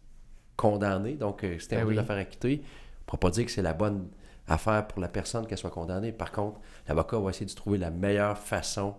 condamner, 0.55 1.15
donc 1.15 1.43
euh, 1.43 1.57
c'est 1.59 1.71
Ben 1.71 1.81
un 1.81 1.85
peu 1.85 1.91
de 1.91 1.95
la 1.97 2.03
faire 2.03 2.17
acquitter. 2.17 2.61
On 2.61 2.61
ne 2.61 3.05
pourra 3.07 3.19
pas 3.19 3.29
dire 3.31 3.45
que 3.45 3.51
c'est 3.51 3.61
la 3.63 3.73
bonne 3.73 4.07
affaire 4.47 4.87
pour 4.87 5.01
la 5.01 5.07
personne 5.09 5.47
qu'elle 5.47 5.57
soit 5.57 5.69
condamnée. 5.71 6.11
Par 6.11 6.31
contre, 6.31 6.59
l'avocat 6.87 7.17
va 7.19 7.31
essayer 7.31 7.47
de 7.47 7.51
trouver 7.53 7.77
la 7.79 7.89
meilleure 7.89 8.37
façon 8.37 8.95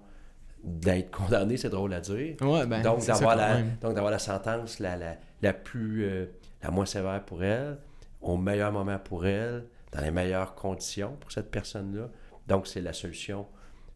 d'être 0.64 1.11
condamné, 1.12 1.57
c'est 1.57 1.70
drôle 1.70 1.94
à 1.94 2.01
dire. 2.01 2.36
Ouais, 2.42 2.66
ben, 2.66 2.82
donc, 2.82 3.01
c'est 3.03 3.12
d'avoir 3.12 3.36
la, 3.36 3.62
donc 3.62 3.94
d'avoir 3.94 4.11
la 4.11 4.18
sentence 4.18 4.78
la, 4.80 4.96
la, 4.96 5.16
la 5.40 5.53
plus 5.55 6.05
euh, 6.05 6.26
la 6.62 6.70
moins 6.70 6.84
sévère 6.86 7.24
pour 7.24 7.42
elle, 7.44 7.78
au 8.20 8.36
meilleur 8.36 8.70
moment 8.72 8.98
pour 8.98 9.24
elle, 9.26 9.64
dans 9.92 10.03
les 10.03 10.11
meilleures 10.11 10.55
conditions 10.57 11.16
pour 11.20 11.32
cette 11.32 11.51
personne-là. 11.51 12.09
Donc, 12.46 12.66
c'est 12.66 12.82
la 12.82 12.92
solution. 12.92 13.46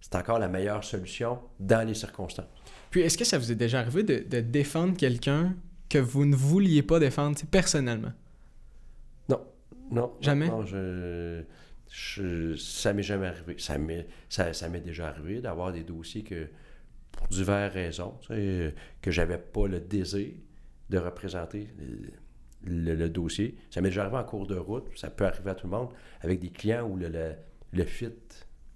C'est 0.05 0.17
encore 0.17 0.39
la 0.39 0.49
meilleure 0.49 0.85
solution 0.85 1.39
dans 1.59 1.87
les 1.87 1.95
circonstances. 1.95 2.47
Puis, 2.91 3.01
est-ce 3.01 3.17
que 3.17 3.25
ça 3.25 3.39
vous 3.39 3.51
est 3.51 3.55
déjà 3.55 3.81
arrivé 3.81 4.03
de, 4.03 4.19
de 4.29 4.41
défendre 4.41 4.97
quelqu'un 4.99 5.57
que 5.89 5.97
vous 5.97 6.27
ne 6.27 6.37
vouliez 6.37 6.83
pas 6.83 6.99
défendre, 7.01 7.39
personnellement? 7.51 8.13
Non. 9.91 10.13
Jamais? 10.21 10.49
Non, 10.49 10.65
je, 10.65 11.43
je- 11.91 12.55
ça 12.57 12.93
m'est 12.93 13.03
jamais 13.03 13.27
arrivé. 13.29 13.57
Ça 13.59 13.79
m'est, 13.79 14.07
ça, 14.29 14.53
ça 14.53 14.69
m'est 14.69 14.81
déjà 14.81 15.09
arrivé 15.09 15.41
d'avoir 15.41 15.73
des 15.73 15.85
dossiers 15.85 16.23
que, 16.23 16.49
pour 17.13 17.27
diverses 17.29 17.73
raisons, 17.73 18.15
tu 18.23 18.29
sais, 18.29 18.75
que 19.01 19.11
j'avais 19.11 19.39
pas 19.39 19.67
le 19.69 19.81
désir 19.81 20.33
de 20.91 20.99
représenter 20.99 21.69
le, 22.63 22.95
le 22.95 23.09
dossier. 23.09 23.57
Ça 23.71 23.81
m'est 23.81 23.89
déjà 23.89 24.03
arrivé 24.03 24.17
en 24.19 24.25
cours 24.25 24.47
de 24.47 24.57
route, 24.57 24.87
ça 24.97 25.11
peut 25.11 25.27
arriver 25.27 25.51
à 25.51 25.55
tout 25.55 25.67
le 25.67 25.73
monde, 25.77 25.91
avec 26.21 26.41
des 26.41 26.51
clients 26.51 26.89
où 26.89 26.97
le, 26.97 27.09
le, 27.09 27.33
le 27.73 27.85
fit 27.85 28.09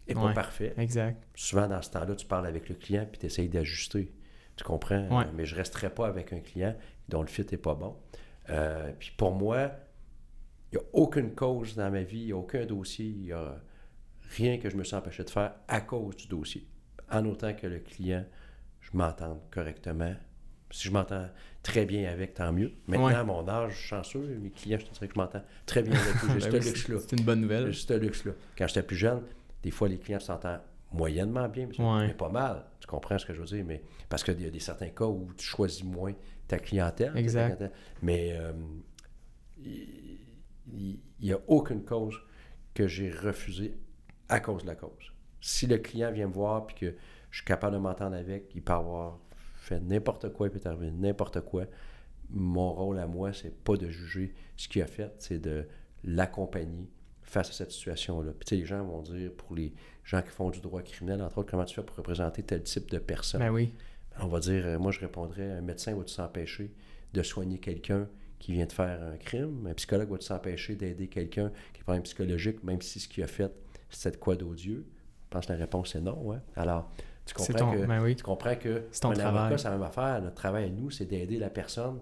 est 0.09 0.15
pas 0.15 0.27
Ouais. 0.27 0.35
parfait. 0.35 0.75
Exact. 0.79 1.23
Souvent, 1.35 1.69
dans 1.69 1.83
ce 1.83 1.91
temps-là, 1.91 2.15
tu 2.17 2.27
parles 2.27 2.47
avec 2.47 2.69
le 2.69 2.75
client 2.75 3.07
puis 3.11 3.19
tu 3.21 3.27
essayes 3.27 3.49
d'ajuster. 3.49 4.13
Tu 4.57 4.65
comprends? 4.65 5.07
Ouais. 5.17 5.27
Mais 5.35 5.45
je 5.47 5.55
ne 5.55 5.59
resterai 5.61 5.91
pas 5.91 6.07
avec 6.09 6.33
un 6.33 6.41
client 6.41 6.75
dont 7.09 7.21
le 7.23 7.29
fit 7.29 7.47
n'est 7.51 7.59
pas 7.59 7.75
bon. 7.75 7.97
Euh, 8.51 8.91
puis 8.99 9.13
pour 9.17 9.33
moi, 9.33 9.71
il 10.73 10.79
n'y 10.79 10.85
a 10.85 10.87
aucune 10.93 11.35
cause 11.35 11.77
dans 11.77 11.91
ma 11.91 12.03
vie, 12.03 12.19
il 12.21 12.27
n'y 12.27 12.33
a 12.33 12.37
aucun 12.37 12.65
dossier, 12.67 13.07
il 13.07 13.23
n'y 13.23 13.33
a 13.33 13.61
rien 14.37 14.59
que 14.59 14.69
je 14.69 14.77
me 14.77 14.85
suis 14.85 14.97
empêché 14.97 15.23
de 15.25 15.31
faire 15.31 15.53
à 15.69 15.81
cause 15.81 16.17
du 16.17 16.27
dossier. 16.27 16.67
En 17.11 17.25
autant 17.25 17.55
que 17.55 17.67
le 17.67 17.79
client, 17.79 18.25
je 18.81 18.91
m'entende 18.95 19.39
correctement. 19.51 20.15
Si 20.71 20.89
je 20.89 20.93
m'entends 20.93 21.27
très 21.63 21.87
bien 21.87 22.11
avec, 22.11 22.35
tant 22.35 22.53
mieux. 22.53 22.73
Maintenant, 22.87 23.07
Ouais. 23.07 23.15
à 23.15 23.25
mon 23.25 23.49
âge, 23.49 23.73
je 23.73 23.77
suis 23.79 23.89
chanceux. 23.89 24.39
Mes 24.43 24.51
clients, 24.51 24.79
je 24.79 24.85
te 24.87 24.93
dirais 24.93 25.09
que 25.09 25.15
je 25.15 25.19
m'entends 25.21 25.43
très 25.65 25.83
bien 25.83 25.95
avec 25.95 26.15
eux. 26.25 26.41
J'ai 26.41 26.51
Ben 26.51 26.61
ce 26.61 26.67
oui, 26.69 26.73
luxe-là. 26.75 26.99
c'est 27.01 27.19
une 27.19 27.25
bonne 27.25 27.41
nouvelle. 27.41 27.71
J'ai 27.73 27.81
ce 27.87 27.93
luxe-là. 27.95 28.33
Quand 28.59 28.67
j'étais 28.67 28.83
plus 28.83 28.97
jeune, 28.97 29.23
des 29.63 29.71
fois, 29.71 29.89
les 29.89 29.99
clients 29.99 30.21
s'entendent 30.21 30.61
moyennement 30.93 31.49
bien, 31.49 31.67
mais, 31.67 31.79
Ouais. 31.85 32.07
mais 32.09 32.15
pas 32.15 32.29
mal. 32.31 32.65
Tu 32.81 32.87
comprends 32.87 33.19
ce 33.19 33.27
que 33.27 33.35
je 33.35 33.41
veux 33.41 33.47
dire? 33.47 33.65
Mais, 33.67 33.83
parce 34.09 34.23
qu'il 34.25 34.41
y 34.41 34.47
a 34.47 34.51
des 34.51 34.61
certains 34.61 34.89
cas 34.89 35.05
où 35.07 35.29
tu 35.37 35.45
choisis 35.45 35.85
moins 35.85 36.15
ta 36.47 36.59
clientèle. 36.59 37.13
ta 37.13 37.19
Exact. 37.21 37.45
clientèle. 37.57 37.73
Mais 38.03 38.33
euh, 38.39 38.53
il 39.65 40.99
n'y 41.21 41.33
a 41.33 41.39
aucune 41.47 41.85
cause 41.85 42.17
que 42.75 42.87
j'ai 42.87 43.11
refusée 43.11 43.75
à 44.29 44.41
cause 44.41 44.63
de 44.63 44.69
la 44.69 44.77
cause. 44.77 45.13
Si 45.41 45.67
le 45.67 45.79
client 45.79 46.13
vient 46.13 46.29
me 46.29 46.33
voir 46.33 46.67
et 46.71 46.75
que 46.75 46.95
je 47.31 47.37
suis 47.39 47.45
capable 47.45 47.75
de 47.77 47.81
m'entendre 47.81 48.17
avec, 48.17 48.51
il 48.55 48.63
peut 48.63 48.73
avoir 48.73 49.19
fait 49.57 49.81
n'importe 49.81 50.33
quoi, 50.33 50.49
il 50.49 50.51
peut 50.51 50.69
arriver 50.69 50.91
n'importe 50.91 51.41
quoi. 51.43 51.65
Mon 52.31 52.73
rôle 52.73 52.99
à 52.99 53.07
moi, 53.07 53.33
c'est 53.33 53.55
pas 53.65 53.77
de 53.77 53.89
juger 53.89 54.35
ce 54.57 54.69
qu'il 54.69 54.83
a 54.83 54.87
fait, 54.87 55.13
c'est 55.19 55.39
de 55.39 55.67
l'accompagner 56.05 56.89
face 57.31 57.51
à 57.51 57.53
cette 57.53 57.73
situation-là. 57.73 58.33
Puis 58.33 58.45
tu 58.47 58.55
sais, 58.55 58.61
les 58.61 58.67
gens 58.67 58.85
vont 58.85 59.03
dire, 59.03 59.31
pour 59.37 59.55
les 59.55 59.73
gens 60.05 60.23
qui 60.23 60.31
font 60.31 60.51
du 60.51 60.61
droit 60.61 60.83
criminel, 60.83 61.23
entre 61.23 61.39
autres, 61.39 61.51
comment 61.51 61.65
tu 61.65 61.75
fais 61.75 61.83
pour 61.83 61.97
représenter 61.97 62.43
tel 62.43 62.63
type 62.63 62.91
de 62.91 62.99
personne? 62.99 63.41
Ben 63.41 63.51
oui. 63.51 63.73
On 64.21 64.27
va 64.27 64.41
dire, 64.41 64.67
euh, 64.67 64.79
moi 64.79 64.91
je 64.93 65.01
répondrais, 65.01 65.51
un 65.53 65.61
médecin 65.61 65.95
va-tu 65.95 66.13
s'empêcher 66.13 66.73
de 67.13 67.23
soigner 67.23 67.59
quelqu'un 67.59 68.09
qui 68.39 68.53
vient 68.53 68.67
de 68.67 68.73
faire 68.73 69.03
un 69.03 69.17
crime? 69.17 69.67
Un 69.69 69.75
psychologue 69.75 70.11
va-tu 70.11 70.27
s'empêcher 70.27 70.75
d'aider 70.75 71.09
quelqu'un 71.09 71.51
qui 71.73 71.81
a 71.81 71.83
un 71.83 71.83
problème 71.85 72.03
psychologique, 72.03 72.65
même 72.65 72.81
si 72.83 72.99
ce 73.01 73.09
qu'il 73.09 73.23
a 73.23 73.27
fait, 73.29 73.53
c'était 73.91 74.17
de 74.17 74.21
quoi 74.21 74.35
d'odieux? 74.37 74.87
Je 75.25 75.29
pense 75.31 75.47
que 75.47 75.53
la 75.53 75.59
réponse 75.59 75.95
est 75.95 76.01
non, 76.01 76.21
ouais. 76.23 76.39
Alors, 76.57 76.91
tu 77.27 77.35
C'est 77.37 77.53
comprends 77.53 77.73
ton... 77.73 77.81
que 77.83 77.87
Ben 77.87 78.03
oui. 78.03 78.17
tu 78.17 78.23
comprends 78.25 78.57
que 78.57 78.85
C'est 78.91 79.01
ton 79.01 79.11
un 79.11 79.15
travail. 79.15 79.41
avocat, 79.43 79.59
c'est 79.59 79.69
la 79.69 79.75
même 79.77 79.83
affaire. 79.83 80.23
Notre 80.23 80.35
travail 80.37 80.65
à 80.65 80.69
nous, 80.71 80.91
c'est 80.91 81.05
d'aider 81.05 81.39
la 81.39 81.51
personne 81.51 81.99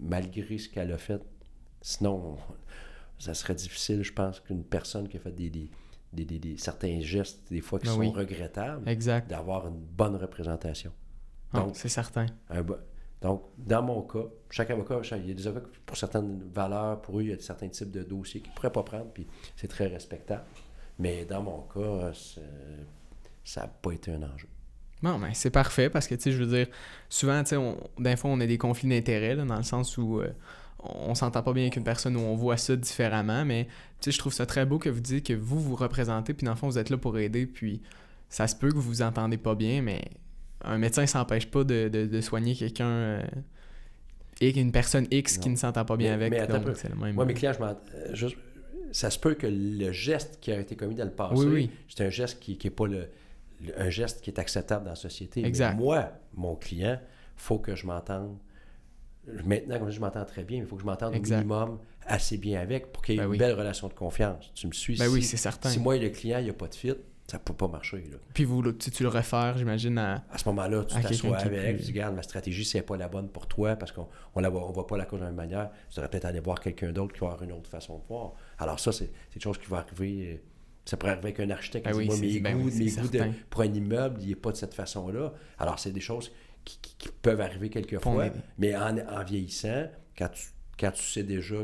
malgré 0.00 0.56
ce 0.58 0.68
qu'elle 0.70 0.90
a 0.92 0.98
fait. 0.98 1.20
Sinon, 1.82 2.36
ça 3.18 3.34
serait 3.34 3.54
difficile, 3.54 4.02
je 4.02 4.12
pense, 4.12 4.40
qu'une 4.40 4.64
personne 4.64 5.08
qui 5.08 5.16
a 5.16 5.20
fait 5.20 5.32
des, 5.32 5.50
des, 5.50 5.70
des- 6.12 6.24
des- 6.24 6.38
des- 6.38 6.58
certains 6.58 7.00
gestes, 7.00 7.40
des 7.50 7.60
fois, 7.60 7.78
qui 7.78 7.86
Ben 7.86 7.92
sont 7.92 7.98
oui. 8.00 8.12
regrettables, 8.14 8.84
d'avoir 9.28 9.66
une 9.68 9.78
bonne 9.78 10.16
représentation. 10.16 10.92
Ah, 11.52 11.60
Donc, 11.60 11.76
c'est 11.76 11.88
certain. 11.88 12.26
un 12.50 12.64
donc, 13.22 13.44
dans 13.56 13.82
mon 13.82 14.02
cas, 14.02 14.24
chaque 14.50 14.70
avocat, 14.70 15.02
chaque- 15.02 15.20
il 15.22 15.28
y 15.28 15.30
a 15.30 15.34
des 15.34 15.46
avocats, 15.46 15.68
pour 15.86 15.96
certaines 15.96 16.42
valeurs, 16.52 17.00
pour 17.00 17.18
eux, 17.18 17.22
il 17.22 17.28
y 17.30 17.32
a 17.32 17.38
certains 17.38 17.68
types 17.68 17.90
de 17.90 18.02
dossiers 18.02 18.40
qu'ils 18.40 18.50
ne 18.50 18.54
pourraient 18.56 18.70
pas 18.72 18.82
prendre, 18.82 19.06
puis 19.06 19.26
c'est 19.56 19.68
très 19.68 19.86
respectable. 19.86 20.44
Mais 20.98 21.24
dans 21.24 21.42
mon 21.42 21.62
cas, 21.62 22.12
ça 23.44 23.62
n'a 23.62 23.68
pas 23.68 23.92
été 23.92 24.12
un 24.12 24.22
enjeu. 24.22 24.48
Non, 25.02 25.18
mais 25.18 25.34
c'est 25.34 25.50
parfait 25.50 25.90
parce 25.90 26.06
que, 26.06 26.14
tu 26.14 26.22
sais, 26.22 26.32
je 26.32 26.42
veux 26.42 26.56
dire, 26.56 26.66
souvent, 27.08 27.42
tu 27.42 27.50
sais, 27.56 27.76
des 27.98 28.16
fois, 28.16 28.30
on 28.30 28.40
a 28.40 28.46
des 28.46 28.58
conflits 28.58 28.88
d'intérêts, 28.88 29.36
dans 29.36 29.56
le 29.56 29.62
sens 29.62 29.96
où 29.98 30.20
euh, 30.20 30.32
on 30.94 31.14
s'entend 31.14 31.42
pas 31.42 31.52
bien 31.52 31.64
avec 31.64 31.76
une 31.76 31.84
personne 31.84 32.16
où 32.16 32.20
on 32.20 32.34
voit 32.36 32.56
ça 32.56 32.76
différemment, 32.76 33.44
mais, 33.44 33.68
je 34.06 34.16
trouve 34.18 34.32
ça 34.32 34.46
très 34.46 34.66
beau 34.66 34.78
que 34.78 34.88
vous 34.88 35.00
dites 35.00 35.26
que 35.26 35.32
vous 35.32 35.60
vous 35.60 35.74
représentez, 35.76 36.34
puis 36.34 36.44
dans 36.44 36.52
le 36.52 36.56
fond, 36.56 36.68
vous 36.68 36.78
êtes 36.78 36.90
là 36.90 36.96
pour 36.98 37.18
aider, 37.18 37.46
puis 37.46 37.82
ça 38.28 38.46
se 38.48 38.54
peut 38.56 38.68
que 38.68 38.74
vous 38.74 38.82
vous 38.82 39.02
entendez 39.02 39.36
pas 39.38 39.54
bien, 39.54 39.82
mais 39.82 40.02
un 40.64 40.78
médecin 40.78 41.06
s'empêche 41.06 41.46
pas 41.50 41.64
de, 41.64 41.88
de- 41.88 42.06
de 42.06 42.20
soigner 42.20 42.54
quelqu'un, 42.54 42.86
euh, 42.88 43.22
et 44.40 44.58
une 44.58 44.72
personne 44.72 45.06
X 45.10 45.38
qui 45.38 45.48
ne 45.48 45.56
s'entend 45.56 45.84
pas 45.84 45.96
bien 45.96 46.16
Mais- 46.16 46.26
avec, 46.26 46.48
mais 46.50 46.74
c'est 46.74 46.88
le 46.90 46.96
même. 46.96 47.14
Moi, 47.14 47.24
mes 47.24 47.34
clients, 47.34 47.52
je 47.54 47.58
m'en- 47.60 47.76
juste- 48.14 48.36
ça 48.92 49.10
se 49.10 49.18
peut 49.18 49.34
que 49.34 49.46
le 49.46 49.92
geste 49.92 50.38
qui 50.40 50.52
a 50.52 50.58
été 50.60 50.76
commis 50.76 50.94
dans 50.94 51.04
le 51.04 51.10
passé, 51.10 51.34
Oui, 51.36 51.46
oui. 51.46 51.70
c'est 51.88 52.04
un 52.06 52.10
geste 52.10 52.38
qui 52.40 52.58
n'est 52.62 52.70
pas 52.70 52.86
le, 52.86 53.08
le- 53.64 53.80
un 53.80 53.88
geste 53.90 54.20
qui 54.20 54.30
est 54.30 54.38
acceptable 54.38 54.84
dans 54.84 54.90
la 54.90 54.96
société. 54.96 55.40
Mais 55.42 55.48
Exact. 55.48 55.74
moi, 55.76 56.10
mon 56.34 56.54
client, 56.54 56.98
faut 57.36 57.58
que 57.58 57.74
je 57.74 57.86
m'entende. 57.86 58.36
Maintenant, 59.44 59.78
comme 59.78 59.90
je 59.90 60.00
m'entends 60.00 60.24
très 60.24 60.44
bien, 60.44 60.58
mais 60.58 60.64
il 60.64 60.68
faut 60.68 60.76
que 60.76 60.82
je 60.82 60.86
m'entende 60.86 61.14
au 61.14 61.20
minimum 61.20 61.78
assez 62.06 62.36
bien 62.38 62.60
avec 62.60 62.92
pour 62.92 63.02
qu'il 63.02 63.16
y 63.16 63.18
ait 63.18 63.20
Ben 63.20 63.26
une 63.26 63.30
oui. 63.32 63.38
belle 63.38 63.54
relation 63.54 63.88
de 63.88 63.94
confiance. 63.94 64.52
Tu 64.54 64.66
me 64.66 64.72
suis? 64.72 64.96
Ben 64.96 65.06
si, 65.08 65.12
oui, 65.12 65.22
c'est 65.22 65.36
certain. 65.36 65.68
si 65.68 65.78
moi 65.80 65.96
et 65.96 66.00
le 66.00 66.10
client, 66.10 66.38
il 66.38 66.44
n'y 66.44 66.50
a 66.50 66.54
pas 66.54 66.68
de 66.68 66.74
fit, 66.74 66.94
ça 67.26 67.38
ne 67.38 67.42
peut 67.42 67.54
pas 67.54 67.66
marcher. 67.66 68.04
là. 68.10 68.18
Puis 68.34 68.44
vous, 68.44 68.62
tu, 68.72 68.90
tu 68.90 69.02
le 69.02 69.08
réfères, 69.08 69.58
j'imagine, 69.58 69.98
à... 69.98 70.24
À 70.30 70.38
ce 70.38 70.48
moment-là, 70.48 70.84
tu 70.84 70.94
t'assois 71.00 71.38
avec, 71.38 71.78
tu 71.78 71.82
dis, 71.82 71.90
regarde, 71.90 72.14
ma 72.14 72.22
stratégie, 72.22 72.64
c'est 72.64 72.82
pas 72.82 72.96
la 72.96 73.08
bonne 73.08 73.28
pour 73.28 73.48
toi 73.48 73.74
parce 73.74 73.90
qu'on 73.90 74.06
on 74.36 74.40
la 74.40 74.48
voit, 74.48 74.64
on 74.68 74.70
voit 74.70 74.86
pas 74.86 74.96
la 74.96 75.04
cause 75.06 75.18
de 75.18 75.24
la 75.24 75.30
même 75.30 75.36
manière. 75.36 75.70
Tu 75.90 75.96
devrais 75.96 76.08
peut-être 76.10 76.26
aller 76.26 76.38
voir 76.40 76.60
quelqu'un 76.60 76.92
d'autre 76.92 77.12
qui 77.14 77.20
va 77.20 77.26
avoir 77.26 77.42
une 77.42 77.52
autre 77.52 77.68
façon 77.68 77.98
de 77.98 78.04
voir. 78.08 78.34
Alors 78.58 78.78
ça, 78.78 78.92
c'est 78.92 79.10
des 79.34 79.40
choses 79.40 79.58
qui 79.58 79.66
vont 79.66 79.76
arriver. 79.76 80.34
euh, 80.34 80.36
Ça 80.84 80.96
pourrait 80.96 81.12
arriver 81.12 81.30
avec 81.34 81.40
un 81.40 81.50
architecte 81.50 81.84
Ben 81.86 81.90
qui 81.90 81.98
oui, 81.98 82.04
dit, 82.04 82.10
moi, 82.10 82.20
mes 82.20 82.40
ben 82.40 82.58
goûts, 82.62 82.70
mes 82.70 82.90
goûts 82.92 83.08
de- 83.08 83.24
pour 83.50 83.60
un 83.62 83.74
immeuble, 83.74 84.20
il 84.22 84.28
n'est 84.28 84.34
pas 84.36 84.52
de 84.52 84.56
cette 84.56 84.74
façon-là. 84.74 85.32
Alors, 85.58 85.80
c'est 85.80 85.90
des 85.90 86.00
choses 86.00 86.30
qui, 86.66 86.78
qui- 86.82 86.96
qui 86.98 87.08
peuvent 87.22 87.40
arriver 87.40 87.70
quelquefois, 87.70 88.26
mais 88.58 88.76
en, 88.76 88.98
en 88.98 89.24
vieillissant, 89.24 89.86
quand 90.18 90.28
tu, 90.28 90.42
quand 90.78 90.90
tu 90.90 91.02
sais 91.02 91.22
déjà 91.22 91.56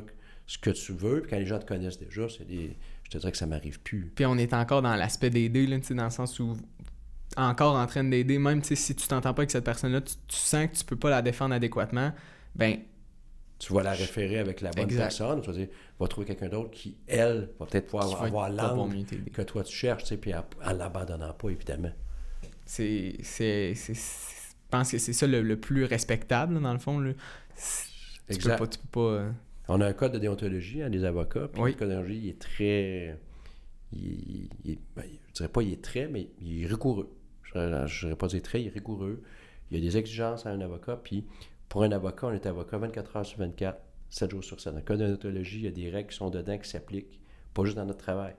ce 0.46 0.56
que 0.58 0.70
tu 0.70 0.92
veux, 0.92 1.20
puis 1.20 1.30
quand 1.30 1.38
les 1.38 1.46
gens 1.46 1.58
te 1.58 1.66
connaissent 1.66 1.98
déjà, 1.98 2.28
c'est 2.28 2.46
des, 2.46 2.76
je 3.04 3.10
te 3.10 3.18
dirais 3.18 3.32
que 3.32 3.38
ça 3.38 3.46
m'arrive 3.46 3.80
plus. 3.80 4.10
Puis 4.14 4.24
on 4.24 4.38
est 4.38 4.54
encore 4.54 4.80
dans 4.80 4.94
l'aspect 4.96 5.30
d'aider, 5.30 5.66
là, 5.66 5.78
dans 5.90 6.04
le 6.04 6.10
sens 6.10 6.38
où 6.40 6.56
encore 7.36 7.76
en 7.76 7.86
train 7.86 8.04
d'aider, 8.04 8.38
même 8.38 8.62
si 8.62 8.94
tu 8.94 9.08
t'entends 9.08 9.34
pas 9.34 9.40
avec 9.42 9.50
cette 9.50 9.64
personne-là, 9.64 10.00
tu, 10.00 10.14
tu 10.26 10.36
sens 10.36 10.68
que 10.68 10.76
tu 10.76 10.84
peux 10.84 10.96
pas 10.96 11.10
la 11.10 11.22
défendre 11.22 11.54
adéquatement, 11.54 12.12
ben 12.54 12.78
tu 13.58 13.72
vas 13.72 13.82
la 13.84 13.92
référer 13.92 14.38
avec 14.40 14.60
la 14.60 14.70
bonne 14.72 14.84
Exact. 14.84 15.02
personne, 15.04 15.40
tu 15.40 15.46
vas 15.46 15.56
dire, 15.56 15.68
trouver 16.08 16.26
quelqu'un 16.26 16.48
d'autre 16.48 16.72
qui, 16.72 16.96
elle, 17.06 17.50
va 17.60 17.66
peut-être 17.66 17.86
pouvoir 17.86 18.22
avoir 18.24 18.50
t'aider. 19.04 19.30
que 19.30 19.42
toi 19.42 19.62
tu 19.62 19.72
cherches, 19.74 20.02
tu 20.02 20.08
sais, 20.10 20.16
puis 20.16 20.34
en, 20.34 20.44
en 20.64 20.72
l'abandonnant 20.72 21.32
pas, 21.32 21.48
évidemment. 21.48 21.92
C'est, 22.66 23.16
je 24.72 24.78
pense 24.78 24.90
que 24.90 24.96
c'est 24.98 25.12
ça 25.12 25.26
le, 25.26 25.42
le 25.42 25.56
plus 25.60 25.84
respectable, 25.84 26.58
dans 26.60 26.72
le 26.72 26.78
fond. 26.78 26.98
Là. 26.98 27.12
Tu 28.30 28.38
peux 28.38 28.56
pas, 28.56 28.66
tu 28.66 28.78
peux 28.78 28.88
pas, 28.90 29.00
euh, 29.00 29.30
On 29.68 29.80
a 29.82 29.86
un 29.86 29.92
code 29.92 30.12
de 30.12 30.18
déontologie, 30.18 30.82
hein, 30.82 30.88
des 30.88 31.04
avocats. 31.04 31.48
Puis 31.52 31.60
Oui. 31.60 31.72
le 31.72 31.76
code 31.78 31.88
de 31.88 31.92
déontologie, 31.94 32.20
il 32.24 32.28
est 32.30 32.38
très. 32.40 33.18
Il, 33.92 34.48
il 34.64 34.78
ben, 34.96 35.04
je 35.28 35.32
dirais 35.34 35.48
pas 35.50 35.62
il 35.62 35.72
est 35.74 35.84
très, 35.84 36.08
mais 36.08 36.28
il 36.40 36.62
est 36.62 36.66
rigoureux. 36.66 37.10
Je 37.52 37.58
ne 37.58 37.86
dirais 37.86 38.16
pas 38.16 38.28
dire 38.28 38.40
très, 38.40 38.62
il 38.62 38.68
est 38.68 38.70
rigoureux. 38.70 39.22
Il 39.70 39.76
y 39.76 39.80
a 39.80 39.84
des 39.90 39.98
exigences 39.98 40.46
à 40.46 40.50
un 40.50 40.60
avocat. 40.62 40.96
Puis 41.02 41.26
pour 41.68 41.82
un 41.82 41.92
avocat, 41.92 42.28
on 42.28 42.32
est 42.32 42.46
avocat 42.46 42.78
24 42.78 43.16
heures 43.16 43.26
sur 43.26 43.38
24, 43.40 43.78
7 44.08 44.30
jours 44.30 44.42
sur 44.44 44.58
7. 44.58 44.72
Dans 44.72 44.78
le 44.78 44.84
code 44.84 45.00
de 45.00 45.06
déontologie, 45.06 45.58
il 45.58 45.64
y 45.64 45.68
a 45.68 45.70
des 45.70 45.90
règles 45.90 46.08
qui 46.08 46.16
sont 46.16 46.30
dedans 46.30 46.56
qui 46.56 46.70
s'appliquent, 46.70 47.20
pas 47.52 47.64
juste 47.64 47.76
dans 47.76 47.84
notre 47.84 47.98
travail, 48.02 48.34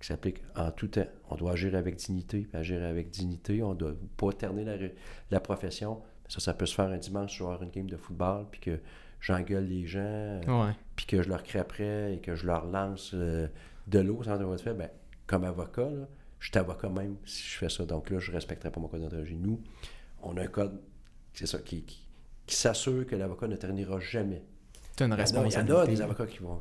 qui 0.00 0.06
s'appliquent 0.08 0.42
en 0.56 0.70
tout 0.70 0.88
temps. 0.88 1.06
On 1.30 1.36
doit 1.36 1.52
agir 1.52 1.74
avec 1.74 1.96
dignité. 1.96 2.40
Puis 2.40 2.56
agir 2.58 2.82
avec 2.84 3.10
dignité, 3.10 3.62
on 3.62 3.70
ne 3.70 3.78
doit 3.78 3.94
pas 4.16 4.32
terner 4.32 4.64
la, 4.64 4.76
la 5.30 5.40
profession. 5.40 6.02
Ça, 6.28 6.40
ça 6.40 6.54
peut 6.54 6.66
se 6.66 6.74
faire 6.74 6.86
un 6.86 6.98
dimanche, 6.98 7.34
je 7.34 7.38
vais 7.42 7.44
avoir 7.50 7.62
une 7.62 7.70
game 7.70 7.88
de 7.88 7.96
football, 7.96 8.46
puis 8.50 8.60
que 8.60 8.80
j'engueule 9.20 9.64
les 9.66 9.86
gens, 9.86 10.00
euh, 10.02 10.40
Ouais. 10.66 10.72
puis 10.96 11.06
que 11.06 11.22
je 11.22 11.28
leur 11.28 11.42
crie 11.42 11.58
après 11.60 12.14
et 12.14 12.18
que 12.20 12.34
je 12.34 12.46
leur 12.46 12.66
lance 12.66 13.12
euh, 13.14 13.46
de 13.86 13.98
l'eau 14.00 14.22
sans 14.24 14.32
avoir 14.32 14.58
fait, 14.58 14.74
ben, 14.74 14.90
comme 15.26 15.44
avocat, 15.44 15.88
là, 15.88 16.06
je 16.40 16.48
suis 16.50 16.58
avocat 16.58 16.88
même 16.88 17.16
si 17.24 17.42
je 17.44 17.56
fais 17.58 17.68
ça. 17.68 17.84
Donc 17.86 18.10
là, 18.10 18.18
je 18.18 18.30
ne 18.30 18.36
respecterai 18.36 18.70
pas 18.70 18.80
mon 18.80 18.88
code 18.88 19.00
d'ontologie. 19.02 19.36
Nous, 19.36 19.60
on 20.22 20.36
a 20.36 20.42
un 20.42 20.46
code, 20.48 20.80
c'est 21.32 21.46
ça, 21.46 21.58
qui, 21.58 21.82
qui, 21.84 22.06
qui 22.44 22.54
s'assure 22.56 23.06
que 23.06 23.14
l'avocat 23.16 23.46
ne 23.48 23.56
ternira 23.56 23.98
jamais. 24.00 24.42
Tu 24.96 25.04
as 25.04 25.06
une 25.06 25.12
Il 25.12 25.14
y 25.14 25.16
en 25.16 25.16
a- 25.16 25.16
il 25.16 25.18
y 25.18 25.22
responsabilité. 25.22 25.72
en 25.72 25.78
a 25.80 25.86
des 25.86 26.02
avocats 26.02 26.26
qui 26.26 26.38
vont. 26.38 26.60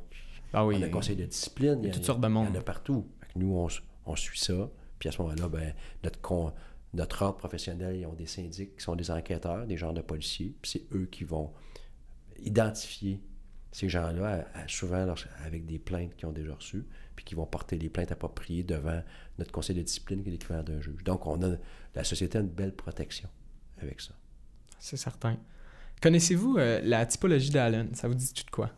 Ah 0.53 0.65
oui. 0.65 0.75
on 0.79 0.83
a 0.83 0.85
un 0.85 0.89
conseil 0.89 1.15
de 1.15 1.25
discipline. 1.25 1.79
Il 1.81 1.87
y 1.87 1.89
a 1.89 1.93
toutes 1.93 2.05
sortes 2.05 2.21
de 2.21 2.27
monde. 2.27 2.47
Il 2.51 2.53
y 2.53 2.57
en 2.57 2.61
a 2.61 2.63
partout. 2.63 3.05
Nous, 3.35 3.67
on, 4.05 4.15
suit 4.15 4.39
ça. 4.39 4.69
Puis 4.99 5.09
à 5.09 5.11
ce 5.11 5.21
moment-là, 5.21 5.49
ben, 5.49 5.73
notre, 6.03 6.53
notre 6.93 7.21
ordre 7.21 7.37
professionnel, 7.37 7.97
ils 7.97 8.05
ont 8.05 8.13
des 8.13 8.27
syndics 8.27 8.77
qui 8.77 8.83
sont 8.83 8.95
des 8.95 9.11
enquêteurs, 9.11 9.65
des 9.65 9.77
genres 9.77 9.93
de 9.93 10.01
policiers. 10.01 10.55
Puis 10.61 10.71
c'est 10.71 10.95
eux 10.95 11.07
qui 11.11 11.23
vont 11.23 11.53
identifier 12.39 13.21
ces 13.71 13.89
gens-là, 13.89 14.45
souvent 14.67 15.13
avec 15.43 15.65
des 15.65 15.79
plaintes 15.79 16.15
qu'ils 16.15 16.27
ont 16.27 16.31
déjà 16.31 16.55
reçues, 16.55 16.85
puis 17.13 17.25
qui 17.25 17.35
vont 17.35 17.45
porter 17.45 17.77
les 17.77 17.89
plaintes 17.89 18.11
appropriées 18.11 18.63
devant 18.63 19.01
notre 19.37 19.51
conseil 19.51 19.75
de 19.75 19.81
discipline 19.81 20.23
qui 20.23 20.29
est 20.29 20.31
l'équivalent 20.31 20.63
d'un 20.63 20.79
juge. 20.79 21.03
Donc, 21.03 21.27
on 21.27 21.41
a, 21.43 21.57
la 21.93 22.03
société 22.05 22.37
a 22.37 22.41
une 22.41 22.47
belle 22.47 22.73
protection 22.73 23.27
avec 23.81 23.99
ça. 23.99 24.13
C'est 24.79 24.95
certain. 24.95 25.37
Connaissez-vous 26.01 26.57
euh, 26.57 26.79
la 26.83 27.05
typologie 27.05 27.49
d'Allen? 27.49 27.93
Ça 27.95 28.07
vous 28.07 28.13
dit 28.13 28.33
tout 28.33 28.45
de 28.45 28.49
quoi? 28.51 28.71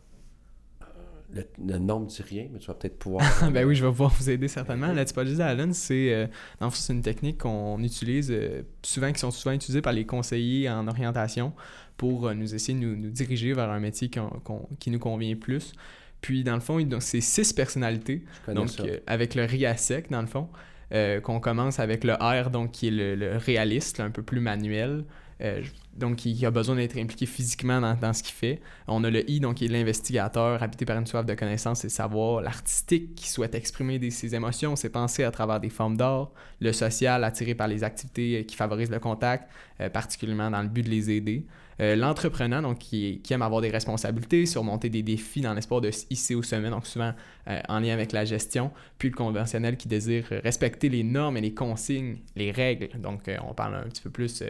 Le, 1.34 1.44
le 1.66 1.78
nom 1.78 2.00
ne 2.00 2.06
dit 2.06 2.22
rien, 2.22 2.48
mais 2.50 2.58
tu 2.58 2.68
vas 2.68 2.74
peut-être 2.74 2.98
pouvoir. 2.98 3.22
ben 3.52 3.66
oui, 3.66 3.74
je 3.74 3.84
vais 3.84 3.90
pouvoir 3.90 4.14
vous 4.18 4.30
aider 4.30 4.48
certainement. 4.48 4.92
La 4.92 5.04
typologie 5.04 5.36
d'Allen, 5.36 5.74
c'est 5.74 6.14
euh, 6.14 6.26
c'est 6.72 6.92
une 6.92 7.02
technique 7.02 7.38
qu'on 7.38 7.82
utilise 7.82 8.30
euh, 8.30 8.62
souvent, 8.82 9.12
qui 9.12 9.20
sont 9.20 9.30
souvent 9.30 9.54
utilisées 9.54 9.82
par 9.82 9.92
les 9.92 10.06
conseillers 10.06 10.70
en 10.70 10.88
orientation 10.88 11.52
pour 11.98 12.28
euh, 12.28 12.34
nous 12.34 12.54
essayer 12.54 12.78
de 12.78 12.84
nous, 12.84 12.96
nous 12.96 13.10
diriger 13.10 13.52
vers 13.52 13.68
un 13.68 13.80
métier 13.80 14.08
qui 14.08 14.90
nous 14.90 14.98
convient 14.98 15.36
plus. 15.36 15.74
Puis 16.20 16.44
dans 16.44 16.54
le 16.54 16.60
fond, 16.60 16.78
c'est 17.00 17.20
six 17.20 17.52
personnalités. 17.52 18.24
Donc 18.48 18.80
euh, 18.80 18.98
avec 19.06 19.34
le 19.34 19.44
RIASEC 19.44 20.10
dans 20.10 20.22
le 20.22 20.26
fond, 20.26 20.48
euh, 20.92 21.20
qu'on 21.20 21.40
commence 21.40 21.78
avec 21.78 22.04
le 22.04 22.14
R, 22.14 22.50
donc 22.50 22.72
qui 22.72 22.88
est 22.88 22.90
le, 22.90 23.14
le 23.14 23.36
réaliste, 23.36 23.98
là, 23.98 24.04
un 24.04 24.10
peu 24.10 24.22
plus 24.22 24.40
manuel. 24.40 25.04
Euh, 25.40 25.62
donc 25.96 26.16
qui 26.16 26.46
a 26.46 26.50
besoin 26.50 26.76
d'être 26.76 26.96
impliqué 26.96 27.26
physiquement 27.26 27.80
dans, 27.80 28.12
ce 28.12 28.22
qu'il 28.22 28.34
fait. 28.34 28.60
On 28.86 29.02
a 29.04 29.10
le 29.10 29.28
I, 29.28 29.40
donc 29.40 29.56
qui 29.56 29.66
est 29.66 29.68
l'investigateur, 29.68 30.62
habité 30.62 30.84
par 30.84 30.96
une 30.96 31.06
soif 31.06 31.26
de 31.26 31.34
connaissance 31.34 31.84
et 31.84 31.88
savoir, 31.88 32.40
l'artistique 32.40 33.14
qui 33.14 33.28
souhaite 33.28 33.54
exprimer 33.54 34.10
ses 34.10 34.34
émotions, 34.34 34.76
ses 34.76 34.90
pensées 34.90 35.24
à 35.24 35.30
travers 35.30 35.60
des 35.60 35.70
formes 35.70 35.96
d'art, 35.96 36.30
le 36.60 36.72
social, 36.72 37.24
attiré 37.24 37.54
par 37.54 37.68
les 37.68 37.84
activités 37.84 38.40
euh, 38.40 38.42
qui 38.42 38.56
favorisent 38.56 38.90
le 38.90 39.00
contact, 39.00 39.48
euh, 39.80 39.88
particulièrement 39.88 40.50
dans 40.50 40.62
le 40.62 40.68
but 40.68 40.82
de 40.82 40.90
les 40.90 41.10
aider. 41.10 41.46
L'entrepreneur, 41.80 42.60
donc 42.60 42.78
qui, 42.78 43.22
aime 43.30 43.42
avoir 43.42 43.60
des 43.60 43.70
responsabilités, 43.70 44.46
surmonter 44.46 44.90
des 44.90 45.04
défis 45.04 45.42
dans 45.42 45.54
l'espoir 45.54 45.80
de 45.80 45.92
hisser 46.10 46.34
au 46.34 46.42
sommet, 46.42 46.70
donc 46.70 46.84
souvent 46.84 47.12
en 47.46 47.78
lien 47.78 47.92
avec 47.92 48.10
la 48.10 48.24
gestion. 48.24 48.72
Puis 48.98 49.10
le 49.10 49.14
conventionnel 49.14 49.76
qui 49.76 49.86
désire 49.86 50.24
respecter 50.42 50.88
les 50.88 51.04
normes 51.04 51.36
et 51.36 51.40
les 51.40 51.54
consignes, 51.54 52.16
les 52.34 52.50
règles. 52.50 53.00
Donc 53.00 53.30
on 53.48 53.54
parle 53.54 53.76
un 53.76 53.88
petit 53.88 54.02
peu 54.02 54.10
plus 54.10 54.42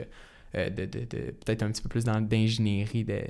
euh, 0.54 0.70
de, 0.70 0.84
de- 0.86 1.00
de- 1.00 1.30
peut-être 1.44 1.62
un 1.62 1.70
petit 1.70 1.82
peu 1.82 1.88
plus 1.88 2.04
d'ingénierie, 2.04 3.04
de, 3.04 3.20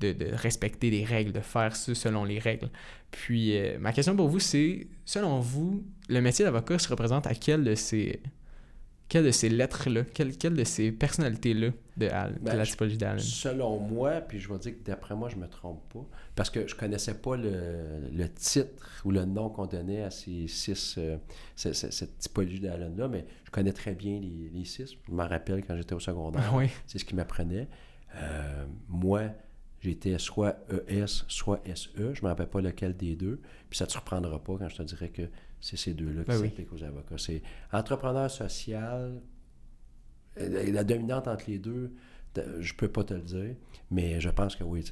de, 0.00 0.12
de 0.12 0.26
respecter 0.34 0.90
les 0.90 1.04
règles, 1.04 1.32
de 1.32 1.40
faire 1.40 1.74
ça 1.76 1.94
selon 1.94 2.24
les 2.24 2.38
règles. 2.38 2.68
Puis 3.10 3.56
euh, 3.56 3.78
ma 3.78 3.92
question 3.92 4.14
pour 4.16 4.28
vous, 4.28 4.40
c'est, 4.40 4.86
selon 5.04 5.40
vous, 5.40 5.84
le 6.08 6.20
métier 6.20 6.44
d'avocat 6.44 6.78
se 6.78 6.88
représente 6.88 7.26
à 7.26 7.34
quelle 7.34 7.64
de 7.64 7.74
ces, 7.74 8.20
quelle 9.08 9.24
de 9.24 9.30
ces 9.30 9.48
lettres-là, 9.48 10.02
quelle, 10.12 10.36
quelle 10.36 10.54
de 10.54 10.64
ces 10.64 10.90
personnalités-là 10.92 11.68
de, 11.96 12.06
Al- 12.08 12.38
de 12.42 12.50
la 12.50 12.66
typologie 12.66 12.96
d'Allen? 12.98 13.18
Selon 13.20 13.78
moi, 13.78 14.20
puis 14.20 14.40
je 14.40 14.52
vais 14.52 14.58
dire 14.58 14.72
que 14.72 14.84
d'après 14.84 15.14
moi, 15.14 15.28
je 15.28 15.36
me 15.36 15.46
trompe 15.48 15.80
pas, 15.92 16.04
parce 16.34 16.50
que 16.50 16.66
je 16.66 16.74
connaissais 16.74 17.14
pas 17.14 17.36
le, 17.36 18.08
le 18.12 18.28
titre 18.30 19.02
ou 19.04 19.12
le 19.12 19.24
nom 19.24 19.48
qu'on 19.48 19.66
donnait 19.66 20.02
à 20.02 20.10
ces 20.10 20.48
six, 20.48 20.96
euh, 20.98 21.16
ce- 21.54 21.72
ce- 21.72 21.90
cette 21.90 22.18
typologie 22.18 22.58
d'Allen-là, 22.60 23.06
mais 23.08 23.24
je 23.44 23.50
connais 23.50 23.72
très 23.72 23.94
bien 23.94 24.18
les, 24.20 24.50
les 24.52 24.64
six. 24.64 24.96
Je 25.06 25.12
m'en 25.12 25.28
rappelle 25.28 25.64
quand 25.64 25.76
j'étais 25.76 25.94
au 25.94 26.00
secondaire. 26.00 26.42
Ah 26.52 26.56
oui. 26.56 26.68
C'est 26.86 26.98
ce 26.98 27.04
qui 27.04 27.14
m'apprenait. 27.14 27.68
Euh, 28.16 28.66
moi, 28.88 29.22
j'étais 29.80 30.18
soit 30.18 30.56
ES, 30.88 31.06
soit 31.28 31.60
SE. 31.74 31.90
Je 32.14 32.22
me 32.22 32.28
rappelle 32.28 32.48
pas 32.48 32.60
lequel 32.60 32.96
des 32.96 33.14
deux. 33.14 33.40
Puis 33.70 33.76
ça 33.78 33.84
ne 33.84 33.86
te 33.86 33.92
surprendra 33.92 34.42
pas 34.42 34.56
quand 34.58 34.68
je 34.68 34.76
te 34.76 34.82
dirais 34.82 35.10
que 35.10 35.22
c'est 35.60 35.76
ces 35.76 35.94
deux-là 35.94 36.22
qui 36.22 36.28
Ben 36.30 36.40
oui. 36.40 36.48
s'appliquent 36.48 36.72
aux 36.72 36.82
avocats. 36.84 37.18
C'est 37.18 37.42
entrepreneur 37.72 38.30
social. 38.30 39.20
euh, 40.38 40.72
La 40.72 40.84
dominante 40.84 41.28
entre 41.28 41.44
les 41.48 41.58
deux, 41.58 41.92
de- 42.34 42.60
je 42.60 42.74
peux 42.74 42.88
pas 42.88 43.04
te 43.04 43.14
le 43.14 43.20
dire, 43.22 43.54
mais 43.90 44.20
je 44.20 44.28
pense 44.30 44.54
que 44.56 44.64
oui. 44.64 44.84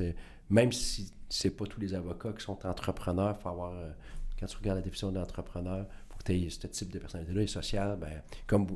Même 0.51 0.73
si 0.73 1.11
c'est 1.29 1.51
pas 1.51 1.67
tous 1.67 1.81
les 1.81 1.95
avocats 1.95 2.33
qui 2.33 2.45
sont 2.45 2.59
entrepreneurs, 2.67 3.39
faut 3.41 3.49
avoir. 3.49 3.73
euh, 3.73 3.91
Quand 4.39 4.47
tu 4.47 4.57
regardes 4.57 4.79
la 4.79 4.83
définition 4.83 5.12
d'entrepreneur, 5.12 5.87
il 5.89 6.12
faut 6.12 6.19
que 6.19 6.25
tu 6.25 6.33
aies 6.33 6.51
ce 6.51 6.67
type 6.67 6.91
de 6.91 6.99
personnalité-là. 6.99 7.43
Et 7.43 7.47
social, 7.47 7.97
ben, 8.01 8.21
comme, 8.49 8.67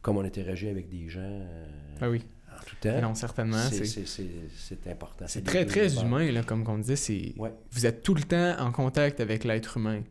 comme 0.00 0.16
on 0.16 0.24
interagit 0.24 0.68
avec 0.68 0.88
des 0.88 1.08
gens 1.10 1.20
euh, 1.22 1.66
Ah 2.00 2.08
oui. 2.08 2.22
en 2.50 2.64
tout 2.64 2.76
temps. 2.80 3.00
Non, 3.02 3.14
certainement. 3.14 3.58
C'est- 3.58 3.84
C'est, 3.84 4.06
C'est 4.06 4.06
c'est- 4.06 4.48
c'est 4.56 4.86
important. 4.90 5.26
c'est 5.28 5.42
très, 5.44 5.66
très 5.66 6.00
humain, 6.02 6.32
là, 6.32 6.42
comme 6.42 6.66
on 6.66 6.78
disait. 6.78 6.96
C'est, 6.96 7.34
Ouais. 7.36 7.52
Vous 7.72 7.84
êtes 7.84 8.02
tout 8.02 8.14
le 8.14 8.22
temps 8.22 8.56
en 8.58 8.72
contact 8.72 9.20
avec 9.20 9.44
l'être 9.44 9.76
humain. 9.76 10.02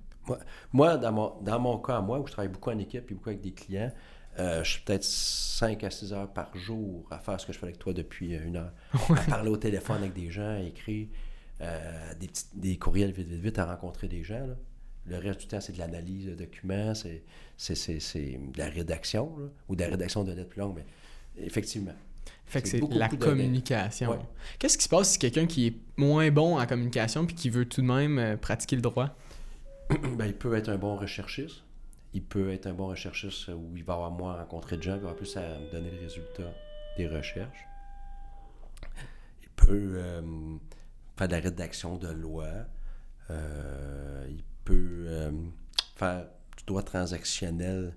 Moi, 0.73 0.97
dans 0.97 1.11
mon, 1.11 1.33
dans 1.41 1.59
mon 1.59 1.77
cas, 1.77 2.01
moi, 2.01 2.19
où 2.19 2.27
je 2.27 2.31
travaille 2.31 2.51
beaucoup 2.51 2.69
en 2.69 2.77
équipe 2.79 3.09
et 3.09 3.13
beaucoup 3.13 3.29
avec 3.29 3.41
des 3.41 3.51
clients, 3.53 3.91
euh, 4.39 4.63
je 4.63 4.71
suis 4.71 4.81
peut-être 4.81 5.03
5 5.03 5.83
à 5.83 5.89
6 5.89 6.13
heures 6.13 6.31
par 6.31 6.55
jour 6.57 7.05
à 7.11 7.19
faire 7.19 7.39
ce 7.39 7.45
que 7.45 7.53
je 7.53 7.57
fais 7.59 7.65
avec 7.65 7.79
toi 7.79 7.91
depuis 7.93 8.35
euh, 8.35 8.45
une 8.45 8.55
heure. 8.57 8.71
À 9.09 9.15
parler 9.29 9.49
au 9.49 9.57
téléphone 9.57 9.97
avec 9.97 10.13
des 10.13 10.31
gens, 10.31 10.55
à 10.55 10.59
écrire 10.61 11.07
euh, 11.61 12.13
des, 12.19 12.27
petites- 12.27 12.57
des 12.57 12.77
courriels 12.77 13.11
vite, 13.11 13.27
vite, 13.27 13.41
vite, 13.41 13.59
à 13.59 13.65
rencontrer 13.65 14.07
des 14.07 14.23
gens. 14.23 14.47
là. 14.47 14.55
Le 15.07 15.17
reste 15.17 15.41
du 15.41 15.47
temps, 15.47 15.59
c'est 15.59 15.73
de 15.73 15.79
l'analyse 15.79 16.27
de 16.27 16.35
documents, 16.35 16.93
c'est 16.93 17.23
de 17.67 18.57
la 18.57 18.65
rédaction, 18.67 19.35
là, 19.39 19.45
ou 19.67 19.75
de 19.75 19.81
la 19.83 19.89
rédaction 19.89 20.23
de 20.23 20.31
lettres 20.31 20.49
plus 20.49 20.59
longues, 20.61 20.75
mais 20.77 20.85
effectivement. 21.45 21.93
Fait 22.45 22.61
que 22.61 22.67
C'est 22.67 22.79
la 22.91 23.09
communication. 23.09 24.11
Ouais. 24.11 24.19
Qu'est-ce 24.59 24.77
qui 24.77 24.83
se 24.83 24.89
passe 24.89 25.11
si 25.11 25.19
quelqu'un 25.19 25.45
qui 25.47 25.67
est 25.67 25.75
moins 25.97 26.29
bon 26.31 26.59
en 26.59 26.65
communication 26.67 27.25
puis 27.25 27.35
qui 27.35 27.49
veut 27.49 27.65
tout 27.65 27.81
de 27.81 27.87
même 27.87 28.37
pratiquer 28.37 28.75
le 28.75 28.81
droit? 28.81 29.09
Ben, 30.17 30.25
il 30.25 30.35
peut 30.35 30.55
être 30.55 30.69
un 30.69 30.77
bon 30.77 30.95
recherchiste. 30.95 31.63
Il 32.13 32.23
peut 32.23 32.51
être 32.51 32.67
un 32.67 32.73
bon 32.73 32.87
recherchiste 32.87 33.49
où 33.49 33.75
il 33.75 33.83
va 33.83 33.93
avoir 33.93 34.11
moins 34.11 34.35
rencontré 34.35 34.77
de 34.77 34.83
gens, 34.83 34.97
qui 34.97 35.05
va 35.05 35.13
plus 35.13 35.35
à 35.37 35.59
me 35.59 35.71
donner 35.71 35.91
le 35.91 35.99
résultat 35.99 36.51
des 36.97 37.07
recherches. 37.07 37.65
Il 39.41 39.49
peut 39.55 39.93
euh, 39.95 40.21
faire 41.17 41.27
de 41.27 41.33
la 41.33 41.39
rédaction 41.39 41.97
de 41.97 42.09
loi. 42.09 42.47
Euh, 43.29 44.25
il 44.29 44.43
peut 44.65 45.05
euh, 45.07 45.31
faire 45.95 46.27
du 46.57 46.63
droit 46.65 46.83
transactionnel 46.83 47.95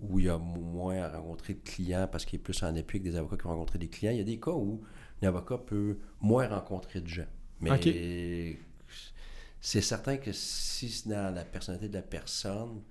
où 0.00 0.20
il 0.20 0.26
y 0.26 0.28
a 0.28 0.38
moins 0.38 1.02
à 1.02 1.08
rencontrer 1.08 1.54
de 1.54 1.60
clients 1.60 2.08
parce 2.10 2.24
qu'il 2.24 2.38
est 2.38 2.42
plus 2.42 2.62
en 2.62 2.76
appui 2.76 2.98
avec 2.98 3.02
des 3.02 3.16
avocats 3.16 3.36
qui 3.36 3.42
vont 3.42 3.50
rencontrer 3.50 3.80
des 3.80 3.88
clients. 3.88 4.12
Il 4.12 4.18
y 4.18 4.20
a 4.20 4.24
des 4.24 4.38
cas 4.38 4.52
où 4.52 4.82
un 5.20 5.26
avocat 5.26 5.58
peut 5.58 5.98
moins 6.20 6.46
rencontrer 6.46 7.00
de 7.00 7.08
gens. 7.08 7.26
Mais. 7.60 8.58
C'est 9.60 9.80
certain 9.80 10.16
que 10.16 10.32
si 10.32 10.88
c'est 10.90 11.08
dans 11.08 11.34
la 11.34 11.44
personnalité 11.44 11.88
de 11.88 11.94
la 11.94 12.02
personne, 12.02 12.82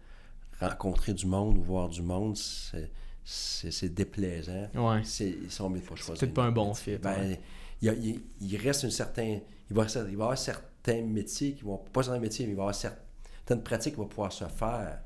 rencontrer 0.59 1.13
du 1.13 1.25
monde 1.25 1.57
ou 1.57 1.61
voir 1.63 1.89
du 1.89 2.01
monde, 2.01 2.35
c'est, 2.37 2.91
c'est, 3.23 3.71
c'est 3.71 3.89
déplaisant. 3.89 4.69
Ouais. 4.73 5.01
C'est, 5.03 5.29
ils 5.29 5.51
sont 5.51 5.69
mieux 5.69 5.79
de 5.79 5.85
pas 5.85 5.95
C'est 5.95 6.03
choisir. 6.03 6.19
peut-être 6.19 6.33
pas 6.33 6.43
un 6.45 6.51
bon 6.51 6.73
fit. 6.73 6.97
Ben, 6.97 7.19
ouais. 7.19 7.39
il, 7.81 7.85
y 7.85 7.89
a- 7.89 7.93
il- 7.93 8.21
il 8.41 8.57
reste 8.57 8.85
un 8.85 8.89
certain. 8.89 9.39
Il 9.69 9.75
va, 9.75 9.85
il 9.85 9.93
va 10.01 10.09
y 10.09 10.13
avoir 10.13 10.37
certains 10.37 11.01
métiers 11.03 11.53
qui 11.53 11.63
vont. 11.63 11.77
Pas 11.77 12.03
certains 12.03 12.19
métiers, 12.19 12.45
mais 12.45 12.53
il 12.53 12.55
va 12.55 12.61
y 12.61 12.63
avoir 12.63 12.75
certaines 12.75 13.63
pratiques 13.63 13.93
qui 13.93 13.99
vont 13.99 14.07
pouvoir 14.07 14.31
se 14.31 14.45
faire. 14.45 14.99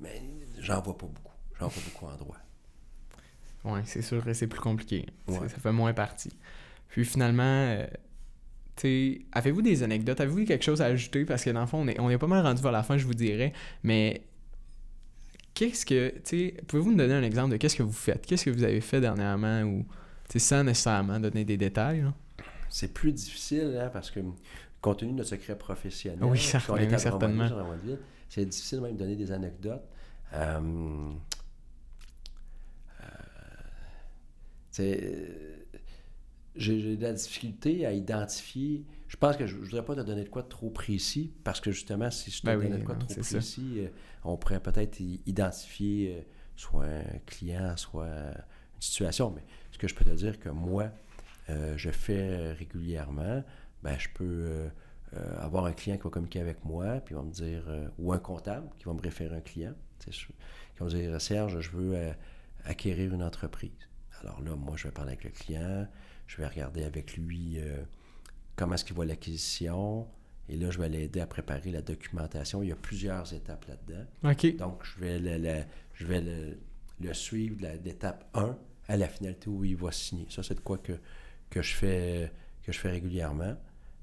Mais 0.00 0.22
j'en 0.58 0.80
vois 0.82 0.96
pas 0.98 1.06
beaucoup. 1.06 1.32
J'en 1.58 1.68
vois 1.68 1.82
beaucoup 1.84 2.06
en 2.06 2.16
droit. 2.16 2.36
Ouais, 3.64 3.82
c'est 3.84 4.02
sûr 4.02 4.24
que 4.24 4.32
c'est 4.32 4.46
plus 4.46 4.60
compliqué. 4.60 5.06
C'est- 5.28 5.38
Ouais. 5.38 5.48
Ça 5.48 5.58
fait 5.58 5.72
moins 5.72 5.92
partie. 5.94 6.36
Puis 6.88 7.04
finalement, 7.04 7.42
euh, 7.42 7.86
avez-vous 9.32 9.62
des 9.62 9.82
anecdotes? 9.82 10.20
Avez-vous 10.20 10.44
quelque 10.44 10.64
chose 10.64 10.82
à 10.82 10.86
ajouter? 10.86 11.24
Parce 11.24 11.44
que 11.44 11.50
dans 11.50 11.60
le 11.62 11.66
fond, 11.66 11.78
on 11.78 11.88
est, 11.88 11.98
on 12.00 12.10
est 12.10 12.18
pas 12.18 12.26
mal 12.26 12.44
rendu 12.44 12.62
vers 12.62 12.72
la 12.72 12.82
fin, 12.82 12.96
je 12.96 13.06
vous 13.06 13.14
dirais. 13.14 13.52
Mais 13.82 14.22
qu'est-ce 15.54 15.86
que, 15.86 16.12
pouvez-vous 16.66 16.90
me 16.90 16.96
donner 16.96 17.14
un 17.14 17.22
exemple 17.22 17.52
de 17.52 17.56
qu'est-ce 17.56 17.76
que 17.76 17.82
vous 17.82 17.92
faites? 17.92 18.26
Qu'est-ce 18.26 18.44
que 18.44 18.50
vous 18.50 18.62
avez 18.62 18.80
fait 18.80 19.00
dernièrement 19.00 19.62
ou, 19.62 19.86
sans 20.36 20.62
nécessairement 20.64 21.18
donner 21.18 21.44
des 21.44 21.56
détails? 21.56 22.02
là? 22.02 22.14
C'est 22.68 22.92
plus 22.92 23.12
difficile, 23.12 23.78
hein, 23.80 23.90
parce 23.92 24.10
que 24.10 24.20
compte 24.82 24.98
tenu 24.98 25.12
de 25.12 25.16
notre 25.16 25.30
secret 25.30 25.56
professionnel, 25.56 26.22
Oui, 26.22 26.38
est 26.38 26.94
à 26.94 26.98
certainement. 26.98 27.48
Drummondville, 27.48 27.98
c'est 28.28 28.44
difficile 28.44 28.80
même 28.80 28.94
de 28.94 28.98
donner 28.98 29.16
des 29.16 29.32
anecdotes. 29.32 29.88
Euh, 30.34 31.10
euh, 34.80 35.55
j'ai 36.56 36.96
de 36.96 37.02
la 37.02 37.12
difficulté 37.12 37.86
à 37.86 37.92
identifier. 37.92 38.84
Je 39.08 39.16
pense 39.16 39.36
que 39.36 39.46
je 39.46 39.56
ne 39.56 39.64
voudrais 39.64 39.84
pas 39.84 39.94
te 39.94 40.00
donner 40.00 40.24
de 40.24 40.28
quoi 40.28 40.42
de 40.42 40.48
trop 40.48 40.70
précis, 40.70 41.32
parce 41.44 41.60
que 41.60 41.70
justement, 41.70 42.10
si 42.10 42.30
je 42.30 42.40
te 42.40 42.46
Ben 42.46 42.56
oui, 42.56 42.66
donnais 42.66 42.78
de 42.78 42.84
quoi 42.84 42.94
de 42.94 43.04
trop 43.04 43.20
précis, 43.20 43.74
euh, 43.78 43.88
on 44.24 44.36
pourrait 44.36 44.60
peut-être 44.60 44.98
identifier 45.00 46.16
euh, 46.16 46.20
soit 46.56 46.84
un 46.84 47.18
client, 47.26 47.76
soit 47.76 48.06
une 48.06 48.80
situation. 48.80 49.30
Mais 49.30 49.44
ce 49.70 49.78
que 49.78 49.86
je 49.86 49.94
peux 49.94 50.04
te 50.04 50.14
dire 50.14 50.38
que 50.40 50.48
moi, 50.48 50.90
euh, 51.50 51.74
je 51.76 51.90
fais 51.90 52.52
régulièrement, 52.52 53.44
ben, 53.82 53.98
je 53.98 54.08
peux 54.14 54.70
avoir 55.38 55.64
un 55.64 55.72
client 55.72 55.96
qui 55.96 56.02
va 56.02 56.10
communiquer 56.10 56.40
avec 56.40 56.62
moi, 56.64 57.00
puis 57.00 57.14
va 57.14 57.22
me 57.22 57.30
dire, 57.30 57.62
ou 57.98 58.12
un 58.12 58.18
comptable 58.18 58.68
qui 58.78 58.84
va 58.84 58.92
me 58.92 59.00
référer 59.00 59.36
un 59.36 59.40
client, 59.40 59.72
qui 59.98 60.10
va 60.78 60.84
me 60.84 60.90
dire, 60.90 61.20
Serge, 61.20 61.60
je 61.60 61.70
veux 61.70 61.96
acquérir 62.64 63.14
une 63.14 63.22
entreprise. 63.22 63.88
Alors 64.26 64.40
là, 64.42 64.56
moi, 64.56 64.74
je 64.76 64.84
vais 64.88 64.92
parler 64.92 65.12
avec 65.12 65.24
le 65.24 65.30
client, 65.30 65.86
je 66.26 66.36
vais 66.38 66.46
regarder 66.46 66.84
avec 66.84 67.16
lui 67.16 67.58
euh, 67.60 67.82
comment 68.56 68.74
est-ce 68.74 68.84
qu'il 68.84 68.94
voit 68.96 69.06
l'acquisition, 69.06 70.06
et 70.48 70.56
là, 70.56 70.70
je 70.70 70.78
vais 70.78 70.88
l'aider 70.88 71.20
à 71.20 71.26
préparer 71.26 71.70
la 71.70 71.82
documentation. 71.82 72.62
Il 72.62 72.68
y 72.68 72.72
a 72.72 72.76
plusieurs 72.76 73.32
étapes 73.32 73.66
là-dedans. 73.68 74.04
Donc, 74.52 74.82
je 74.84 75.00
vais 75.00 75.18
le, 75.18 75.38
le- 75.38 75.64
je 75.94 76.06
vais 76.06 76.20
le, 76.20 76.58
le 77.00 77.14
suivre 77.14 77.56
d'étape 77.78 78.28
1 78.34 78.56
à 78.88 78.96
la 78.96 79.08
finalité 79.08 79.48
où 79.48 79.64
il 79.64 79.76
va 79.76 79.90
signer. 79.92 80.26
Ça, 80.30 80.42
c'est 80.42 80.54
de 80.54 80.60
quoi 80.60 80.78
que, 80.78 80.92
que, 81.50 81.62
je, 81.62 81.74
fais, 81.74 82.32
que 82.62 82.72
je 82.72 82.78
fais 82.78 82.90
régulièrement. 82.90 83.56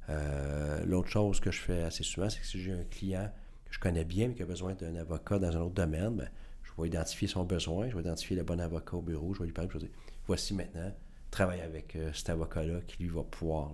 Euh, 0.10 0.84
L'autre 0.86 1.10
chose 1.10 1.40
que 1.40 1.52
je 1.52 1.60
fais 1.62 1.84
assez 1.84 2.04
souvent, 2.04 2.30
c'est 2.30 2.40
que 2.42 2.46
si 2.46 2.62
j'ai 2.62 2.74
un 2.74 2.84
client 2.84 3.32
que 3.66 3.74
je 3.74 3.80
connais 3.80 4.04
bien 4.04 4.28
mais 4.28 4.34
qui 4.36 4.44
a 4.44 4.46
besoin 4.46 4.74
d'un 4.74 4.96
avocat 4.96 5.40
dans 5.40 5.56
un 5.56 5.62
autre 5.62 5.76
domaine, 5.76 6.16
ben, 6.18 6.30
je 6.64 6.82
vais 6.82 6.88
identifier 6.88 7.28
son 7.28 7.44
besoin, 7.46 7.90
je 7.90 7.96
vais 7.96 8.02
identifier 8.02 8.36
le 8.36 8.44
bon 8.44 8.60
avocat 8.60 8.98
au 8.98 9.02
bureau, 9.02 9.34
je 9.34 9.40
vais 9.40 9.46
lui 9.46 9.54
parler, 9.54 9.70
je 9.72 9.78
vais 9.80 9.86
dire, 9.86 9.96
voici 10.28 10.54
maintenant, 10.54 10.92
travaille 11.32 11.62
avec 11.62 11.96
euh, 11.96 12.12
cet 12.14 12.30
avocat-là 12.30 12.82
qui 12.88 13.04
lui 13.04 13.10
va 13.10 13.24
pouvoir 13.24 13.72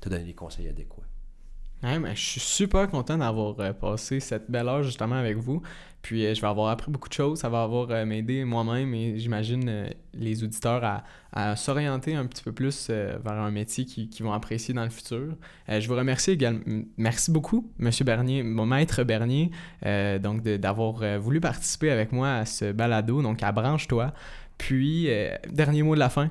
te 0.00 0.08
donner 0.08 0.24
les 0.24 0.34
conseils 0.34 0.68
adéquats. 0.68 1.06
Ouais, 1.82 1.98
mais 2.00 2.16
je 2.16 2.20
suis 2.20 2.40
super 2.40 2.88
content 2.88 3.18
d'avoir 3.18 3.54
euh, 3.60 3.72
passé 3.72 4.18
cette 4.18 4.50
belle 4.50 4.66
heure 4.66 4.82
justement 4.82 5.14
avec 5.14 5.36
vous. 5.36 5.62
Puis 6.02 6.26
euh, 6.26 6.34
je 6.34 6.40
vais 6.40 6.48
avoir 6.48 6.70
appris 6.70 6.90
beaucoup 6.90 7.08
de 7.08 7.14
choses. 7.14 7.38
Ça 7.38 7.48
va 7.48 7.62
avoir 7.62 7.88
euh, 7.90 8.04
m'aider 8.04 8.44
moi-même 8.44 8.92
et 8.94 9.16
j'imagine 9.16 9.88
les 10.12 10.42
auditeurs 10.42 10.82
à, 10.82 11.04
à 11.32 11.54
s'orienter 11.54 12.16
un 12.16 12.26
petit 12.26 12.42
peu 12.42 12.50
plus 12.50 12.90
vers 12.90 13.32
un 13.32 13.52
métier 13.52 13.84
qu'ils 13.84 14.08
qui 14.08 14.24
vont 14.24 14.32
apprécier 14.32 14.74
dans 14.74 14.82
le 14.82 14.90
futur. 14.90 15.36
Je 15.68 15.86
vous 15.86 15.94
remercie 15.94 16.32
également. 16.32 16.62
Merci 16.96 17.30
beaucoup, 17.30 17.70
Monsieur 17.78 18.04
Bernier, 18.04 18.42
mon 18.42 18.66
maître 18.66 19.04
Bernier, 19.04 19.52
donc 20.20 20.42
d'avoir 20.42 21.20
voulu 21.20 21.40
participer 21.40 21.90
avec 21.90 22.10
moi 22.10 22.32
à 22.32 22.46
ce 22.46 22.72
balado, 22.72 23.22
donc 23.22 23.42
à 23.44 23.52
Branche-toi. 23.52 24.12
Puis, 24.58 25.08
euh, 25.08 25.36
dernier 25.50 25.82
mot 25.82 25.94
de 25.94 26.00
la 26.00 26.10
fin. 26.10 26.30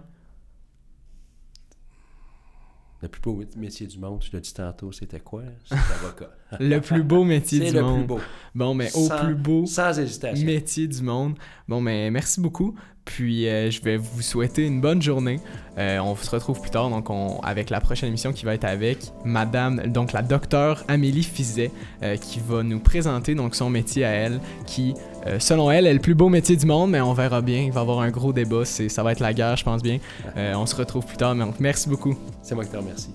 Le 3.02 3.08
plus 3.10 3.22
beau 3.22 3.44
métier 3.56 3.86
du 3.86 4.00
monde, 4.00 4.20
tu 4.22 4.32
l'as 4.34 4.40
dit 4.40 4.54
tantôt, 4.54 4.92
c'était 4.92 5.20
quoi? 5.20 5.44
C'était 5.66 5.82
avocat. 6.04 6.32
Le 6.60 6.80
plus 6.80 7.04
beau 7.04 7.24
métier 7.24 7.60
du 7.60 7.72
le 7.72 7.82
monde. 7.84 8.00
plus 8.00 8.08
beau. 8.08 8.20
Bon, 8.56 8.74
mais 8.74 8.92
au 8.96 9.08
plus 9.08 9.36
beau 9.36 9.66
Sans 9.68 9.98
hésitation. 10.00 10.46
métier 10.46 10.88
du 10.88 11.04
monde. 11.04 11.38
Bon, 11.68 11.80
mais 11.80 12.10
merci 12.10 12.42
beaucoup. 12.42 12.76
Puis 13.08 13.47
euh, 13.47 13.72
je 13.72 13.82
vais 13.82 13.95
vous 13.95 14.22
souhaiter 14.22 14.68
une 14.68 14.82
bonne 14.82 15.01
journée. 15.01 15.39
Euh, 15.78 15.97
on 15.99 16.16
se 16.16 16.30
retrouve 16.30 16.60
plus 16.60 16.72
tard 16.72 16.89
donc 16.89 17.10
on, 17.10 17.39
avec 17.39 17.70
la 17.70 17.80
prochaine 17.80 18.10
émission 18.10 18.34
qui 18.34 18.45
va 18.45 18.53
être 18.53 18.66
avec 18.66 18.97
Madame, 19.24 19.88
donc 19.88 20.12
la 20.12 20.22
docteure 20.22 20.84
Amélie 20.88 21.24
Fizet, 21.24 21.72
euh, 22.03 22.18
qui 22.18 22.41
va 22.45 22.64
nous 22.64 22.80
présenter 22.80 23.34
donc 23.34 23.55
son 23.55 23.70
métier 23.70 24.03
à 24.03 24.10
elle, 24.10 24.39
qui 24.66 24.93
selon 25.39 25.70
elle 25.70 25.88
est 25.88 25.93
le 25.93 25.99
plus 25.99 26.16
beau 26.16 26.30
métier 26.30 26.55
du 26.55 26.66
monde, 26.66 26.91
mais 26.91 27.01
on 27.01 27.12
verra 27.12 27.41
bien. 27.41 27.64
Il 27.64 27.72
va 27.74 27.82
y 27.82 27.84
avoir 27.84 27.99
un 27.99 28.12
gros 28.12 28.32
débat. 28.32 28.64
Ça 28.64 29.03
va 29.03 29.12
être 29.12 29.20
la 29.20 29.34
guerre, 29.34 29.58
je 29.58 29.66
pense 29.66 29.84
bien. 29.84 29.99
On 30.38 30.66
se 30.66 30.76
retrouve 30.76 31.05
plus 31.05 31.18
tard. 31.18 31.36
Donc 31.36 31.60
merci 31.60 31.89
beaucoup. 31.89 32.18
C'est 32.41 32.55
moi 32.55 32.64
qui 32.64 32.72
te 32.72 32.78
remercie. 32.78 33.10